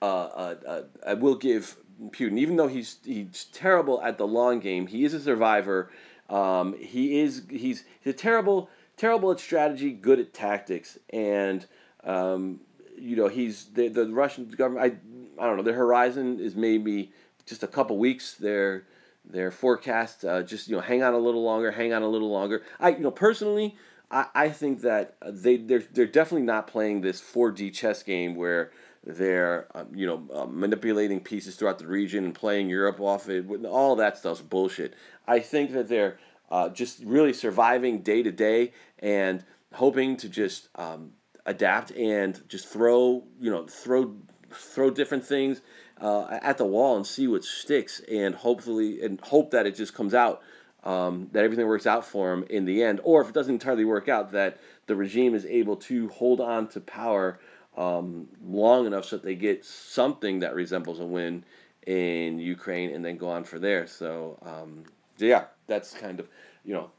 uh, 0.00 0.04
uh, 0.04 0.54
uh, 0.66 0.82
I 1.06 1.14
will 1.14 1.34
give 1.34 1.76
Putin, 2.10 2.38
even 2.38 2.56
though 2.56 2.68
he's 2.68 2.98
he's 3.04 3.44
terrible 3.52 4.00
at 4.02 4.18
the 4.18 4.26
long 4.26 4.60
game. 4.60 4.86
He 4.86 5.04
is 5.04 5.14
a 5.14 5.20
survivor. 5.20 5.90
Um, 6.28 6.76
he 6.78 7.20
is 7.20 7.42
he's 7.48 7.84
he's 8.00 8.14
a 8.14 8.16
terrible 8.16 8.70
terrible 8.96 9.30
at 9.32 9.40
strategy, 9.40 9.92
good 9.92 10.18
at 10.18 10.34
tactics, 10.34 10.98
and 11.10 11.66
um, 12.08 12.60
you 12.96 13.14
know 13.14 13.28
he's 13.28 13.66
the 13.66 13.88
the 13.88 14.06
Russian 14.06 14.48
government. 14.48 15.00
I 15.38 15.42
I 15.42 15.46
don't 15.46 15.56
know. 15.56 15.62
Their 15.62 15.74
horizon 15.74 16.40
is 16.40 16.56
maybe 16.56 17.12
just 17.46 17.62
a 17.62 17.68
couple 17.68 17.98
weeks. 17.98 18.34
Their 18.34 18.84
their 19.24 19.50
forecast 19.50 20.24
uh, 20.24 20.42
just 20.42 20.68
you 20.68 20.76
know 20.76 20.82
hang 20.82 21.02
on 21.02 21.14
a 21.14 21.18
little 21.18 21.44
longer, 21.44 21.70
hang 21.70 21.92
on 21.92 22.02
a 22.02 22.08
little 22.08 22.30
longer. 22.30 22.64
I 22.80 22.90
you 22.90 23.00
know 23.00 23.10
personally. 23.10 23.76
I, 24.10 24.26
I 24.34 24.48
think 24.48 24.80
that 24.80 25.16
they 25.22 25.58
they're, 25.58 25.84
they're 25.92 26.06
definitely 26.06 26.46
not 26.46 26.66
playing 26.66 27.02
this 27.02 27.20
4D 27.20 27.74
chess 27.74 28.02
game 28.02 28.36
where 28.36 28.72
they're 29.04 29.68
um, 29.74 29.88
you 29.94 30.06
know 30.06 30.26
uh, 30.32 30.46
manipulating 30.46 31.20
pieces 31.20 31.56
throughout 31.56 31.78
the 31.78 31.86
region 31.86 32.24
and 32.24 32.34
playing 32.34 32.70
Europe 32.70 33.00
off 33.00 33.28
it. 33.28 33.44
All 33.66 33.96
that 33.96 34.16
stuff's 34.16 34.40
bullshit. 34.40 34.94
I 35.26 35.40
think 35.40 35.72
that 35.72 35.88
they're 35.88 36.18
uh, 36.50 36.70
just 36.70 37.00
really 37.04 37.34
surviving 37.34 38.00
day 38.00 38.22
to 38.22 38.32
day 38.32 38.72
and 38.98 39.44
hoping 39.74 40.16
to 40.16 40.28
just 40.28 40.68
um, 40.76 41.12
adapt 41.48 41.90
and 41.92 42.42
just 42.48 42.68
throw 42.68 43.24
you 43.40 43.50
know 43.50 43.66
throw 43.66 44.14
throw 44.52 44.90
different 44.90 45.24
things 45.24 45.62
uh, 46.00 46.38
at 46.42 46.58
the 46.58 46.64
wall 46.64 46.96
and 46.96 47.06
see 47.06 47.26
what 47.26 47.42
sticks 47.42 48.00
and 48.10 48.34
hopefully 48.34 49.02
and 49.02 49.20
hope 49.22 49.50
that 49.50 49.66
it 49.66 49.74
just 49.74 49.94
comes 49.94 50.14
out 50.14 50.42
um, 50.84 51.28
that 51.32 51.44
everything 51.44 51.66
works 51.66 51.86
out 51.86 52.04
for 52.04 52.30
them 52.30 52.44
in 52.50 52.66
the 52.66 52.82
end 52.82 53.00
or 53.02 53.22
if 53.22 53.28
it 53.28 53.34
doesn't 53.34 53.54
entirely 53.54 53.84
work 53.84 54.08
out 54.08 54.30
that 54.32 54.58
the 54.86 54.94
regime 54.94 55.34
is 55.34 55.44
able 55.46 55.76
to 55.76 56.08
hold 56.08 56.40
on 56.40 56.68
to 56.68 56.80
power 56.80 57.40
um, 57.76 58.28
long 58.44 58.86
enough 58.86 59.06
so 59.06 59.16
that 59.16 59.24
they 59.24 59.34
get 59.34 59.64
something 59.64 60.40
that 60.40 60.54
resembles 60.54 61.00
a 61.00 61.04
win 61.04 61.44
in 61.86 62.38
Ukraine 62.38 62.94
and 62.94 63.02
then 63.04 63.16
go 63.16 63.28
on 63.28 63.44
for 63.44 63.58
there. 63.58 63.86
So 63.86 64.38
um, 64.42 64.84
yeah, 65.16 65.44
that's 65.66 65.94
kind 65.94 66.20
of 66.20 66.28
you 66.64 66.74
know 66.74 66.90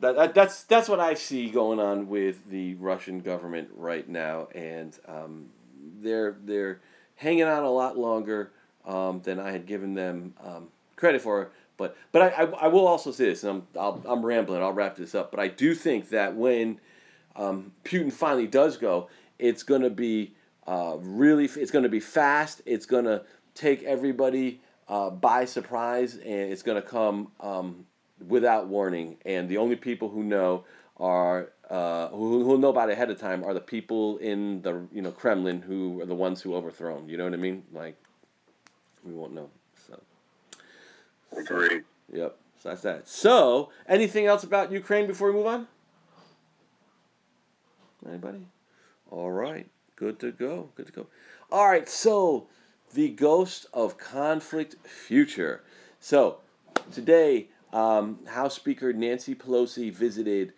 that, 0.00 0.16
that 0.16 0.34
that's 0.34 0.64
that's 0.64 0.88
what 0.88 1.00
I 1.00 1.14
see 1.14 1.50
going 1.50 1.78
on 1.78 2.08
with 2.08 2.50
the 2.50 2.74
Russian 2.74 3.20
government 3.20 3.68
right 3.74 4.08
now, 4.08 4.48
and 4.54 4.98
um, 5.06 5.46
they're 6.00 6.36
they're 6.44 6.80
hanging 7.16 7.44
on 7.44 7.62
a 7.62 7.70
lot 7.70 7.98
longer 7.98 8.50
um, 8.86 9.20
than 9.22 9.38
I 9.38 9.50
had 9.50 9.66
given 9.66 9.94
them 9.94 10.34
um, 10.42 10.68
credit 10.96 11.20
for. 11.22 11.50
But 11.76 11.96
but 12.12 12.22
I, 12.22 12.28
I, 12.28 12.44
I 12.44 12.66
will 12.68 12.86
also 12.86 13.12
say 13.12 13.26
this, 13.26 13.44
and 13.44 13.62
I'm 13.74 13.80
I'll, 13.80 14.02
I'm 14.06 14.24
rambling. 14.24 14.62
I'll 14.62 14.72
wrap 14.72 14.96
this 14.96 15.14
up. 15.14 15.30
But 15.30 15.40
I 15.40 15.48
do 15.48 15.74
think 15.74 16.10
that 16.10 16.34
when 16.34 16.80
um, 17.36 17.72
Putin 17.84 18.12
finally 18.12 18.46
does 18.46 18.76
go, 18.76 19.08
it's 19.38 19.62
going 19.62 19.82
to 19.82 19.90
be 19.90 20.34
uh, 20.66 20.96
really, 21.00 21.44
it's 21.44 21.70
going 21.70 21.82
to 21.84 21.88
be 21.88 22.00
fast. 22.00 22.62
It's 22.66 22.86
going 22.86 23.04
to 23.04 23.22
take 23.54 23.82
everybody 23.82 24.60
uh, 24.88 25.10
by 25.10 25.44
surprise, 25.44 26.14
and 26.14 26.52
it's 26.52 26.62
going 26.62 26.80
to 26.80 26.86
come 26.86 27.32
um, 27.40 27.86
without 28.26 28.68
warning. 28.68 29.16
And 29.24 29.48
the 29.48 29.58
only 29.58 29.76
people 29.76 30.08
who 30.08 30.22
know 30.22 30.64
are 30.98 31.50
uh, 31.68 32.08
who 32.08 32.44
who 32.44 32.58
know 32.58 32.68
about 32.68 32.90
it 32.90 32.92
ahead 32.92 33.10
of 33.10 33.18
time 33.18 33.44
are 33.44 33.54
the 33.54 33.60
people 33.60 34.18
in 34.18 34.62
the 34.62 34.86
you 34.92 35.02
know 35.02 35.10
Kremlin 35.10 35.62
who 35.62 36.00
are 36.00 36.06
the 36.06 36.14
ones 36.14 36.42
who 36.42 36.54
overthrow 36.54 36.98
him. 36.98 37.08
You 37.08 37.16
know 37.16 37.24
what 37.24 37.32
I 37.32 37.38
mean? 37.38 37.62
Like 37.72 37.96
we 39.04 39.12
won't 39.12 39.34
know. 39.34 39.48
So. 39.86 40.00
Agreed. 41.36 41.84
Yep. 42.12 42.36
So 42.62 42.68
that's 42.68 42.82
that. 42.82 43.08
So, 43.08 43.70
anything 43.88 44.26
else 44.26 44.44
about 44.44 44.70
Ukraine 44.70 45.06
before 45.06 45.28
we 45.28 45.34
move 45.34 45.46
on? 45.46 45.66
Anybody? 48.06 48.40
All 49.10 49.30
right. 49.30 49.66
Good 49.96 50.18
to 50.20 50.32
go. 50.32 50.68
Good 50.74 50.86
to 50.86 50.92
go. 50.92 51.06
All 51.50 51.68
right. 51.68 51.88
So, 51.88 52.48
the 52.92 53.08
ghost 53.08 53.66
of 53.72 53.96
conflict 53.96 54.76
future. 54.86 55.62
So, 56.00 56.38
today, 56.92 57.48
um, 57.72 58.18
House 58.26 58.54
Speaker 58.54 58.92
Nancy 58.92 59.34
Pelosi 59.34 59.92
visited 59.92 60.52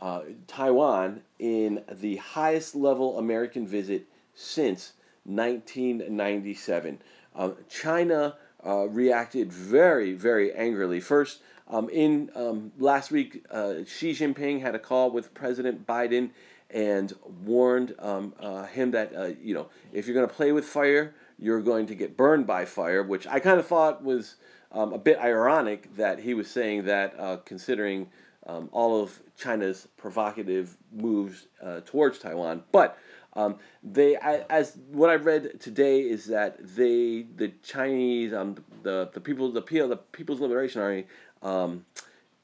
uh, 0.00 0.22
Taiwan 0.46 1.22
in 1.38 1.82
the 1.90 2.16
highest 2.16 2.74
level 2.74 3.18
American 3.18 3.66
visit 3.66 4.06
since 4.34 4.92
1997. 5.24 6.98
Uh, 7.34 7.50
China 7.68 8.36
uh, 8.64 8.88
reacted 8.88 9.52
very, 9.52 10.12
very 10.12 10.52
angrily. 10.52 11.00
First, 11.00 11.40
um, 11.68 11.88
in 11.90 12.30
um, 12.34 12.72
last 12.78 13.10
week, 13.10 13.44
uh, 13.50 13.84
Xi 13.86 14.12
Jinping 14.12 14.60
had 14.60 14.74
a 14.74 14.78
call 14.78 15.10
with 15.10 15.34
President 15.34 15.86
Biden 15.86 16.30
and 16.70 17.12
warned 17.44 17.94
um, 17.98 18.34
uh, 18.40 18.64
him 18.64 18.90
that 18.90 19.14
uh, 19.14 19.30
you 19.40 19.54
know 19.54 19.68
if 19.92 20.06
you're 20.06 20.14
going 20.14 20.28
to 20.28 20.34
play 20.34 20.52
with 20.52 20.64
fire, 20.64 21.14
you're 21.38 21.62
going 21.62 21.86
to 21.86 21.94
get 21.94 22.16
burned 22.16 22.46
by 22.46 22.64
fire, 22.64 23.02
which 23.02 23.26
I 23.26 23.40
kind 23.40 23.58
of 23.58 23.66
thought 23.66 24.02
was 24.02 24.36
um, 24.72 24.92
a 24.92 24.98
bit 24.98 25.18
ironic 25.18 25.94
that 25.96 26.18
he 26.18 26.34
was 26.34 26.48
saying 26.48 26.84
that, 26.84 27.14
uh, 27.18 27.38
considering 27.44 28.08
um, 28.46 28.68
all 28.72 29.02
of 29.02 29.18
China's 29.38 29.88
provocative 29.96 30.76
moves 30.92 31.46
uh, 31.62 31.80
towards 31.84 32.18
Taiwan. 32.18 32.62
But 32.72 32.98
um, 33.34 33.56
they, 33.82 34.16
I, 34.16 34.44
as 34.50 34.76
what 34.90 35.10
I 35.10 35.14
read 35.14 35.60
today 35.60 36.00
is 36.00 36.26
that 36.26 36.56
they, 36.76 37.26
the 37.36 37.52
Chinese, 37.62 38.32
um, 38.32 38.56
the 38.82 39.10
the 39.12 39.20
people, 39.20 39.52
the 39.52 39.62
PL, 39.62 39.88
the 39.88 39.96
People's 39.96 40.40
Liberation 40.40 40.80
Army, 40.80 41.04
um, 41.42 41.84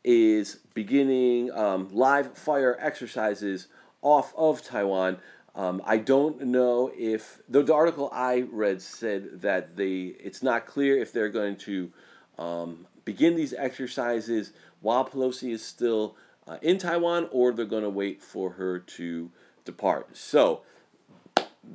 is 0.04 0.58
beginning 0.74 1.50
um, 1.52 1.88
live 1.92 2.36
fire 2.36 2.76
exercises 2.80 3.68
off 4.02 4.34
of 4.36 4.62
Taiwan. 4.62 5.18
Um, 5.56 5.80
I 5.84 5.98
don't 5.98 6.46
know 6.46 6.92
if 6.96 7.40
the, 7.48 7.62
the 7.62 7.74
article 7.74 8.10
I 8.12 8.44
read 8.50 8.82
said 8.82 9.40
that 9.42 9.76
they 9.76 10.14
it's 10.18 10.42
not 10.42 10.66
clear 10.66 10.98
if 10.98 11.12
they're 11.12 11.28
going 11.28 11.56
to 11.58 11.90
um, 12.38 12.86
begin 13.04 13.36
these 13.36 13.52
exercises 13.52 14.52
while 14.80 15.04
Pelosi 15.04 15.52
is 15.52 15.64
still 15.64 16.16
uh, 16.46 16.58
in 16.62 16.78
Taiwan 16.78 17.28
or 17.30 17.52
they're 17.52 17.64
going 17.64 17.82
to 17.82 17.90
wait 17.90 18.22
for 18.22 18.50
her 18.50 18.78
to 18.78 19.30
depart. 19.64 20.16
So, 20.16 20.62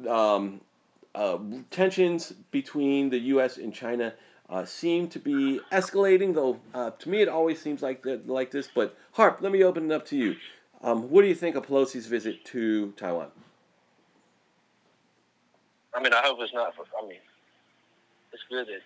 um, 0.07 0.61
uh, 1.15 1.37
tensions 1.71 2.33
between 2.51 3.09
the 3.09 3.19
U.S. 3.19 3.57
and 3.57 3.73
China 3.73 4.13
uh, 4.49 4.65
seem 4.65 5.07
to 5.09 5.19
be 5.19 5.59
escalating, 5.71 6.33
though 6.33 6.59
uh, 6.73 6.91
to 6.91 7.09
me 7.09 7.21
it 7.21 7.27
always 7.27 7.61
seems 7.61 7.81
like 7.81 8.03
that, 8.03 8.27
like 8.27 8.51
this. 8.51 8.69
But 8.73 8.95
Harp, 9.13 9.39
let 9.41 9.51
me 9.51 9.63
open 9.63 9.91
it 9.91 9.93
up 9.93 10.05
to 10.07 10.17
you. 10.17 10.35
Um, 10.81 11.09
what 11.09 11.21
do 11.23 11.27
you 11.27 11.35
think 11.35 11.55
of 11.55 11.65
Pelosi's 11.65 12.07
visit 12.07 12.45
to 12.45 12.91
Taiwan? 12.91 13.27
I 15.93 16.01
mean, 16.01 16.13
I 16.13 16.21
hope 16.23 16.37
it's 16.41 16.53
not 16.53 16.75
for. 16.75 16.85
I 17.01 17.07
mean, 17.07 17.17
it's 18.31 18.43
good 18.49 18.67
that 18.67 18.81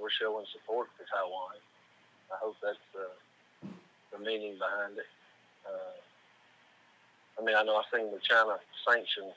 we're 0.00 0.14
showing 0.14 0.46
support 0.52 0.88
for 0.96 1.04
Taiwan. 1.06 1.58
I 2.32 2.36
hope 2.40 2.56
that's 2.62 2.78
uh, 2.94 3.68
the 4.12 4.18
meaning 4.18 4.58
behind 4.58 4.98
it. 4.98 5.10
Uh, 5.66 5.96
I 7.38 7.44
mean, 7.44 7.54
I 7.54 7.62
know 7.62 7.76
I've 7.76 7.90
seen 7.92 8.10
the 8.10 8.20
China 8.22 8.58
sanction 8.86 9.30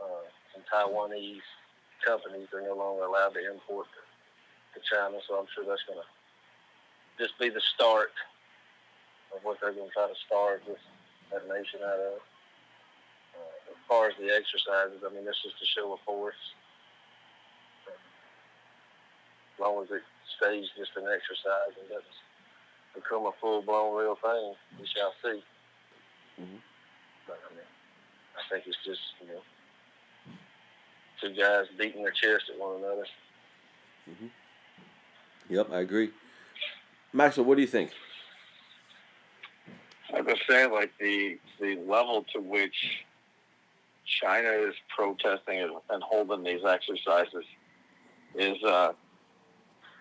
uh, 0.00 0.24
some 0.52 0.64
Taiwanese 0.68 1.46
companies 2.04 2.48
are 2.52 2.62
no 2.62 2.76
longer 2.76 3.04
allowed 3.04 3.34
to 3.34 3.42
import 3.44 3.86
to, 3.96 4.02
to 4.76 4.80
China, 4.84 5.18
so 5.26 5.40
I'm 5.40 5.48
sure 5.54 5.64
that's 5.64 5.84
going 5.88 6.00
to 6.00 6.08
just 7.16 7.38
be 7.40 7.48
the 7.48 7.64
start 7.74 8.12
of 9.34 9.42
what 9.42 9.58
they're 9.60 9.72
going 9.72 9.88
to 9.88 9.94
try 9.94 10.06
to 10.06 10.18
starve 10.26 10.60
this 10.66 10.80
that 11.32 11.48
nation 11.48 11.80
out 11.82 11.98
of. 11.98 12.16
Uh, 13.34 13.72
as 13.72 13.78
far 13.88 14.08
as 14.08 14.14
the 14.20 14.30
exercises, 14.30 15.02
I 15.02 15.10
mean, 15.12 15.24
that's 15.24 15.42
just 15.42 15.58
a 15.60 15.66
show 15.66 15.92
of 15.92 16.00
force. 16.06 16.38
As 19.56 19.60
long 19.60 19.82
as 19.82 19.90
it 19.90 20.02
stays 20.36 20.66
just 20.76 20.90
an 20.96 21.04
exercise 21.08 21.72
and 21.80 21.88
doesn't 21.88 22.20
become 22.94 23.24
a 23.24 23.32
full 23.40 23.62
blown 23.62 23.96
real 23.96 24.16
thing, 24.16 24.54
we 24.78 24.86
shall 24.86 25.14
see. 25.22 25.42
Mhm. 26.38 26.60
But 27.26 27.40
I 27.50 27.54
mean, 27.54 27.64
I 28.36 28.48
think 28.50 28.66
it's 28.66 28.76
just 28.84 29.00
you 29.20 29.28
know 29.28 29.42
two 31.20 31.30
guys 31.30 31.66
beating 31.78 32.02
their 32.02 32.12
chest 32.12 32.50
at 32.52 32.58
one 32.58 32.76
another. 32.76 33.06
Mm-hmm. 34.10 34.26
Yep, 35.48 35.70
I 35.72 35.80
agree. 35.80 36.10
Maxwell, 37.14 37.46
what 37.46 37.54
do 37.54 37.62
you 37.62 37.66
think? 37.68 37.92
I 40.14 40.20
was 40.20 40.38
saying, 40.48 40.70
like 40.70 40.92
the 41.00 41.38
the 41.60 41.76
level 41.76 42.24
to 42.34 42.40
which 42.40 43.04
China 44.04 44.48
is 44.48 44.74
protesting 44.94 45.60
and, 45.60 45.72
and 45.88 46.02
holding 46.02 46.44
these 46.44 46.64
exercises 46.64 47.44
is 48.34 48.62
uh, 48.62 48.92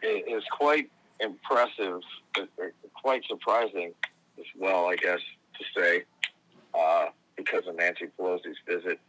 is 0.06 0.44
quite 0.52 0.90
impressive, 1.20 2.02
quite 3.02 3.24
surprising 3.28 3.94
as 4.38 4.46
well, 4.58 4.88
I 4.88 4.96
guess 4.96 5.20
to 5.58 5.80
say, 5.80 6.04
uh, 6.74 7.08
because 7.36 7.68
of 7.68 7.76
Nancy 7.76 8.08
Pelosi's 8.20 8.58
visit. 8.68 9.00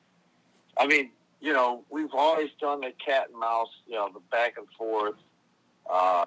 I 0.79 0.87
mean, 0.87 1.11
you 1.41 1.53
know, 1.53 1.85
we've 1.91 2.15
always 2.15 2.51
done 2.61 2.81
the 2.81 2.93
cat 3.05 3.29
and 3.31 3.39
mouse, 3.39 3.69
you 3.87 3.95
know, 3.95 4.09
the 4.13 4.21
back 4.31 4.55
and 4.57 4.67
forth. 4.79 5.17
Uh, 5.91 6.25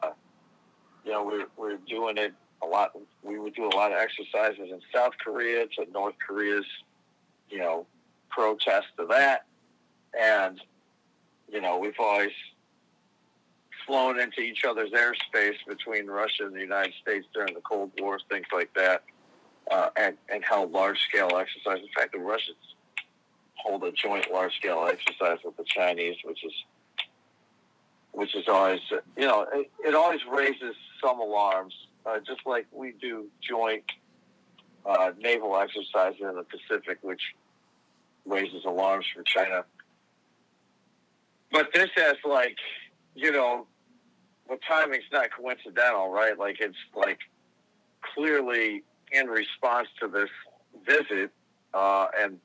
you 1.05 1.11
know, 1.11 1.24
we're, 1.24 1.45
we're 1.57 1.78
doing 1.88 2.17
it 2.17 2.34
a 2.61 2.65
lot. 2.65 2.91
We 3.24 3.39
would 3.39 3.55
do 3.55 3.65
a 3.65 3.76
lot 3.76 3.91
of 3.91 3.97
exercises 3.97 4.70
in 4.72 4.80
South 4.93 5.13
Korea 5.24 5.65
to 5.67 5.91
North 5.91 6.15
Korea's, 6.26 6.65
you 7.49 7.59
know, 7.59 7.86
protest 8.30 8.88
to 8.97 9.05
that. 9.07 9.45
And, 10.20 10.59
you 11.51 11.61
know, 11.61 11.78
we've 11.78 11.99
always 11.99 12.32
flown 13.89 14.19
into 14.19 14.41
each 14.41 14.65
other's 14.65 14.91
airspace 14.91 15.57
between 15.67 16.05
Russia 16.05 16.45
and 16.45 16.55
the 16.55 16.59
United 16.59 16.93
States 17.01 17.25
during 17.33 17.55
the 17.55 17.61
Cold 17.61 17.91
War, 17.99 18.19
things 18.29 18.45
like 18.53 18.71
that, 18.75 19.03
uh, 19.71 19.89
and, 19.97 20.15
and 20.31 20.43
held 20.47 20.71
large 20.71 20.99
scale 21.09 21.29
exercises. 21.35 21.87
In 21.87 21.93
fact, 21.99 22.13
the 22.13 22.19
Russians 22.19 22.57
hold 23.55 23.83
a 23.83 23.91
joint 23.91 24.31
large 24.31 24.55
scale 24.55 24.87
exercise 24.87 25.39
with 25.43 25.57
the 25.57 25.63
Chinese, 25.65 26.15
which 26.23 26.43
is 26.45 26.53
which 28.11 28.35
is 28.35 28.47
always 28.47 28.79
you 29.17 29.25
know 29.25 29.45
it, 29.51 29.71
it 29.83 29.95
always 29.95 30.21
raises 30.31 30.75
some 31.03 31.19
alarms, 31.19 31.73
uh, 32.05 32.19
just 32.19 32.41
like 32.45 32.67
we 32.71 32.93
do 33.01 33.25
joint 33.41 33.83
uh, 34.85 35.11
naval 35.19 35.57
exercises 35.57 36.21
in 36.21 36.35
the 36.35 36.43
Pacific, 36.43 36.99
which 37.01 37.21
raises 38.25 38.65
alarms 38.65 39.05
for 39.15 39.23
China. 39.23 39.65
But 41.51 41.73
this 41.73 41.89
has 41.95 42.17
like 42.23 42.57
you 43.15 43.31
know 43.31 43.65
the 44.50 44.58
timing's 44.68 45.04
not 45.12 45.30
coincidental, 45.32 46.10
right? 46.10 46.38
Like 46.38 46.58
it's 46.60 46.78
like 46.95 47.20
clearly 48.16 48.84
in 49.12 49.28
response 49.28 49.88
to 50.02 50.08
this 50.08 50.30
visit, 50.86 51.32
uh, 51.74 52.08
and 52.18 52.39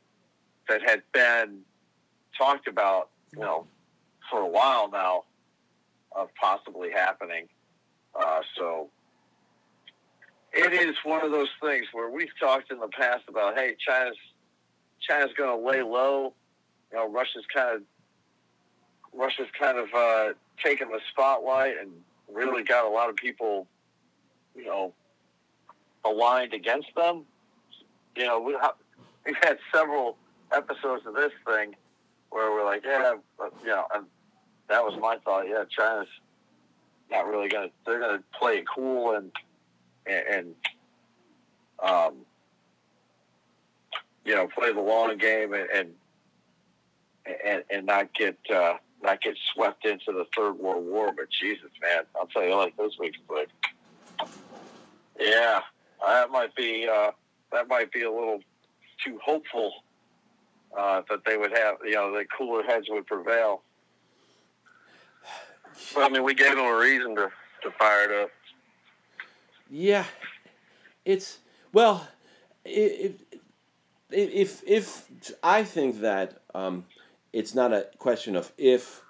that 0.69 0.83
had 0.87 1.03
been 1.13 1.61
talked 2.37 2.69
about, 2.69 3.11
you 3.33 3.41
know, 3.41 3.67
for 4.31 4.41
a 4.41 4.49
while 4.49 4.91
now 4.91 5.25
of 6.13 6.29
possibly 6.41 6.91
happening. 6.91 7.49
Uh, 8.15 8.41
so 8.57 8.89
it 10.53 10.73
is 10.73 10.95
one 11.05 11.25
of 11.25 11.33
those 11.33 11.49
things 11.61 11.87
where 11.93 12.11
we've 12.11 12.29
talked 12.39 12.71
in 12.71 12.79
the 12.79 12.89
past 12.89 13.25
about, 13.29 13.57
hey, 13.57 13.77
China's 13.79 14.17
China's 15.01 15.33
going 15.37 15.59
to 15.59 15.67
lay 15.67 15.83
low. 15.83 16.33
You 16.93 16.99
know, 16.99 17.11
Russia's 17.11 17.45
kind 17.55 17.77
of 17.77 17.83
Russia's 19.13 19.49
kind 19.59 19.79
of 19.79 19.89
uh, 19.95 20.33
taken 20.63 20.89
the 20.89 21.01
spotlight 21.11 21.75
and 21.81 21.91
really 22.33 22.63
got 22.63 22.85
a 22.85 22.89
lot 22.89 23.09
of 23.11 23.17
people, 23.17 23.67
you 24.55 24.65
know, 24.65 24.93
aligned 26.05 26.55
against 26.55 26.89
them. 26.97 27.25
You 28.17 28.27
know, 28.27 28.41
we, 28.41 28.57
we've 29.27 29.37
had 29.43 29.59
several 29.73 30.17
episodes 30.53 31.07
of 31.07 31.15
this 31.15 31.33
thing 31.47 31.75
where 32.31 32.51
we're 32.51 32.65
like, 32.65 32.85
yeah, 32.85 33.15
you 33.63 33.67
know, 33.69 33.85
and 33.95 34.07
that 34.69 34.83
was 34.83 34.99
my 35.01 35.17
thought. 35.25 35.49
Yeah, 35.49 35.65
China's 35.69 36.09
not 37.11 37.27
really 37.27 37.49
gonna. 37.49 37.69
They're 37.87 38.01
gonna 38.01 38.23
play 38.39 38.59
it 38.59 38.65
cool 38.75 39.15
and 39.15 39.31
and, 40.07 40.55
um, 41.83 42.15
you 44.25 44.35
know, 44.35 44.49
play 44.49 44.73
the 44.73 44.81
long 44.81 45.17
game 45.17 45.55
and 45.55 45.69
and 45.71 45.91
and, 47.45 47.65
and 47.71 47.87
not 47.87 48.13
get 48.15 48.37
uh, 48.55 48.75
not 49.05 49.21
get 49.21 49.37
swept 49.53 49.85
into 49.87 50.07
the 50.13 50.25
third 50.37 50.59
world 50.59 50.85
war. 50.87 51.13
But 51.17 51.31
Jesus, 51.31 51.71
man, 51.81 52.05
I'll 52.17 52.27
tell 52.27 52.45
you, 52.45 52.55
like 52.55 52.77
this 52.77 52.93
week's 52.99 53.19
but 53.29 53.47
yeah, 55.19 55.61
that 56.07 56.31
might 56.31 56.55
be 56.55 56.89
uh, 56.91 57.13
that 57.53 57.69
might 57.69 57.93
be 57.93 58.03
a 58.03 58.11
little 58.11 58.41
too 59.05 59.19
hopeful 59.25 59.73
uh, 60.77 61.03
that 61.09 61.21
they 61.25 61.37
would 61.37 61.57
have, 61.57 61.77
you 61.85 61.93
know, 61.93 62.13
the 62.13 62.25
cooler 62.37 62.63
heads 62.63 62.87
would 62.89 63.07
prevail. 63.07 63.63
Well, 65.95 66.07
I 66.07 66.09
mean, 66.09 66.25
we 66.25 66.35
gave 66.35 66.57
them 66.57 66.65
a 66.65 66.77
reason 66.77 67.17
to, 67.17 67.31
to 67.63 67.71
fire 67.79 68.11
it 68.11 68.25
up. 68.25 68.31
Yeah, 69.71 70.05
it's 71.05 71.39
well, 71.73 72.07
if 72.65 73.13
if 74.11 74.63
if 74.67 75.35
I 75.43 75.65
think 75.65 76.01
that 76.01 76.43
um, 76.55 76.87
it's 77.35 77.55
not 77.55 77.73
a 77.73 77.89
question 77.99 78.37
of 78.37 78.53
if 78.57 79.03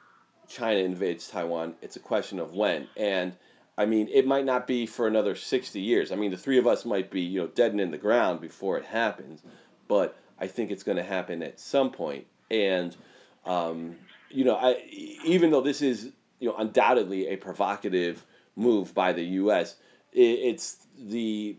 China 0.49 0.81
invades 0.81 1.29
Taiwan, 1.29 1.75
it's 1.83 1.97
a 1.97 2.01
question 2.01 2.41
of 2.41 2.55
when. 2.55 2.89
And 2.97 3.35
I 3.77 3.85
mean, 3.85 4.09
it 4.12 4.27
might 4.27 4.47
not 4.47 4.66
be 4.66 4.87
for 4.87 5.07
another 5.07 5.35
sixty 5.35 5.81
years. 5.81 6.11
I 6.11 6.16
mean, 6.16 6.31
the 6.31 6.39
three 6.39 6.59
of 6.59 6.66
us 6.66 6.85
might 6.85 7.11
be 7.11 7.20
you 7.20 7.43
know 7.43 7.49
dead 7.49 7.72
and 7.72 7.81
in 7.81 7.91
the 7.91 7.99
ground 7.99 8.41
before 8.41 8.79
it 8.79 8.87
happens, 8.87 9.43
but 9.89 10.16
I 10.41 10.47
think 10.47 10.70
it's 10.70 10.83
going 10.83 10.97
to 10.97 11.03
happen 11.03 11.43
at 11.43 11.61
some 11.61 11.91
point. 11.91 12.27
And 12.51 12.97
um, 13.45 13.97
you 14.31 14.45
know, 14.45 14.57
I 14.57 14.83
even 15.25 15.51
though 15.51 15.61
this 15.61 15.83
is 15.83 16.11
you 16.41 16.49
know 16.49 16.57
undoubtedly 16.57 17.29
a 17.29 17.37
provocative 17.37 18.25
move 18.57 18.95
by 18.95 19.12
the 19.12 19.25
U.S., 19.25 19.77
it, 20.12 20.20
it's 20.20 20.87
the 20.99 21.59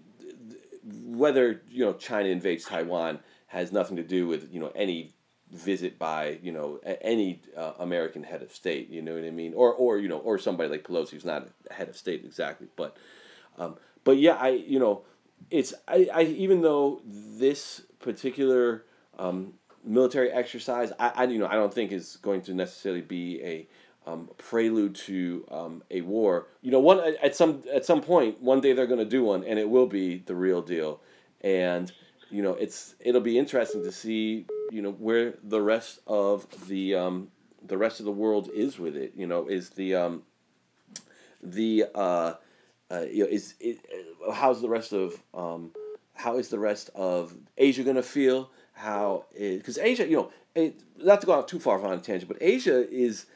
whether 1.03 1.61
you 1.70 1.86
know 1.86 1.93
China 1.93 2.30
invades 2.30 2.66
Taiwan 2.66 3.20
has 3.47 3.72
nothing 3.72 3.97
to 3.97 4.03
do 4.03 4.28
with 4.28 4.51
you 4.51 4.59
know 4.59 4.72
any 4.76 5.14
visit 5.52 6.00
by 6.00 6.39
you 6.41 6.52
know 6.52 6.80
any 7.02 7.41
uh, 7.56 7.74
American 7.80 8.24
head 8.24 8.41
of 8.41 8.52
state. 8.52 8.89
You 8.89 9.02
know 9.02 9.16
what 9.16 9.24
I 9.24 9.32
mean? 9.32 9.54
Or 9.54 9.74
or 9.74 9.98
you 9.98 10.08
know 10.08 10.18
or 10.18 10.38
somebody 10.38 10.70
like 10.70 10.84
Pelosi 10.84 11.12
who's 11.12 11.26
not 11.26 11.48
a 11.70 11.74
head 11.74 11.89
of 11.89 11.98
state 11.98 12.24
exactly, 12.26 12.68
but 12.76 12.98
um, 13.58 13.78
but 14.04 14.18
yeah, 14.18 14.34
I 14.34 14.50
you 14.50 14.80
know 14.80 15.04
it's 15.52 15.74
I, 15.88 16.10
I 16.14 16.24
even 16.24 16.62
though 16.62 17.02
this 17.06 17.82
particular 18.00 18.86
um, 19.18 19.54
military 19.84 20.32
exercise, 20.32 20.91
I, 21.00 21.10
I 21.16 21.24
you 21.26 21.39
know 21.39 21.48
I 21.48 21.54
don't 21.54 21.74
think 21.74 21.91
is 21.91 22.18
going 22.18 22.41
to 22.43 22.54
necessarily 22.54 23.02
be 23.02 23.41
a 23.43 23.68
um, 24.08 24.30
prelude 24.38 24.96
to 24.96 25.46
um, 25.52 25.84
a 25.89 26.02
war. 26.02 26.48
You 26.62 26.72
know, 26.72 26.80
one 26.80 27.16
at 27.22 27.36
some 27.36 27.64
at 27.74 27.86
some 27.86 28.02
point, 28.02 28.41
one 28.41 28.62
day 28.62 28.74
they're 28.74 28.88
going 28.88 29.00
to 29.00 29.06
do 29.06 29.24
one, 29.24 29.43
and 29.43 29.60
it 29.60 29.70
will 29.70 29.88
be 29.88 30.18
the 30.18 30.36
real 30.36 30.62
deal. 30.62 31.02
And 31.41 31.91
you 32.30 32.41
know, 32.41 32.51
it's 32.53 32.95
it'll 32.99 33.21
be 33.21 33.38
interesting 33.38 33.84
to 33.84 33.91
see 33.91 34.45
you 34.71 34.82
know 34.82 34.91
where 34.91 35.36
the 35.43 35.61
rest 35.61 35.99
of 36.07 36.67
the 36.67 36.95
um, 36.95 37.30
the 37.65 37.78
rest 37.78 37.99
of 37.99 38.05
the 38.05 38.11
world 38.11 38.49
is 38.53 38.80
with 38.80 38.95
it. 38.95 39.13
You 39.15 39.28
know, 39.28 39.47
is 39.47 39.69
the 39.71 39.95
um, 39.95 40.23
the 41.41 41.86
uh, 41.93 42.34
uh, 42.91 43.01
you 43.11 43.23
know 43.23 43.30
is 43.30 43.55
it, 43.59 43.80
how's 44.34 44.61
the 44.61 44.69
rest 44.69 44.93
of 44.93 45.21
um, 45.34 45.71
how 46.13 46.38
is 46.38 46.49
the 46.49 46.59
rest 46.59 46.89
of 46.95 47.36
Asia 47.57 47.84
to 47.84 48.03
feel? 48.03 48.49
How 48.73 49.26
because 49.38 49.78
Asia, 49.78 50.07
you 50.07 50.17
know, 50.17 50.32
it, 50.55 50.82
not 50.97 51.21
to 51.21 51.28
go 51.28 51.34
out 51.34 51.47
too 51.47 51.59
far 51.59 51.82
on 51.84 51.93
a 51.93 51.97
tangent, 51.99 52.28
but 52.28 52.38
Asia 52.41 52.89
is 52.89 53.28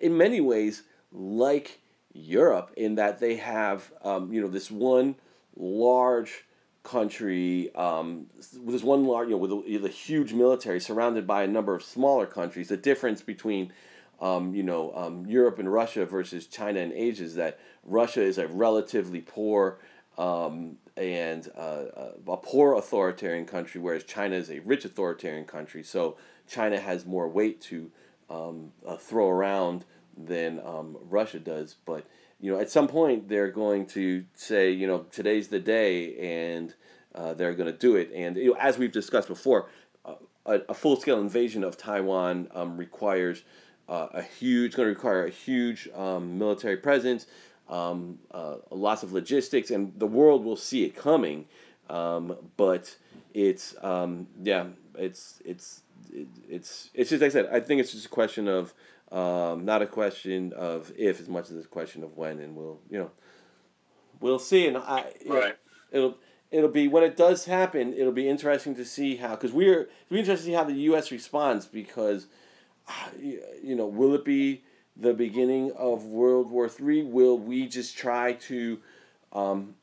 in 0.00 0.16
many 0.16 0.40
ways 0.40 0.82
like 1.12 1.80
Europe 2.12 2.72
in 2.76 2.96
that 2.96 3.20
they 3.20 3.36
have 3.36 3.90
um, 4.02 4.32
you 4.32 4.40
know 4.40 4.48
this 4.48 4.70
one 4.70 5.16
large 5.56 6.44
country 6.84 7.74
um, 7.74 8.26
this 8.36 8.82
one 8.82 9.06
large 9.06 9.28
you 9.28 9.32
know 9.32 9.38
with 9.38 9.50
a, 9.50 9.56
with 9.56 9.84
a, 9.86 9.88
huge 9.88 10.32
military 10.34 10.78
surrounded 10.78 11.26
by 11.26 11.42
a 11.42 11.46
number 11.46 11.74
of 11.74 11.82
smaller 11.82 12.26
countries. 12.26 12.68
The 12.68 12.76
difference 12.76 13.22
between 13.22 13.72
um, 14.20 14.54
you 14.54 14.62
know 14.62 14.94
um, 14.94 15.26
Europe 15.26 15.58
and 15.58 15.72
Russia 15.72 16.06
versus 16.06 16.46
China 16.46 16.80
and 16.80 16.92
Asia 16.92 17.24
is 17.24 17.34
that 17.36 17.58
Russia 17.84 18.22
is 18.22 18.38
a 18.38 18.46
relatively 18.46 19.22
poor 19.22 19.78
um, 20.18 20.76
and 20.96 21.50
uh, 21.56 21.60
uh, 21.96 22.12
a 22.28 22.36
poor 22.36 22.74
authoritarian 22.74 23.46
country, 23.46 23.80
whereas 23.80 24.04
China 24.04 24.36
is 24.36 24.50
a 24.50 24.60
rich 24.60 24.84
authoritarian 24.84 25.46
country. 25.46 25.82
So 25.82 26.18
China 26.46 26.78
has 26.78 27.06
more 27.06 27.28
weight 27.28 27.60
to 27.62 27.90
um, 28.30 28.72
uh, 28.86 28.96
throw 28.96 29.28
around 29.28 29.86
than 30.16 30.60
um, 30.64 30.96
Russia 31.08 31.38
does. 31.38 31.76
But 31.84 32.06
you 32.44 32.52
know, 32.52 32.60
at 32.60 32.70
some 32.70 32.88
point 32.88 33.30
they're 33.30 33.50
going 33.50 33.86
to 33.86 34.26
say, 34.34 34.70
you 34.70 34.86
know, 34.86 35.06
today's 35.10 35.48
the 35.48 35.58
day, 35.58 36.50
and 36.50 36.74
uh, 37.14 37.32
they're 37.32 37.54
going 37.54 37.72
to 37.72 37.78
do 37.78 37.96
it. 37.96 38.10
And 38.14 38.36
you 38.36 38.50
know, 38.50 38.56
as 38.60 38.76
we've 38.76 38.92
discussed 38.92 39.28
before, 39.28 39.70
uh, 40.04 40.16
a, 40.44 40.60
a 40.68 40.74
full 40.74 40.96
scale 40.96 41.22
invasion 41.22 41.64
of 41.64 41.78
Taiwan 41.78 42.48
um, 42.54 42.76
requires 42.76 43.44
uh, 43.88 44.08
a 44.12 44.20
huge, 44.20 44.74
going 44.74 44.84
to 44.88 44.94
require 44.94 45.24
a 45.24 45.30
huge 45.30 45.88
um, 45.94 46.36
military 46.36 46.76
presence, 46.76 47.24
um, 47.70 48.18
uh, 48.30 48.56
lots 48.70 49.02
of 49.02 49.14
logistics, 49.14 49.70
and 49.70 49.98
the 49.98 50.06
world 50.06 50.44
will 50.44 50.56
see 50.56 50.84
it 50.84 50.94
coming. 50.94 51.46
Um, 51.88 52.36
but 52.58 52.94
it's 53.32 53.74
um, 53.82 54.26
yeah, 54.42 54.66
it's 54.98 55.40
it's 55.46 55.80
it's 56.46 56.90
it's 56.92 57.08
just 57.08 57.22
like 57.22 57.30
I 57.30 57.32
said. 57.32 57.48
I 57.50 57.60
think 57.60 57.80
it's 57.80 57.92
just 57.92 58.04
a 58.04 58.10
question 58.10 58.48
of 58.48 58.74
um, 59.12 59.64
not 59.64 59.82
a 59.82 59.86
question 59.86 60.52
of 60.54 60.92
if 60.96 61.20
as 61.20 61.28
much 61.28 61.50
as 61.50 61.64
a 61.64 61.68
question 61.68 62.02
of 62.02 62.16
when, 62.16 62.38
and 62.38 62.56
we'll 62.56 62.80
you 62.90 62.98
know 62.98 63.10
we'll 64.20 64.38
see. 64.38 64.66
And 64.66 64.76
I 64.76 65.12
Right. 65.26 65.42
know, 65.42 65.52
it'll 65.90 66.18
it'll 66.50 66.70
be 66.70 66.88
when 66.88 67.02
it 67.04 67.16
does 67.16 67.44
happen. 67.44 67.94
It'll 67.94 68.12
be 68.12 68.28
interesting 68.28 68.74
to 68.76 68.84
see 68.84 69.16
how 69.16 69.30
because 69.36 69.52
we're 69.52 69.82
it'll 69.82 70.10
be 70.10 70.18
interesting 70.20 70.52
to 70.52 70.52
see 70.52 70.56
how 70.56 70.64
the 70.64 70.74
U.S. 70.74 71.10
responds 71.10 71.66
because 71.66 72.26
ah, 72.88 73.10
you 73.18 73.42
you 73.62 73.74
know 73.76 73.86
will 73.86 74.14
it 74.14 74.24
be 74.24 74.64
the 74.96 75.14
beginning 75.14 75.72
of 75.72 76.04
World 76.04 76.50
War 76.50 76.68
Three? 76.68 77.02
Will 77.02 77.38
we 77.38 77.66
just 77.66 77.96
try 77.96 78.32
to 78.32 78.80
um, 79.32 79.74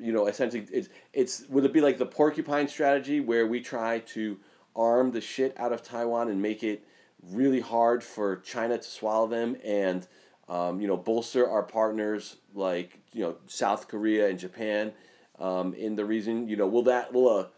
you 0.00 0.12
know, 0.12 0.26
essentially, 0.26 0.66
it's 0.72 0.88
it's 1.12 1.46
would 1.48 1.64
it 1.64 1.72
be 1.72 1.80
like 1.80 1.98
the 1.98 2.06
porcupine 2.06 2.68
strategy 2.68 3.20
where 3.20 3.46
we 3.46 3.60
try 3.60 3.98
to 3.98 4.38
arm 4.74 5.10
the 5.12 5.20
shit 5.20 5.52
out 5.58 5.72
of 5.72 5.82
Taiwan 5.82 6.28
and 6.28 6.40
make 6.40 6.62
it 6.62 6.84
really 7.22 7.60
hard 7.60 8.02
for 8.02 8.36
China 8.36 8.78
to 8.78 8.82
swallow 8.82 9.26
them 9.26 9.56
and 9.64 10.06
um, 10.48 10.80
you 10.80 10.88
know 10.88 10.96
bolster 10.96 11.48
our 11.48 11.62
partners 11.62 12.36
like 12.54 12.98
you 13.12 13.22
know 13.22 13.36
South 13.46 13.88
Korea 13.88 14.28
and 14.28 14.38
Japan 14.38 14.92
um, 15.38 15.74
in 15.74 15.96
the 15.96 16.04
region. 16.04 16.48
You 16.48 16.56
know, 16.56 16.66
will 16.66 16.82
that 16.84 17.12
will 17.12 17.40
a 17.40 17.48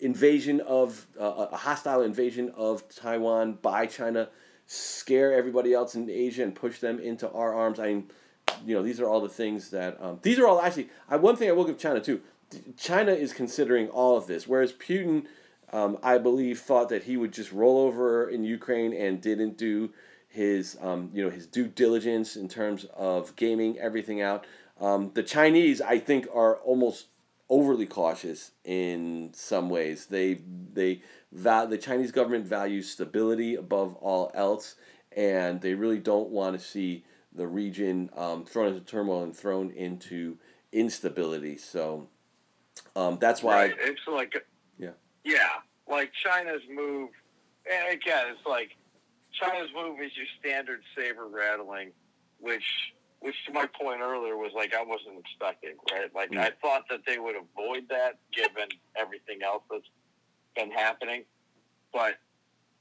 invasion 0.00 0.60
of 0.60 1.06
uh, 1.18 1.46
a 1.52 1.56
hostile 1.56 2.02
invasion 2.02 2.52
of 2.56 2.88
Taiwan 2.94 3.54
by 3.54 3.86
China 3.86 4.28
scare 4.66 5.32
everybody 5.32 5.72
else 5.72 5.94
in 5.94 6.08
Asia 6.08 6.42
and 6.42 6.54
push 6.54 6.78
them 6.78 6.98
into 6.98 7.30
our 7.30 7.54
arms? 7.54 7.80
I 7.80 7.86
mean, 7.88 8.10
you 8.64 8.74
know, 8.74 8.82
these 8.82 9.00
are 9.00 9.08
all 9.08 9.20
the 9.20 9.28
things 9.28 9.70
that 9.70 10.00
um, 10.00 10.18
these 10.22 10.38
are 10.38 10.46
all 10.46 10.60
actually. 10.60 10.90
I, 11.08 11.16
one 11.16 11.36
thing 11.36 11.48
I 11.48 11.52
will 11.52 11.64
give 11.64 11.78
China 11.78 12.00
too. 12.00 12.20
China 12.76 13.12
is 13.12 13.32
considering 13.32 13.88
all 13.88 14.16
of 14.16 14.26
this, 14.26 14.46
whereas 14.46 14.72
Putin, 14.72 15.24
um, 15.72 15.98
I 16.02 16.18
believe, 16.18 16.60
thought 16.60 16.88
that 16.90 17.04
he 17.04 17.16
would 17.16 17.32
just 17.32 17.52
roll 17.52 17.78
over 17.78 18.28
in 18.28 18.44
Ukraine 18.44 18.92
and 18.92 19.20
didn't 19.20 19.56
do 19.56 19.90
his, 20.28 20.76
um, 20.80 21.10
you 21.12 21.22
know, 21.22 21.30
his 21.30 21.46
due 21.46 21.66
diligence 21.66 22.36
in 22.36 22.48
terms 22.48 22.86
of 22.94 23.34
gaming 23.36 23.78
everything 23.78 24.20
out. 24.20 24.46
Um, 24.80 25.10
the 25.14 25.22
Chinese, 25.22 25.80
I 25.80 25.98
think, 25.98 26.26
are 26.34 26.56
almost 26.56 27.06
overly 27.48 27.86
cautious 27.86 28.52
in 28.64 29.30
some 29.34 29.68
ways. 29.68 30.06
They 30.06 30.40
they 30.72 31.02
val- 31.30 31.66
the 31.66 31.78
Chinese 31.78 32.10
government 32.10 32.46
values 32.46 32.88
stability 32.88 33.54
above 33.54 33.94
all 33.96 34.30
else, 34.34 34.76
and 35.14 35.60
they 35.60 35.74
really 35.74 35.98
don't 35.98 36.30
want 36.30 36.58
to 36.58 36.64
see 36.64 37.04
the 37.34 37.46
region 37.46 38.10
um, 38.16 38.44
thrown 38.44 38.68
into 38.68 38.80
turmoil 38.80 39.22
and 39.22 39.36
thrown 39.36 39.70
into 39.70 40.38
instability. 40.72 41.56
So 41.56 42.08
um, 42.96 43.18
that's 43.20 43.42
why. 43.42 43.66
Right. 43.66 43.74
It's 43.80 44.00
like, 44.10 44.34
Yeah. 44.78 44.90
Yeah, 45.24 45.48
like 45.88 46.12
China's 46.12 46.62
move. 46.72 47.10
And 47.70 47.92
again, 47.94 48.26
it's 48.30 48.46
like 48.46 48.70
China's 49.32 49.70
move 49.74 50.00
is 50.00 50.10
your 50.16 50.26
standard 50.40 50.80
saber 50.96 51.26
rattling, 51.28 51.92
which, 52.40 52.64
which 53.20 53.36
to 53.46 53.52
my 53.52 53.66
point 53.80 54.00
earlier 54.00 54.36
was 54.36 54.52
like 54.54 54.74
I 54.74 54.82
wasn't 54.82 55.18
expecting. 55.20 55.74
Right, 55.92 56.12
like 56.14 56.30
Mm. 56.30 56.38
I 56.40 56.50
thought 56.60 56.84
that 56.90 57.00
they 57.06 57.18
would 57.18 57.36
avoid 57.36 57.88
that 57.90 58.18
given 58.32 58.68
everything 58.96 59.42
else 59.44 59.62
that's 59.70 59.88
been 60.56 60.70
happening, 60.70 61.24
but. 61.92 62.16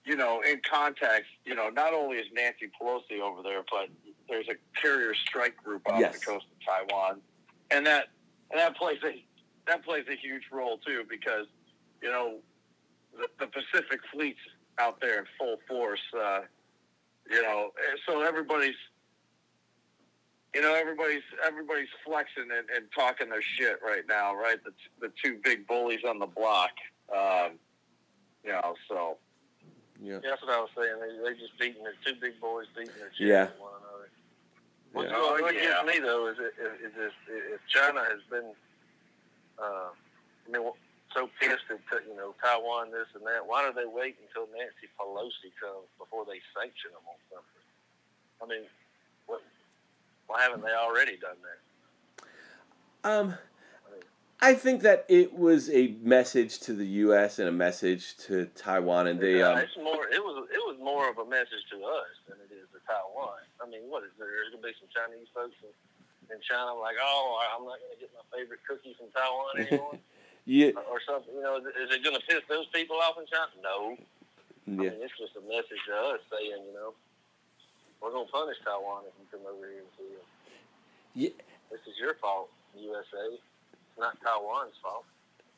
You 0.04 0.16
know, 0.16 0.42
in 0.42 0.60
context, 0.68 1.30
you 1.46 1.54
know, 1.54 1.70
not 1.70 1.94
only 1.94 2.18
is 2.18 2.26
Nancy 2.34 2.72
Pelosi 2.82 3.20
over 3.22 3.44
there, 3.44 3.62
but 3.70 3.88
there's 4.28 4.48
a 4.50 4.56
carrier 4.82 5.14
strike 5.14 5.56
group 5.64 5.84
off 5.88 6.00
Yes. 6.00 6.20
the 6.20 6.26
coast 6.26 6.48
of 6.52 6.66
Taiwan, 6.90 7.22
and 7.70 7.86
that 7.86 8.08
and 8.50 8.60
that 8.60 8.76
plays 8.76 8.98
a 9.06 9.24
that 9.68 9.86
plays 9.86 10.06
a 10.10 10.16
huge 10.16 10.42
role 10.52 10.80
too 10.80 11.04
because 11.08 11.46
you 12.02 12.10
know 12.10 12.36
the, 13.18 13.28
the 13.40 13.48
Pacific 13.48 14.00
Fleet's 14.14 14.40
out 14.80 15.00
there 15.02 15.20
in 15.20 15.26
full 15.38 15.58
force. 15.68 16.00
Uh, 16.18 16.42
you 17.30 17.42
know, 17.42 17.72
so 18.08 18.22
everybody's 18.22 18.76
you 20.54 20.62
know 20.62 20.74
everybody's 20.74 21.24
everybody's 21.46 21.88
flexing 22.06 22.50
and, 22.56 22.68
and 22.76 22.86
talking 22.98 23.30
their 23.30 23.42
shit 23.58 23.80
right 23.86 24.04
now, 24.08 24.36
right? 24.36 24.58
The 24.64 24.72
t- 24.72 24.92
the 25.00 25.12
two 25.24 25.40
big 25.44 25.68
bullies 25.68 26.02
on 26.08 26.20
the 26.20 26.26
block. 26.28 26.72
Um, 27.16 27.54
you 28.44 28.52
know, 28.52 28.74
so 28.90 29.18
Yeah. 30.02 30.14
Yeah, 30.24 30.32
that's 30.32 30.42
what 30.42 30.52
I 30.52 30.60
was 30.60 30.70
saying. 30.76 30.96
They 31.00 31.30
they 31.30 31.40
just 31.40 31.58
beating 31.60 31.84
their 31.84 31.94
two 32.06 32.20
big 32.20 32.40
boys 32.42 32.66
beating 32.76 32.94
their 32.98 33.10
chest 33.10 33.20
Yeah. 33.22 33.48
one 33.60 33.74
another. 33.80 34.10
What, 34.94 35.06
Yeah. 35.10 35.22
what, 35.22 35.42
what 35.42 35.54
gets 35.54 35.66
yeah. 35.66 35.84
me 35.86 36.00
though 36.00 36.28
is 36.28 36.38
it, 36.40 36.54
is, 36.60 36.92
is 36.92 36.96
this, 36.98 37.14
if 37.30 37.62
China 37.68 38.02
has 38.02 38.20
been, 38.30 38.52
uh, 39.60 39.90
I 39.94 40.52
mean, 40.52 40.72
so 41.14 41.30
pissed 41.40 41.68
at 41.70 41.80
you 42.08 42.16
know 42.16 42.34
Taiwan 42.42 42.92
this 42.92 43.08
and 43.16 43.24
that. 43.26 43.46
Why 43.46 43.68
do 43.68 43.74
they 43.74 43.88
wait 43.88 44.18
until 44.22 44.48
Nancy 44.56 44.88
Pelosi 45.00 45.52
comes 45.60 45.88
before 45.98 46.26
they 46.26 46.40
sanction 46.56 46.92
them 46.92 47.06
on 47.08 47.20
something? 47.32 47.66
I 48.42 48.46
mean, 48.48 48.68
what? 49.28 49.42
Why 50.28 50.42
haven't 50.42 50.64
they 50.64 50.74
already 50.74 51.18
done 51.18 51.38
that? 51.44 51.60
Um, 53.04 53.36
I 54.42 54.54
think 54.54 54.82
that 54.82 55.06
it 55.08 55.38
was 55.38 55.70
a 55.70 55.96
message 56.02 56.60
to 56.62 56.74
the 56.74 56.86
U.S. 57.06 57.38
and 57.38 57.48
a 57.48 57.52
message 57.52 58.18
to 58.26 58.46
Taiwan, 58.56 59.08
and 59.08 59.20
they. 59.20 59.42
Um, 59.42 59.58
it's 59.60 59.78
more. 59.78 60.08
It 60.10 60.24
was. 60.24 60.48
It 60.50 60.62
was 60.66 60.78
more 60.82 61.10
of 61.10 61.18
a 61.18 61.26
message 61.26 61.62
to 61.72 61.78
us 61.86 62.10
than 62.28 62.38
it 62.42 62.54
is 62.54 62.66
to 62.74 62.80
Taiwan. 62.90 63.38
I 63.62 63.70
mean, 63.70 63.86
what 63.86 64.04
is 64.04 64.10
there? 64.18 64.28
There's 64.28 64.50
gonna 64.50 64.66
be 64.66 64.74
some 64.82 64.90
Chinese 64.90 65.30
folks 65.30 65.54
in, 65.62 65.70
in 66.34 66.42
China 66.42 66.74
like, 66.74 66.98
oh, 66.98 67.38
I'm 67.54 67.66
not 67.70 67.78
gonna 67.78 68.02
get 68.02 68.10
my 68.18 68.26
favorite 68.34 68.66
cookie 68.66 68.98
from 68.98 69.14
Taiwan 69.14 69.54
anymore, 69.62 70.02
yeah, 70.52 70.72
or, 70.92 71.00
something. 71.08 71.34
You 71.34 71.42
know, 71.42 71.56
is, 71.64 71.96
it 71.96 72.04
gonna 72.04 72.20
piss 72.28 72.44
those 72.50 72.68
people 72.74 72.98
off 72.98 73.16
in 73.18 73.26
China? 73.26 73.48
No. 73.64 73.96
I 74.68 74.72
mean, 74.72 75.00
it's 75.00 75.16
just 75.18 75.32
a 75.40 75.42
message 75.48 75.80
to 75.88 75.96
us 76.12 76.20
saying, 76.28 76.64
you 76.68 76.74
know, 76.74 76.94
we're 78.02 78.12
gonna 78.12 78.28
punish 78.28 78.58
Taiwan 78.66 79.04
if 79.08 79.14
you 79.16 79.26
come 79.32 79.48
over 79.48 79.66
here 79.66 79.80
and 79.80 79.88
see 79.98 80.12
us. 80.12 80.28
Yeah. 81.16 81.30
This 81.72 81.80
is 81.88 81.98
your 81.98 82.16
fault, 82.16 82.50
USA. 82.78 83.32
It's 83.32 83.98
not 83.98 84.18
Taiwan's 84.22 84.76
fault. 84.84 85.06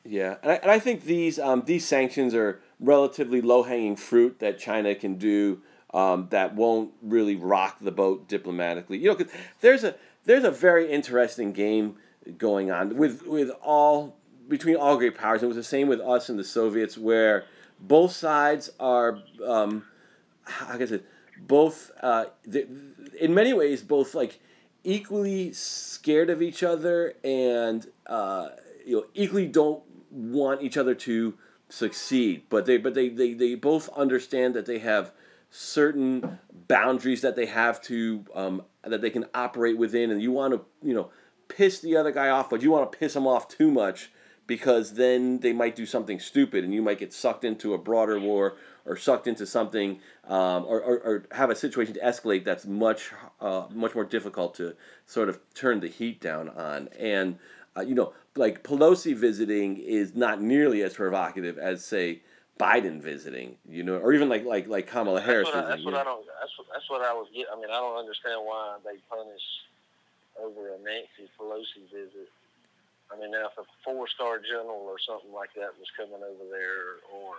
yeah, 0.04 0.36
and 0.42 0.52
I, 0.52 0.54
and 0.56 0.70
I 0.70 0.78
think 0.78 1.02
these 1.02 1.40
um, 1.40 1.64
these 1.66 1.84
sanctions 1.84 2.32
are 2.32 2.60
relatively 2.78 3.40
low 3.40 3.64
hanging 3.64 3.96
fruit 3.96 4.38
that 4.38 4.60
China 4.60 4.94
can 4.94 5.16
do. 5.16 5.60
Um, 5.92 6.28
that 6.30 6.54
won't 6.54 6.92
really 7.02 7.36
rock 7.36 7.78
the 7.80 7.92
boat 7.92 8.28
diplomatically. 8.28 8.98
You 8.98 9.10
know, 9.10 9.16
cause 9.16 9.28
there's 9.60 9.82
a 9.82 9.96
there's 10.24 10.44
a 10.44 10.50
very 10.50 10.90
interesting 10.90 11.52
game 11.52 11.96
going 12.38 12.70
on 12.70 12.96
with 12.96 13.26
with 13.26 13.50
all 13.62 14.16
between 14.48 14.76
all 14.76 14.96
great 14.96 15.14
powers. 15.14 15.42
It 15.42 15.46
was 15.46 15.56
the 15.56 15.62
same 15.62 15.88
with 15.88 16.00
us 16.00 16.28
and 16.28 16.38
the 16.38 16.44
Soviets, 16.44 16.96
where 16.98 17.44
both 17.80 18.12
sides 18.12 18.70
are, 18.78 19.18
um, 19.44 19.84
how 20.44 20.72
can 20.72 20.82
I 20.82 20.86
say, 20.86 21.00
both 21.38 21.90
uh, 22.00 22.26
in 23.20 23.34
many 23.34 23.52
ways 23.52 23.82
both 23.82 24.14
like 24.14 24.40
equally 24.84 25.52
scared 25.52 26.30
of 26.30 26.42
each 26.42 26.62
other 26.62 27.14
and 27.24 27.86
uh, 28.06 28.48
you 28.86 28.96
know 28.96 29.06
equally 29.14 29.46
don't 29.46 29.82
want 30.10 30.62
each 30.62 30.76
other 30.76 30.94
to 30.94 31.34
succeed. 31.68 32.44
But 32.48 32.66
they 32.66 32.76
but 32.76 32.94
they, 32.94 33.08
they, 33.08 33.34
they 33.34 33.54
both 33.54 33.88
understand 33.90 34.54
that 34.54 34.66
they 34.66 34.78
have 34.78 35.12
certain 35.50 36.38
boundaries 36.68 37.20
that 37.22 37.36
they 37.36 37.46
have 37.46 37.80
to 37.82 38.24
um, 38.34 38.62
that 38.84 39.00
they 39.00 39.10
can 39.10 39.26
operate 39.34 39.76
within, 39.76 40.10
and 40.10 40.22
you 40.22 40.32
want 40.32 40.54
to 40.54 40.60
you 40.86 40.94
know 40.94 41.10
piss 41.48 41.80
the 41.80 41.96
other 41.96 42.12
guy 42.12 42.28
off, 42.28 42.48
but 42.48 42.62
you 42.62 42.70
want 42.70 42.90
to 42.90 42.98
piss 42.98 43.16
him 43.16 43.26
off 43.26 43.48
too 43.48 43.70
much 43.70 44.10
because 44.46 44.94
then 44.94 45.40
they 45.40 45.52
might 45.52 45.76
do 45.76 45.86
something 45.86 46.20
stupid, 46.20 46.64
and 46.64 46.74
you 46.74 46.82
might 46.82 46.98
get 46.98 47.12
sucked 47.12 47.44
into 47.44 47.74
a 47.74 47.78
broader 47.78 48.18
war 48.18 48.56
or 48.86 48.96
sucked 48.96 49.26
into 49.26 49.46
something 49.46 49.98
um, 50.28 50.64
or, 50.66 50.80
or, 50.80 50.98
or 50.98 51.24
have 51.32 51.50
a 51.50 51.56
situation 51.56 51.94
to 51.94 52.00
escalate 52.00 52.44
that's 52.44 52.66
much 52.66 53.10
uh, 53.40 53.64
much 53.72 53.94
more 53.94 54.04
difficult 54.04 54.54
to 54.54 54.74
sort 55.06 55.28
of 55.28 55.38
turn 55.54 55.80
the 55.80 55.88
heat 55.88 56.20
down 56.20 56.48
on 56.50 56.88
and 56.98 57.38
uh, 57.76 57.80
you 57.80 57.94
know 57.94 58.12
like 58.36 58.62
Pelosi 58.62 59.14
visiting 59.14 59.78
is 59.78 60.14
not 60.14 60.40
nearly 60.40 60.82
as 60.82 60.94
provocative 60.94 61.58
as 61.58 61.84
say 61.84 62.20
Biden 62.58 63.00
visiting 63.00 63.56
you 63.68 63.82
know 63.82 63.96
or 63.96 64.12
even 64.12 64.28
like 64.28 64.44
like 64.44 64.68
like 64.68 64.86
Kamala 64.86 65.20
Harris 65.20 65.48
That's 65.52 65.56
what, 65.56 65.64
I, 65.64 65.68
that's 65.68 65.84
what 65.84 65.94
I 65.94 66.04
don't. 66.04 66.24
That's 66.40 66.58
what, 66.58 66.66
that's 66.72 66.90
what 66.90 67.02
I 67.02 67.12
was 67.12 67.28
getting. 67.32 67.46
I 67.52 67.56
mean, 67.56 67.70
I 67.70 67.80
don't 67.80 67.98
understand 67.98 68.40
why 68.44 68.76
they 68.84 68.98
punish 69.10 69.42
over 70.40 70.68
a 70.68 70.78
Nancy 70.78 71.30
Pelosi 71.38 71.90
visit. 71.90 72.28
I 73.12 73.20
mean, 73.20 73.30
now 73.30 73.52
if 73.52 73.58
a 73.58 73.66
four-star 73.84 74.40
general 74.40 74.86
or 74.88 74.96
something 74.98 75.32
like 75.32 75.52
that 75.54 75.76
was 75.78 75.88
coming 75.96 76.22
over 76.24 76.44
there, 76.50 77.04
or 77.12 77.36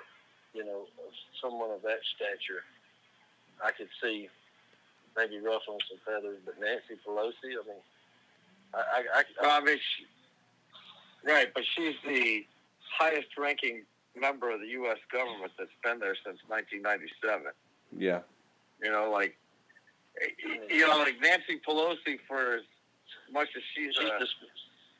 you 0.53 0.63
know, 0.63 0.87
someone 1.41 1.71
of 1.71 1.81
that 1.81 1.99
stature, 2.15 2.63
I 3.63 3.71
could 3.71 3.89
see 4.01 4.29
maybe 5.17 5.39
ruffling 5.39 5.79
some 5.89 5.99
feathers. 6.05 6.39
But 6.45 6.59
Nancy 6.59 6.99
Pelosi, 7.05 7.55
I 7.55 7.63
mean, 7.67 7.83
I, 8.73 8.79
I, 8.79 9.19
I, 9.19 9.23
Well, 9.41 9.61
I 9.61 9.63
mean, 9.63 9.77
she, 9.77 10.05
right, 11.27 11.47
but 11.53 11.63
she's 11.75 11.95
the 12.05 12.45
highest-ranking 12.97 13.83
member 14.15 14.51
of 14.51 14.61
the 14.61 14.67
U.S. 14.79 14.97
government 15.11 15.51
that's 15.57 15.75
been 15.83 15.99
there 15.99 16.15
since 16.15 16.39
1997. 16.47 17.51
yeah 17.97 18.21
You 18.81 18.91
know, 18.91 19.11
like, 19.11 19.35
you 20.69 20.87
know, 20.87 20.97
like 20.99 21.19
Nancy 21.21 21.59
Pelosi, 21.67 22.19
for 22.27 22.55
as 22.55 22.61
much 23.31 23.49
as 23.55 23.63
she's, 23.75 23.93
she's 23.95 24.07
a, 24.07 24.19
the 24.19 24.27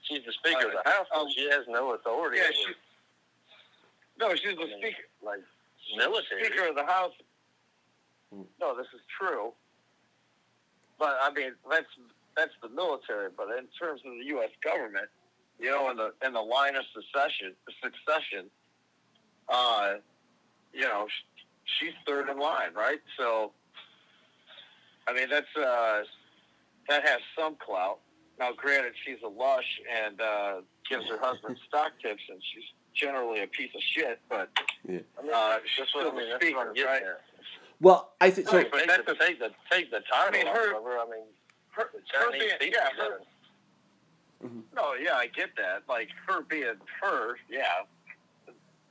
she's 0.07 0.23
the 0.25 0.31
Speaker 0.33 0.67
of 0.67 0.73
the 0.83 0.89
House. 0.89 1.07
but 1.11 1.31
she 1.31 1.49
has 1.49 1.65
no 1.67 1.93
authority. 1.93 2.37
yeah, 2.37 2.51
she, 2.51 2.73
no, 4.19 4.33
she's 4.35 4.55
the 4.55 4.63
I 4.63 4.65
mean, 4.65 4.77
speaker, 4.79 5.03
like 5.23 5.39
military. 5.97 6.45
Speaker 6.45 6.67
of 6.69 6.75
the 6.75 6.85
House, 6.85 7.11
no, 8.59 8.75
this 8.75 8.87
is 8.93 9.01
true. 9.19 9.51
But 10.97 11.17
I 11.21 11.31
mean, 11.33 11.51
that's 11.69 11.87
that's 12.37 12.53
the 12.61 12.69
military. 12.69 13.29
But 13.35 13.47
in 13.57 13.65
terms 13.79 14.01
of 14.05 14.13
the 14.13 14.25
U.S. 14.35 14.49
government, 14.63 15.07
you 15.59 15.69
know, 15.69 15.89
in 15.91 15.97
the 15.97 16.13
in 16.25 16.33
the 16.33 16.41
line 16.41 16.75
of 16.75 16.83
succession, 16.93 17.53
succession, 17.81 18.49
uh, 19.49 19.95
you 20.73 20.81
know, 20.81 21.07
she's 21.79 21.93
third 22.07 22.29
in 22.29 22.39
line, 22.39 22.73
right? 22.75 22.99
So, 23.17 23.51
I 25.07 25.13
mean, 25.13 25.29
that's 25.29 25.55
uh, 25.57 26.03
that 26.89 27.07
has 27.07 27.19
some 27.37 27.55
clout. 27.55 27.99
Now, 28.39 28.51
granted, 28.55 28.93
she's 29.05 29.17
a 29.23 29.27
lush 29.27 29.79
and 30.05 30.19
uh, 30.19 30.55
gives 30.89 31.07
her 31.09 31.17
husband 31.19 31.57
stock 31.67 31.91
tips, 32.01 32.21
and 32.29 32.41
she's 32.53 32.63
generally 32.93 33.43
a 33.43 33.47
piece 33.47 33.71
of 33.75 33.81
shit. 33.81 34.19
But 34.29 34.49
Yeah. 34.87 34.99
uh, 35.33 35.59
she's 35.65 35.87
still 35.89 36.11
I 36.11 36.15
mean, 36.15 36.15
the 36.29 36.37
that's 36.39 36.53
what 36.53 36.67
I'm 36.67 36.73
speaker, 36.73 36.73
getting 36.73 36.85
right? 36.85 37.01
at. 37.03 37.21
Well, 37.81 38.13
I 38.21 38.29
think 38.29 38.47
so. 38.49 38.57
Right, 38.57 38.71
but 38.71 38.79
Take 38.79 38.87
that's 38.87 39.05
the, 39.05 39.15
take 39.15 39.39
the 39.39 39.51
take 39.71 39.91
the 39.91 40.01
title 40.11 40.31
mean, 40.31 40.47
her- 40.47 40.73
off 40.75 40.79
of 40.79 40.83
her. 40.85 40.99
I 40.99 41.05
mean, 41.05 41.25
Her, 41.71 41.83
her 41.93 42.29
Chinese 42.31 42.41
being, 42.41 42.57
people 42.59 42.79
yeah, 42.81 42.89
did 42.89 43.11
her, 43.11 43.17
it. 43.17 44.51
no, 44.75 44.93
yeah, 44.95 45.15
I 45.15 45.27
get 45.27 45.49
that. 45.57 45.83
Like 45.89 46.09
her 46.27 46.41
being 46.43 46.75
her, 47.01 47.35
yeah. 47.49 47.83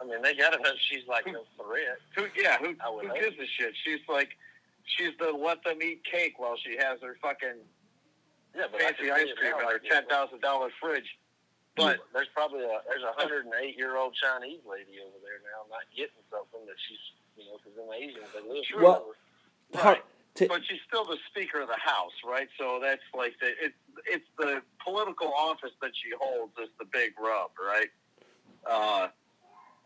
I 0.00 0.04
mean, 0.04 0.20
they 0.22 0.34
got 0.34 0.50
to 0.50 0.58
know 0.62 0.72
she's 0.90 1.06
like 1.08 1.26
no 1.26 1.44
threat. 1.56 1.98
Who, 2.16 2.26
yeah, 2.40 2.58
who, 2.58 2.74
I 2.84 2.90
would 2.90 3.04
who 3.04 3.08
hope. 3.10 3.20
gives 3.20 3.36
a 3.38 3.46
shit? 3.46 3.72
She's 3.84 4.00
like, 4.08 4.30
she's 4.84 5.12
the 5.18 5.30
let 5.32 5.62
them 5.64 5.80
eat 5.82 6.02
cake 6.04 6.34
while 6.38 6.56
she 6.56 6.76
has 6.76 7.00
her 7.00 7.16
fucking 7.22 7.56
Yeah, 8.56 8.64
but 8.70 8.80
fancy 8.80 9.10
ice 9.10 9.26
cream 9.36 9.52
in 9.52 9.66
her 9.66 9.72
like, 9.74 9.82
ten 9.84 10.06
thousand 10.06 10.40
dollar 10.40 10.70
fridge. 10.80 11.18
But 11.76 11.98
there's 12.14 12.28
probably 12.32 12.62
a 12.62 12.78
there's 12.86 13.02
a 13.02 13.12
hundred 13.20 13.46
and 13.46 13.54
eight 13.60 13.76
year 13.76 13.96
old 13.96 14.14
Chinese 14.14 14.60
lady 14.62 15.02
over 15.02 15.18
there 15.22 15.42
now 15.42 15.66
not 15.68 15.82
getting 15.90 16.22
something 16.30 16.62
that 16.66 16.78
she's 16.86 17.02
you 17.36 17.44
know 17.50 17.58
because 17.58 17.74
them 17.74 17.90
Asians 17.90 18.30
they 18.30 18.46
live 18.46 18.64
Sure. 18.64 18.82
Well, 18.82 19.14
forever. 19.72 19.88
Right. 19.98 20.04
to- 20.36 20.48
but 20.48 20.62
she's 20.68 20.78
still 20.86 21.04
the 21.04 21.18
Speaker 21.30 21.60
of 21.62 21.68
the 21.68 21.78
House, 21.82 22.14
right? 22.24 22.48
So 22.58 22.78
that's 22.80 23.02
like 23.12 23.34
the 23.40 23.48
it, 23.58 23.74
it's 24.06 24.26
the 24.38 24.62
political 24.84 25.32
office 25.34 25.72
that 25.82 25.90
she 25.94 26.10
holds 26.20 26.52
is 26.62 26.68
the 26.78 26.86
big 26.92 27.14
rub, 27.18 27.50
right? 27.58 27.90
Uh, 28.64 29.08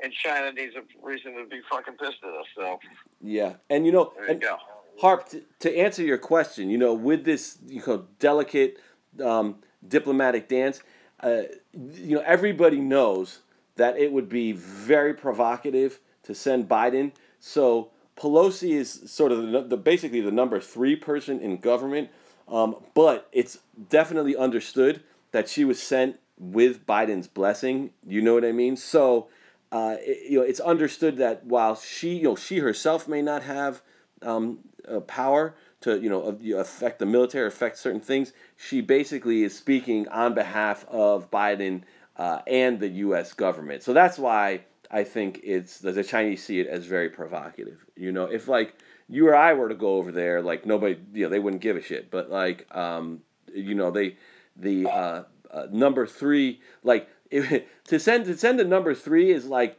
and 0.01 0.12
China 0.12 0.53
needs 0.53 0.75
a 0.77 0.83
reason 1.05 1.35
to 1.37 1.47
be 1.47 1.61
fucking 1.71 1.95
pissed 1.95 2.19
at 2.23 2.31
us. 2.35 2.47
So 2.55 2.79
yeah, 3.23 3.55
and 3.71 3.87
you 3.87 3.93
know, 3.93 4.12
there 4.14 4.27
you 4.27 4.31
and 4.33 4.41
go. 4.43 4.57
Harp, 4.99 5.28
to, 5.28 5.42
to 5.61 5.76
answer 5.76 6.03
your 6.03 6.18
question, 6.18 6.70
you 6.70 6.78
know, 6.78 6.92
with 6.92 7.24
this 7.24 7.59
you 7.66 7.82
know 7.86 8.07
delicate 8.18 8.78
um, 9.24 9.57
diplomatic 9.86 10.49
dance, 10.49 10.82
uh, 11.20 11.42
you 11.72 12.16
know, 12.16 12.22
everybody 12.26 12.80
knows 12.80 13.40
that 13.76 13.96
it 13.96 14.12
would 14.12 14.28
be 14.28 14.53
very 14.53 15.14
provocative 15.14 16.01
to 16.24 16.34
send 16.34 16.68
Biden. 16.68 17.12
So 17.38 17.90
Pelosi 18.16 18.72
is 18.72 19.03
sort 19.07 19.30
of 19.30 19.51
the, 19.53 19.62
the 19.62 19.76
basically 19.76 20.20
the 20.20 20.32
number 20.32 20.61
three 20.61 20.96
person 20.96 21.38
in 21.40 21.59
government, 21.59 22.11
um, 22.49 22.76
but 22.94 23.28
it's 23.32 23.59
definitely 23.88 24.36
understood 24.36 25.03
that 25.30 25.49
she 25.49 25.64
was 25.64 25.80
sent 25.80 26.18
with 26.38 26.86
Biden's 26.86 27.28
blessing. 27.28 27.90
You 28.07 28.20
know 28.22 28.34
what 28.34 28.44
I 28.44 28.53
mean? 28.53 28.76
So. 28.76 29.28
Uh, 29.70 29.96
it- 30.01 30.30
you 30.30 30.38
know, 30.38 30.44
it's 30.46 30.61
understood 30.61 31.18
that 31.18 31.44
while 31.44 31.76
she, 31.76 32.14
you 32.16 32.22
know, 32.22 32.34
she 32.36 32.61
herself 32.61 33.07
may 33.07 33.20
not 33.20 33.42
have 33.42 33.82
um, 34.22 34.61
uh, 34.91 35.01
power 35.01 35.55
to 35.80 35.99
you 36.01 36.09
know 36.09 36.39
affect 36.59 36.99
the 36.99 37.07
military, 37.07 37.47
affect 37.47 37.78
certain 37.78 38.01
things. 38.01 38.32
She 38.57 38.80
basically 38.80 39.43
is 39.43 39.57
speaking 39.57 40.09
on 40.09 40.34
behalf 40.34 40.84
of 40.89 41.30
Biden 41.30 41.82
uh, 42.16 42.41
and 42.47 42.80
the 42.80 42.89
U.S. 42.89 43.32
government. 43.32 43.82
So 43.82 43.93
that's 43.93 44.18
why 44.18 44.62
I 44.91 45.05
think 45.05 45.41
it's 45.43 45.78
the, 45.78 46.03
Chinese 46.03 46.43
see 46.43 46.61
it 46.61 46.66
as 46.66 46.86
very 46.86 47.09
provocative. 47.11 47.84
You 47.97 48.12
know, 48.12 48.24
if 48.24 48.49
like 48.49 48.74
you 49.09 49.28
or 49.28 49.36
I 49.36 49.53
were 49.53 49.68
to 49.68 49.74
go 49.74 49.97
over 49.97 50.12
there, 50.12 50.43
like 50.43 50.66
nobody, 50.66 50.99
you 51.12 51.24
know, 51.24 51.30
they 51.30 51.39
wouldn't 51.39 51.62
give 51.62 51.76
a 51.76 51.82
shit. 51.82 52.11
But 52.11 52.30
like, 52.30 52.66
um, 52.74 53.20
you 53.55 53.74
know, 53.74 53.91
they 53.91 54.16
the 54.57 54.86
uh, 54.86 55.22
uh, 55.51 55.66
number 55.70 56.07
three, 56.07 56.61
like 56.82 57.09
if, 57.30 57.64
to 57.84 58.01
send 58.01 58.24
to 58.26 58.36
send 58.36 58.61
a 58.61 58.64
number 58.64 58.95
three 58.95 59.30
is 59.30 59.47
like, 59.47 59.78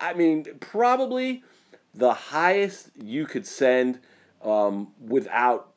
I 0.00 0.14
mean, 0.14 0.44
probably 0.60 1.42
the 1.94 2.12
highest 2.12 2.90
you 3.02 3.26
could 3.26 3.46
send 3.46 4.00
um, 4.42 4.88
without 5.00 5.72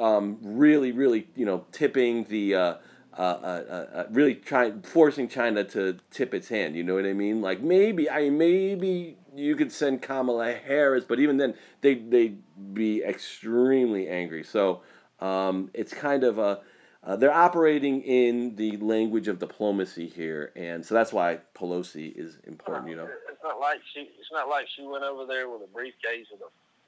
um, 0.00 0.38
really, 0.42 0.92
really, 0.92 1.28
you 1.34 1.46
know, 1.46 1.64
tipping 1.72 2.24
the, 2.24 2.54
uh, 2.54 2.74
uh, 3.16 3.20
uh, 3.20 3.86
uh, 3.94 4.04
really 4.10 4.34
trying 4.34 4.82
forcing 4.82 5.28
China 5.28 5.64
to 5.64 5.96
tip 6.10 6.34
its 6.34 6.48
hand. 6.48 6.76
You 6.76 6.84
know 6.84 6.94
what 6.94 7.06
I 7.06 7.12
mean? 7.14 7.40
Like 7.40 7.62
maybe, 7.62 8.10
I 8.10 8.28
maybe 8.28 9.16
you 9.34 9.56
could 9.56 9.72
send 9.72 10.02
Kamala 10.02 10.52
Harris, 10.52 11.04
but 11.04 11.18
even 11.18 11.38
then, 11.38 11.54
they 11.80 11.94
they'd 11.94 12.42
be 12.74 13.02
extremely 13.02 14.08
angry. 14.08 14.44
So 14.44 14.82
um, 15.20 15.70
it's 15.72 15.94
kind 15.94 16.24
of 16.24 16.38
a. 16.38 16.60
Uh, 17.02 17.14
they're 17.14 17.32
operating 17.32 18.02
in 18.02 18.56
the 18.56 18.76
language 18.78 19.28
of 19.28 19.38
diplomacy 19.38 20.08
here, 20.08 20.52
and 20.56 20.84
so 20.84 20.92
that's 20.92 21.12
why 21.12 21.38
Pelosi 21.54 22.12
is 22.16 22.38
important. 22.44 22.88
You 22.88 22.96
know. 22.96 23.08
it's 23.30 23.42
not 23.42 23.60
like 23.60 23.78
she 23.94 24.00
it's 24.00 24.32
not 24.32 24.48
like 24.48 24.66
she 24.74 24.84
went 24.84 25.04
over 25.04 25.24
there 25.24 25.48
with 25.48 25.62
a 25.62 25.72
briefcase 25.72 26.26
a 26.34 26.38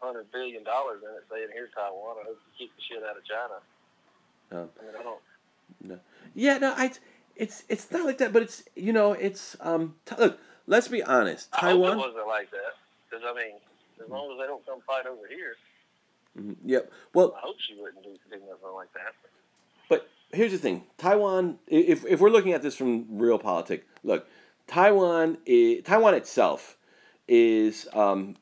hundred 0.01 0.31
billion 0.33 0.63
dollars 0.65 1.03
in 1.03 1.11
it 1.17 1.25
saying 1.31 1.49
here 1.53 1.69
Taiwan 1.75 2.17
I 2.21 2.25
hope 2.27 2.39
you 2.39 2.53
keep 2.67 2.75
the 2.77 2.83
shit 2.83 3.03
out 3.03 3.17
of 3.17 3.25
China. 3.25 4.63
Um, 4.63 4.69
I 4.81 4.83
mean 4.87 4.95
I 4.99 5.03
don't 5.03 5.21
Yeah, 6.35 6.59
no, 6.59 6.73
I, 6.77 6.93
it's 7.37 7.65
it's 7.69 7.91
not 7.91 8.05
like 8.07 8.19
that, 8.19 8.33
but 8.33 8.43
it's 8.43 8.63
you 8.77 8.93
know, 8.93 9.13
it's 9.13 9.57
um. 9.61 9.95
T- 10.07 10.15
look, 10.19 10.39
let's 10.67 10.89
be 10.89 11.03
honest. 11.03 11.49
I 11.53 11.57
hope 11.57 11.65
it 11.65 11.73
Taiwan. 11.75 11.99
wasn't 11.99 12.27
like 12.27 12.51
that 12.51 12.75
because 13.11 13.25
I 13.29 13.35
mean 13.35 13.55
as 14.03 14.09
long 14.11 14.31
as 14.33 14.39
they 14.39 14.47
don't 14.47 14.65
come 14.67 14.81
fight 14.87 15.07
over 15.07 15.27
here, 15.29 15.57
Mhm, 16.39 16.57
Yep. 16.65 16.93
Well, 17.15 17.35
I 17.37 17.41
hope 17.41 17.57
she 17.59 17.75
wouldn't 17.75 18.03
do, 18.05 18.11
do 18.31 18.37
nothing 18.39 18.75
like 18.75 18.93
that. 18.95 19.15
but 19.89 20.09
here's 20.33 20.53
the 20.53 20.59
thing: 20.59 20.85
Taiwan. 20.97 21.59
If 21.67 22.05
if 22.07 22.21
we're 22.21 22.31
looking 22.31 22.53
at 22.53 22.63
this 22.63 22.77
from 22.77 23.07
real 23.19 23.39
politics, 23.39 23.85
look, 24.05 24.27
Taiwan. 24.67 25.39
i 25.49 25.83
Taiwan 25.85 26.15
itself 26.15 26.77
is 27.27 27.87
um, 27.93 28.37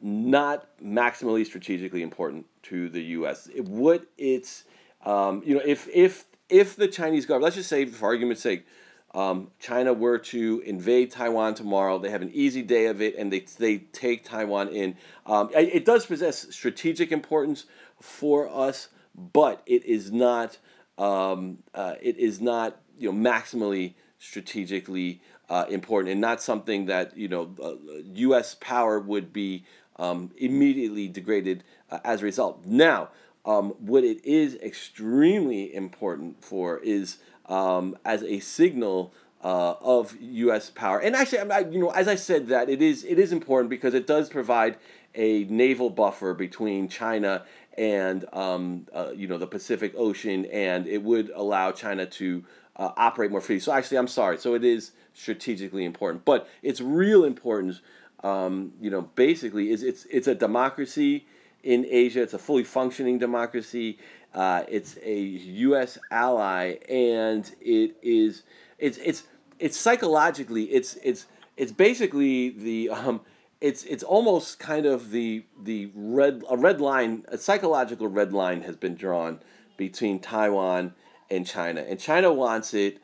not 0.00 0.66
maximally 0.82 1.44
strategically 1.44 2.02
important 2.02 2.46
to 2.64 2.88
the 2.88 3.02
U.S. 3.02 3.48
It, 3.54 3.64
what 3.64 4.06
it's 4.16 4.64
um, 5.04 5.42
you 5.44 5.54
know, 5.54 5.62
if 5.64 5.88
if 5.92 6.26
if 6.48 6.76
the 6.76 6.88
Chinese 6.88 7.26
government, 7.26 7.44
let's 7.44 7.56
just 7.56 7.68
say 7.68 7.86
for 7.86 8.06
argument's 8.06 8.42
sake, 8.42 8.66
um, 9.14 9.50
China 9.58 9.92
were 9.92 10.18
to 10.18 10.62
invade 10.66 11.10
Taiwan 11.10 11.54
tomorrow, 11.54 11.98
they 11.98 12.10
have 12.10 12.22
an 12.22 12.30
easy 12.32 12.62
day 12.62 12.86
of 12.86 13.00
it, 13.00 13.16
and 13.16 13.32
they 13.32 13.40
they 13.58 13.78
take 13.78 14.24
Taiwan 14.24 14.68
in. 14.68 14.96
Um, 15.26 15.50
it, 15.54 15.74
it 15.74 15.84
does 15.84 16.06
possess 16.06 16.54
strategic 16.54 17.12
importance 17.12 17.66
for 18.00 18.48
us, 18.48 18.88
but 19.14 19.62
it 19.66 19.84
is 19.84 20.12
not. 20.12 20.58
Um, 20.98 21.58
uh, 21.74 21.94
it 22.02 22.18
is 22.18 22.40
not 22.40 22.80
you 22.98 23.10
know 23.10 23.30
maximally 23.30 23.94
strategically 24.18 25.22
uh, 25.48 25.64
important, 25.70 26.12
and 26.12 26.20
not 26.20 26.42
something 26.42 26.86
that 26.86 27.16
you 27.16 27.28
know 27.28 27.54
uh, 27.62 27.74
U.S. 28.14 28.54
power 28.60 29.00
would 29.00 29.32
be 29.32 29.64
um, 30.00 30.30
immediately 30.38 31.06
degraded 31.06 31.62
uh, 31.90 31.98
as 32.04 32.22
a 32.22 32.24
result. 32.24 32.64
Now, 32.64 33.10
um, 33.44 33.70
what 33.78 34.02
it 34.04 34.24
is 34.24 34.56
extremely 34.56 35.74
important 35.74 36.42
for 36.42 36.78
is 36.78 37.18
um, 37.46 37.96
as 38.04 38.22
a 38.22 38.40
signal 38.40 39.12
uh, 39.42 39.74
of 39.80 40.16
U.S. 40.20 40.70
power. 40.70 40.98
And 40.98 41.16
actually, 41.16 41.40
I'm 41.40 41.72
you 41.72 41.80
know, 41.80 41.90
as 41.90 42.08
I 42.08 42.14
said 42.14 42.48
that 42.48 42.68
it 42.68 42.82
is 42.82 43.04
it 43.04 43.18
is 43.18 43.32
important 43.32 43.70
because 43.70 43.94
it 43.94 44.06
does 44.06 44.28
provide 44.28 44.76
a 45.14 45.44
naval 45.44 45.90
buffer 45.90 46.34
between 46.34 46.88
China 46.88 47.44
and 47.78 48.26
um, 48.32 48.86
uh, 48.92 49.10
you 49.14 49.26
know 49.26 49.38
the 49.38 49.46
Pacific 49.46 49.94
Ocean, 49.96 50.44
and 50.46 50.86
it 50.86 51.02
would 51.02 51.30
allow 51.34 51.72
China 51.72 52.06
to 52.06 52.44
uh, 52.76 52.90
operate 52.96 53.30
more 53.30 53.40
freely. 53.40 53.60
So 53.60 53.72
actually, 53.72 53.98
I'm 53.98 54.08
sorry. 54.08 54.38
So 54.38 54.54
it 54.54 54.64
is 54.64 54.92
strategically 55.14 55.84
important, 55.84 56.24
but 56.24 56.48
its 56.62 56.80
real 56.80 57.24
importance, 57.24 57.80
um, 58.22 58.72
you 58.80 58.90
know, 58.90 59.02
basically 59.02 59.70
is 59.70 59.82
it's 59.82 60.06
it's 60.10 60.26
a 60.26 60.34
democracy 60.34 61.26
in 61.62 61.86
Asia. 61.88 62.22
It's 62.22 62.34
a 62.34 62.38
fully 62.38 62.64
functioning 62.64 63.18
democracy. 63.18 63.98
Uh, 64.34 64.62
it's 64.68 64.96
a 65.02 65.18
U.S. 65.20 65.98
ally, 66.10 66.76
and 66.88 67.50
it 67.60 67.96
is 68.02 68.42
it's 68.78 68.98
it's 68.98 69.24
it's 69.58 69.76
psychologically 69.76 70.64
it's 70.64 70.94
it's 71.02 71.26
it's 71.56 71.72
basically 71.72 72.50
the 72.50 72.90
um, 72.90 73.20
it's 73.60 73.84
it's 73.84 74.02
almost 74.02 74.58
kind 74.58 74.86
of 74.86 75.10
the 75.10 75.44
the 75.62 75.90
red 75.94 76.42
a 76.48 76.56
red 76.56 76.80
line 76.80 77.24
a 77.28 77.38
psychological 77.38 78.08
red 78.08 78.32
line 78.32 78.62
has 78.62 78.76
been 78.76 78.94
drawn 78.94 79.40
between 79.76 80.18
Taiwan 80.18 80.94
and 81.30 81.46
China, 81.46 81.80
and 81.82 81.98
China 81.98 82.32
wants 82.32 82.74
it. 82.74 83.00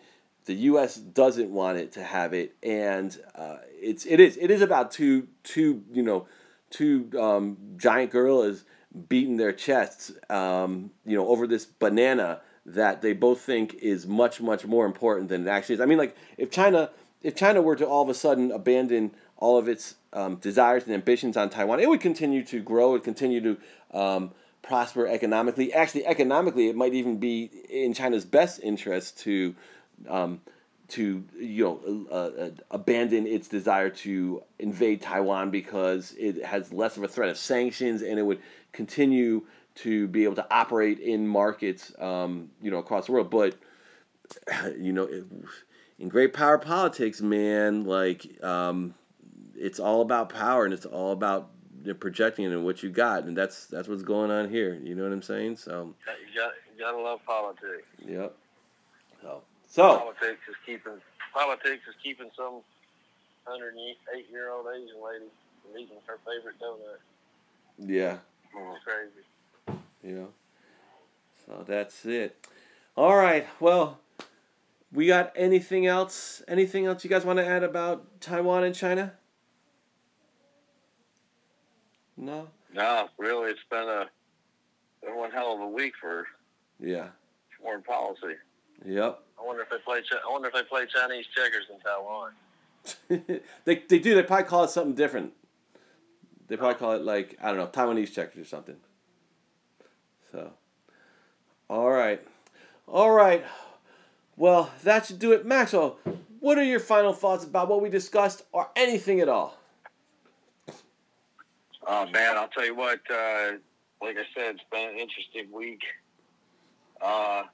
The 0.47 0.55
U.S. 0.55 0.97
doesn't 0.97 1.51
want 1.51 1.79
it 1.79 1.93
to 1.93 2.03
have 2.03 2.33
it, 2.33 2.57
and 2.63 3.17
uh, 3.35 3.57
it's 3.69 4.07
it 4.07 4.21
is 4.21 4.37
it 4.37 4.51
is 4.51 4.63
about 4.63 4.91
two 4.91 5.29
two 5.43 5.83
you 5.93 6.03
know 6.03 6.27
two 6.71 7.11
um, 7.19 7.57
giant 7.77 8.11
gorillas 8.11 8.65
beating 9.09 9.37
their 9.37 9.53
chests, 9.53 10.13
um, 10.31 10.91
you 11.05 11.17
know, 11.17 11.29
over 11.29 11.47
this 11.47 11.67
banana 11.67 12.41
that 12.65 13.03
they 13.03 13.13
both 13.13 13.41
think 13.41 13.75
is 13.75 14.07
much 14.07 14.41
much 14.41 14.65
more 14.65 14.87
important 14.87 15.29
than 15.29 15.47
it 15.47 15.51
actually 15.51 15.77
is. 15.77 15.81
I 15.81 15.87
mean, 15.87 15.99
like 15.99 16.17
if 16.37 16.51
China 16.51 16.91
if 17.23 17.35
China 17.35 17.63
were 17.63 17.77
to 17.77 17.87
all 17.87 18.03
of 18.03 18.09
a 18.09 18.15
sudden 18.15 18.51
abandon 18.51 19.13
all 19.37 19.59
of 19.59 19.69
its 19.69 19.97
um, 20.13 20.37
desires 20.37 20.85
and 20.85 20.95
ambitions 20.95 21.37
on 21.37 21.51
Taiwan, 21.51 21.81
it 21.81 21.89
would 21.89 22.01
continue 22.01 22.45
to 22.45 22.61
grow. 22.61 22.91
It 22.91 22.93
would 22.93 23.05
continue 23.05 23.41
to 23.41 23.99
um, 23.99 24.31
prosper 24.63 25.07
economically. 25.07 25.73
Actually, 25.73 26.07
economically, 26.07 26.69
it 26.69 26.77
might 26.77 26.95
even 26.95 27.19
be 27.19 27.51
in 27.69 27.93
China's 27.95 28.25
best 28.25 28.61
interest 28.63 29.19
to 29.21 29.55
um, 30.09 30.41
to 30.89 31.25
you 31.39 31.65
know 31.65 32.07
uh, 32.11 32.43
uh, 32.43 32.51
abandon 32.71 33.27
its 33.27 33.49
desire 33.49 33.91
to 33.91 34.43
invade 34.59 35.03
Taiwan 35.03 35.51
because 35.51 36.15
it 36.19 36.45
has 36.45 36.73
less 36.73 36.97
of 36.97 37.03
a 37.03 37.09
threat 37.09 37.29
of 37.29 37.37
sanctions 37.37 38.03
and 38.03 38.19
it 38.19 38.23
would 38.23 38.41
continue 38.73 39.43
to 39.77 40.09
be 40.09 40.25
able 40.25 40.37
to 40.37 40.47
operate 40.51 41.01
in 41.01 41.27
markets 41.27 41.93
um, 41.99 42.51
you 42.63 42.71
know 42.71 42.79
across 42.79 43.07
the 43.07 43.13
world. 43.13 43.31
But 43.31 43.57
you 44.79 44.93
know, 44.93 45.09
in 45.99 46.09
great 46.09 46.33
power 46.33 46.59
politics, 46.59 47.21
man, 47.21 47.85
like 47.85 48.43
um, 48.45 48.95
it's 49.57 49.81
all 49.81 50.03
about 50.03 50.29
power 50.29 50.65
and 50.65 50.75
it's 50.75 50.87
all 50.87 51.13
about 51.13 51.51
projecting 52.01 52.45
it 52.45 52.53
and 52.53 52.65
what 52.65 52.83
you 52.83 52.91
got, 52.91 53.25
and 53.25 53.37
that's 53.37 53.67
that's 53.67 53.89
what's 53.89 54.03
going 54.03 54.31
on 54.31 54.51
here. 54.51 54.75
You 54.75 54.95
know 54.95 55.05
what 55.05 55.13
I'm 55.13 55.23
saying? 55.23 55.57
So 55.57 55.95
you 56.07 56.41
got 56.41 56.53
you 56.73 56.81
gotta 56.81 56.99
love 56.99 57.25
politics. 57.25 57.87
Yep. 58.07 58.35
So 59.23 59.43
so 59.67 59.99
politics 59.99 60.41
is 60.49 60.57
keeping 60.65 61.01
politics 61.33 61.83
is 61.89 61.95
keeping 62.03 62.31
some 62.37 62.61
hundred 63.45 63.75
eight 64.15 64.31
year 64.31 64.51
old 64.51 64.67
Asian 64.67 64.97
lady 65.05 65.27
from 65.63 65.79
eating 65.79 65.97
her 66.07 66.19
favorite 66.25 66.57
donut. 66.61 66.99
Yeah. 67.79 68.19
It's 68.55 68.85
crazy. 68.85 69.81
Yeah. 70.03 70.27
So 71.45 71.65
that's 71.67 72.05
it. 72.05 72.47
All 72.97 73.17
right. 73.17 73.47
Well, 73.61 74.01
we 74.93 75.07
got 75.07 75.33
anything 75.37 75.87
else? 75.87 76.43
Anything 76.49 76.87
else 76.87 77.05
you 77.05 77.11
guys 77.11 77.25
want 77.25 77.39
to 77.39 77.47
add 77.47 77.63
about 77.63 78.21
Taiwan 78.21 78.65
and 78.65 78.75
China? 78.75 79.13
No. 82.17 82.49
No, 82.73 83.09
really, 83.19 83.51
it's 83.51 83.61
been 83.71 83.89
a 83.89 84.07
been 85.03 85.17
one 85.17 85.31
hell 85.31 85.55
of 85.55 85.61
a 85.61 85.69
week 85.69 85.93
for 86.01 86.27
yeah 86.81 87.09
foreign 87.61 87.83
policy. 87.83 88.35
Yep. 88.85 89.23
I 89.47 89.49
wonder 89.49 89.63
if 89.63 89.71
they 89.71 89.79
play. 89.79 90.03
I 90.13 90.33
wonder 90.33 90.49
if 90.49 90.55
they 90.55 90.63
play 90.65 90.87
Chinese 90.87 91.27
checkers 91.33 91.67
in 91.73 91.79
Taiwan. 91.79 92.33
they 93.65 93.83
they 93.89 93.99
do. 94.01 94.17
They 94.17 94.25
probably 94.25 94.47
call 94.47 94.65
it 94.65 94.71
something 94.71 94.95
different. 94.95 95.35
They 96.49 96.57
probably 96.57 96.75
call 96.75 96.93
it 96.93 97.03
like 97.03 97.39
I 97.41 97.49
don't 97.49 97.59
know 97.59 97.69
Taiwanese 97.69 98.13
checkers 98.13 98.41
or 98.41 98.45
something. 98.45 98.77
So, 100.33 100.51
all 101.71 101.91
right, 101.91 102.21
all 102.89 103.13
right. 103.13 103.45
Well, 104.37 104.73
that 104.83 105.07
should 105.07 105.21
do 105.21 105.31
it, 105.33 105.47
Maxwell. 105.47 105.99
What 106.41 106.59
are 106.59 106.65
your 106.65 106.81
final 106.81 107.13
thoughts 107.13 107.45
about 107.45 107.69
what 107.69 107.81
we 107.81 107.89
discussed, 107.89 108.43
or 108.51 108.71
anything 108.75 109.21
at 109.21 109.29
all? 109.29 109.57
Oh 111.87 112.07
man, 112.07 112.37
I'll 112.37 112.49
tell 112.49 112.67
you 112.67 112.75
what. 112.75 112.99
Uh, 113.09 113.53
like 114.03 114.17
I 114.17 114.27
said, 114.35 114.57
it's 114.57 114.65
been 114.73 114.91
an 114.91 114.99
interesting 114.99 115.53
week. 115.53 115.83
Uh, 117.01 117.45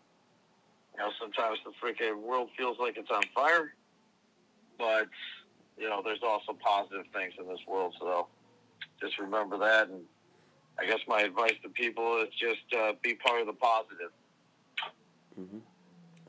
you 0.94 1.02
know, 1.02 1.10
sometimes 1.20 1.58
the 1.64 1.72
freaking 1.80 2.22
world 2.22 2.50
feels 2.56 2.76
like 2.78 2.96
it's 2.96 3.10
on 3.10 3.22
fire, 3.34 3.72
but 4.78 5.08
you 5.78 5.88
know, 5.88 6.02
there's 6.04 6.22
also 6.22 6.52
positive 6.52 7.06
things 7.14 7.32
in 7.38 7.48
this 7.48 7.60
world. 7.66 7.94
So 7.98 8.26
just 9.00 9.18
remember 9.18 9.58
that. 9.58 9.88
And 9.88 10.02
I 10.78 10.86
guess 10.86 11.00
my 11.08 11.22
advice 11.22 11.54
to 11.62 11.68
people 11.68 12.22
is 12.22 12.28
just 12.38 12.60
uh, 12.78 12.92
be 13.02 13.14
part 13.14 13.40
of 13.40 13.46
the 13.46 13.54
positive. 13.54 14.10
Mm-hmm. 15.40 15.58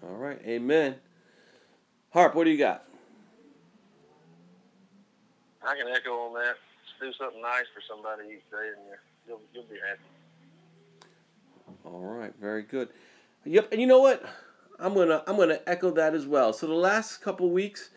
All 0.08 0.16
right, 0.16 0.40
Amen. 0.46 0.96
Harp, 2.12 2.36
what 2.36 2.44
do 2.44 2.52
you 2.52 2.58
got? 2.58 2.86
I 5.66 5.76
can 5.76 5.88
echo 5.88 6.12
on 6.12 6.34
that. 6.34 6.56
Just 6.86 7.00
do 7.18 7.24
something 7.24 7.42
nice 7.42 7.66
for 7.74 7.82
somebody 7.90 8.36
each 8.36 8.52
day, 8.52 8.70
and 8.76 9.00
you'll 9.28 9.42
you'll 9.54 9.64
be 9.64 9.78
happy. 9.88 10.02
All 11.86 12.00
right, 12.00 12.34
very 12.40 12.64
good. 12.64 12.90
Yep, 13.46 13.72
and 13.72 13.82
you 13.82 13.88
know 13.88 14.00
what? 14.00 14.24
I'm 14.80 14.94
gonna 14.94 15.24
I'm 15.28 15.38
gonna 15.38 15.60
echo 15.66 15.92
that 15.92 16.14
as 16.14 16.26
well. 16.26 16.54
So 16.54 16.68
the 16.68 16.74
last 16.74 17.18
couple 17.18 17.50
weeks, 17.50 17.90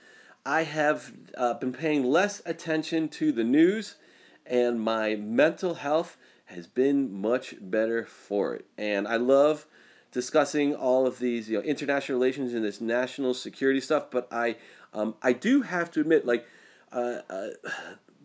I 0.45 0.62
have 0.62 1.12
uh, 1.37 1.55
been 1.55 1.72
paying 1.72 2.05
less 2.05 2.43
attention 2.47 3.09
to 3.11 3.33
the 3.33 3.45
news, 3.45 3.97
and 4.45 4.81
my 4.81 5.16
mental 5.16 5.74
health 5.74 6.16
has 6.47 6.66
been 6.66 7.12
much 7.12 7.55
better 7.61 8.05
for 8.05 8.55
it. 8.55 8.66
And 8.79 9.09
I 9.09 9.16
love 9.16 9.66
discussing 10.12 10.74
all 10.74 11.07
of 11.07 11.18
these 11.18 11.49
you 11.49 11.59
know 11.59 11.64
international 11.64 12.18
relations 12.18 12.55
and 12.55 12.64
this 12.64 12.81
national 12.81 13.35
security 13.35 13.81
stuff. 13.81 14.11
But 14.11 14.29
I 14.31 14.57
um, 14.93 15.14
I 15.22 15.33
do 15.33 15.62
have 15.62 15.91
to 15.93 16.01
admit, 16.01 16.27
like 16.27 16.47
uh, 16.93 17.20
uh, 17.29 17.49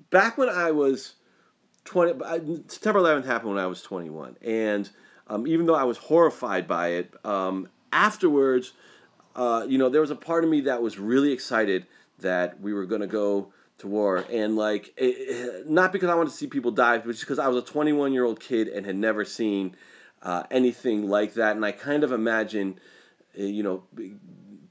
back 0.10 0.38
when 0.38 0.50
I 0.50 0.72
was 0.72 1.16
twenty, 1.84 2.14
September 2.68 3.00
11th 3.00 3.26
happened 3.26 3.56
when 3.56 3.64
I 3.64 3.68
was 3.68 3.82
21, 3.82 4.38
and 4.42 4.90
um, 5.28 5.48
even 5.48 5.66
though 5.66 5.76
I 5.76 5.84
was 5.84 5.98
horrified 5.98 6.68
by 6.68 6.90
it, 6.90 7.14
um, 7.26 7.70
afterwards, 7.92 8.74
uh, 9.36 9.66
you 9.68 9.78
know, 9.78 9.90
there 9.90 10.02
was 10.02 10.12
a 10.12 10.16
part 10.16 10.44
of 10.44 10.50
me 10.50 10.62
that 10.62 10.82
was 10.82 10.98
really 11.00 11.32
excited 11.32 11.86
that 12.20 12.60
we 12.60 12.74
were 12.74 12.86
going 12.86 13.02
to 13.02 13.08
go 13.08 13.54
to 13.80 13.88
war. 13.88 14.26
And, 14.32 14.56
like, 14.56 14.94
it, 14.98 15.70
not 15.70 15.92
because 15.92 16.10
I 16.10 16.16
wanted 16.16 16.32
to 16.32 16.36
see 16.36 16.48
people 16.48 16.72
die, 16.72 16.98
but 16.98 17.08
just 17.08 17.22
because 17.22 17.40
I 17.40 17.48
was 17.48 17.58
a 17.58 17.66
21 17.66 18.14
year 18.14 18.26
old 18.26 18.40
kid 18.40 18.68
and 18.68 18.86
had 18.86 18.96
never 18.96 19.26
seen 19.26 19.76
uh, 20.22 20.44
anything 20.52 21.10
like 21.10 21.34
that. 21.36 21.56
And 21.56 21.66
I 21.66 21.72
kind 21.72 22.04
of 22.04 22.12
imagine, 22.12 22.80
uh, 23.40 23.44
you 23.44 23.64
know, 23.64 23.84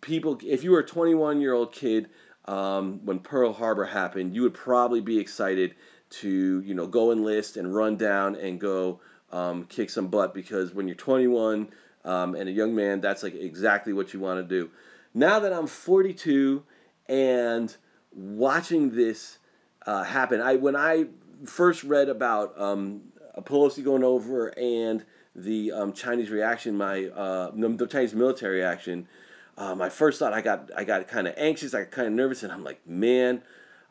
people, 0.01 0.39
if 0.45 0.63
you 0.63 0.71
were 0.71 0.81
a 0.81 0.87
21 0.87 1.41
year 1.41 1.53
old 1.53 1.73
kid 1.73 2.09
um, 2.47 3.05
when 3.05 3.19
Pearl 3.19 3.53
Harbor 3.53 3.87
happened, 3.87 4.35
you 4.35 4.43
would 4.43 4.55
probably 4.55 5.01
be 5.01 5.19
excited 5.19 5.75
to, 6.11 6.61
you 6.61 6.75
know, 6.75 6.87
go 6.87 7.13
enlist 7.13 7.57
and 7.57 7.75
run 7.75 7.97
down 7.97 8.35
and 8.35 8.61
go 8.61 9.01
um, 9.33 9.65
kick 9.65 9.91
some 9.91 10.09
butt 10.09 10.35
because 10.35 10.75
when 10.75 10.89
you're 10.89 10.97
21, 10.97 11.69
um, 12.05 12.35
and 12.35 12.49
a 12.49 12.53
young 12.53 12.75
man, 12.75 13.01
that's 13.01 13.23
like 13.23 13.35
exactly 13.35 13.93
what 13.93 14.13
you 14.15 14.21
want 14.21 14.39
to 14.41 14.45
do. 14.45 14.71
Now 15.15 15.41
that 15.41 15.53
I'm 15.53 15.67
42 15.67 16.63
and 17.09 17.75
watching 18.13 18.95
this 18.95 19.39
uh, 19.87 20.05
happen, 20.05 20.41
I 20.41 20.57
when 20.57 20.77
I 20.77 21.07
first 21.47 21.85
read 21.85 22.09
about 22.09 22.59
um, 22.61 23.03
Pelosi 23.39 23.85
going 23.85 24.05
over 24.05 24.49
and 24.59 25.05
the 25.35 25.73
um, 25.73 25.93
Chinese 25.93 26.31
reaction, 26.31 26.77
my 26.77 27.07
uh, 27.07 27.51
the 27.55 27.87
Chinese 27.87 28.15
military 28.15 28.63
action, 28.63 29.09
uh, 29.57 29.75
my 29.75 29.89
first 29.89 30.19
thought 30.19 30.33
I 30.33 30.41
got 30.41 30.71
I 30.77 30.85
got 30.85 31.07
kind 31.09 31.27
of 31.27 31.35
anxious, 31.37 31.75
I 31.75 31.81
got 31.81 31.91
kind 31.91 32.09
of 32.09 32.15
nervous, 32.15 32.43
and 32.43 32.53
I'm 32.53 32.65
like, 32.65 32.87
man, 32.87 33.43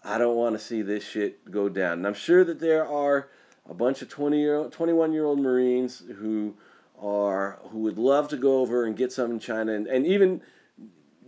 I 0.04 0.18
don't 0.18 0.36
want 0.36 0.58
to 0.58 0.60
see 0.60 0.82
this 0.82 1.04
shit 1.04 1.50
go 1.52 1.70
down. 1.70 1.94
And 2.00 2.08
I'm 2.08 2.14
sure 2.14 2.44
that 2.44 2.60
there 2.60 2.88
are 2.88 3.30
a 3.70 3.74
bunch 3.74 4.02
of 4.02 4.10
20 4.10 4.40
year 4.40 4.64
21 4.66 5.14
year 5.14 5.26
old 5.26 5.40
Marines 5.40 6.04
who 6.18 6.56
are 7.02 7.60
who 7.72 7.80
would 7.80 7.98
love 7.98 8.28
to 8.30 8.38
go 8.38 8.60
over 8.60 8.86
and 8.86 8.96
get 8.96 9.12
some 9.12 9.32
in 9.32 9.40
China, 9.40 9.74
and, 9.74 9.88
and 9.88 10.06
even 10.06 10.42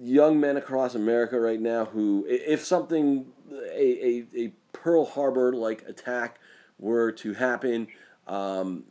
young 0.01 0.39
men 0.39 0.57
across 0.57 0.95
America 0.95 1.39
right 1.39 1.61
now 1.61 1.85
who, 1.85 2.25
if 2.27 2.65
something, 2.65 3.27
a, 3.51 4.05
a, 4.05 4.25
a 4.35 4.53
Pearl 4.73 5.05
Harbor 5.05 5.53
like 5.53 5.83
attack 5.87 6.39
were 6.79 7.11
to 7.11 7.33
happen, 7.33 7.87
um, 8.27 8.83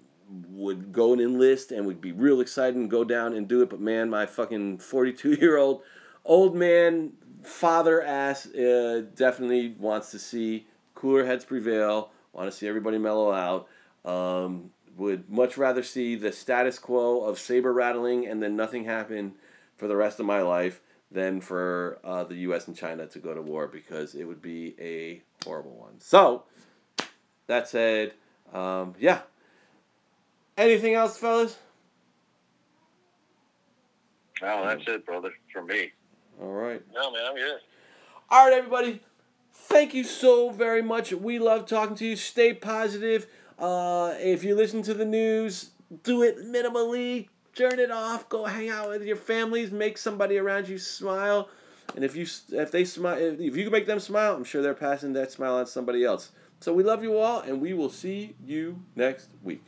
would 0.49 0.93
go 0.93 1.13
and 1.13 1.21
enlist 1.21 1.73
and 1.73 1.87
would 1.87 2.01
be 2.01 2.13
real 2.13 2.41
excited 2.41 2.77
and 2.77 2.89
go 2.89 3.03
down 3.03 3.35
and 3.35 3.49
do 3.49 3.63
it. 3.63 3.71
But 3.71 3.81
man, 3.81 4.09
my 4.09 4.27
fucking 4.27 4.79
42 4.79 5.35
year 5.35 5.57
old 5.57 5.83
old 6.25 6.55
man 6.55 7.13
father 7.43 8.03
ass 8.03 8.47
uh, 8.47 9.03
definitely 9.15 9.75
wants 9.79 10.11
to 10.13 10.19
see 10.19 10.67
cooler 10.95 11.25
heads 11.25 11.45
prevail, 11.45 12.11
want 12.33 12.51
to 12.51 12.57
see 12.57 12.69
everybody 12.69 12.99
mellow 12.99 13.33
out. 13.33 13.67
Um, 14.05 14.71
would 14.97 15.31
much 15.31 15.57
rather 15.57 15.83
see 15.83 16.15
the 16.17 16.33
status 16.33 16.79
quo 16.79 17.23
of 17.23 17.39
saber 17.39 17.73
rattling 17.73 18.27
and 18.27 18.43
then 18.43 18.57
nothing 18.57 18.85
happen 18.85 19.35
for 19.77 19.89
the 19.89 19.97
rest 19.97 20.21
of 20.21 20.27
my 20.27 20.43
life 20.43 20.81
than 21.11 21.41
for 21.41 21.99
uh, 22.05 22.25
the 22.25 22.37
U.S. 22.37 22.69
and 22.69 22.77
China 22.77 23.07
to 23.07 23.19
go 23.19 23.35
to 23.35 23.43
war 23.43 23.67
because 23.67 24.15
it 24.15 24.25
would 24.25 24.43
be 24.43 24.75
a 24.81 25.23
horrible 25.45 25.75
one. 25.75 26.01
So, 26.01 26.45
that 27.47 27.69
said, 27.69 28.13
um, 28.53 28.95
yeah. 28.99 29.23
Anything 30.57 30.95
else, 30.95 31.17
fellas? 31.19 31.57
No, 34.43 34.65
that's 34.67 34.87
it, 34.87 35.05
brother, 35.05 35.33
for 35.53 35.63
me. 35.63 35.91
All 36.41 36.53
right. 36.53 36.83
No, 36.95 37.11
man, 37.11 37.23
I'm 37.29 37.35
good. 37.35 37.61
All 38.31 38.47
right, 38.47 38.57
everybody. 38.57 39.01
Thank 39.53 39.95
you 39.95 40.05
so 40.05 40.51
very 40.51 40.83
much. 40.83 41.13
We 41.13 41.39
love 41.39 41.67
talking 41.67 41.97
to 41.97 42.07
you. 42.07 42.17
Stay 42.17 42.55
positive. 42.55 43.27
Uh, 43.61 44.15
if 44.19 44.43
you 44.43 44.55
listen 44.55 44.83
to 44.83 44.95
the 44.95 45.05
news, 45.05 45.71
do 46.03 46.23
it 46.23 46.39
minimally. 46.39 47.29
Turn 47.55 47.79
it 47.79 47.91
off. 47.91 48.29
Go 48.29 48.47
hang 48.47 48.71
out 48.71 48.89
with 48.89 49.03
your 49.03 49.17
families. 49.17 49.71
Make 49.71 49.99
somebody 49.99 50.39
around 50.39 50.69
you 50.69 50.79
smile. 50.79 51.49
And 51.95 52.05
if 52.05 52.17
you 52.17 52.27
if 52.53 52.71
they 52.71 52.85
smile, 52.85 53.19
if 53.19 53.57
you 53.57 53.65
can 53.65 53.73
make 53.73 53.87
them 53.87 54.01
smile, 54.01 54.35
I'm 54.35 54.45
sure 54.45 54.63
they're 54.63 54.75
passing 54.75 55.13
that 55.15 55.33
smile 55.33 55.57
on 55.57 55.67
somebody 55.67 56.05
else. 56.05 56.31
So 56.61 56.73
we 56.73 56.83
love 56.83 57.03
you 57.03 57.19
all, 57.19 57.41
and 57.41 57.61
we 57.61 57.75
will 57.75 57.91
see 57.91 58.35
you 58.45 58.81
next 58.95 59.31
week. 59.43 59.63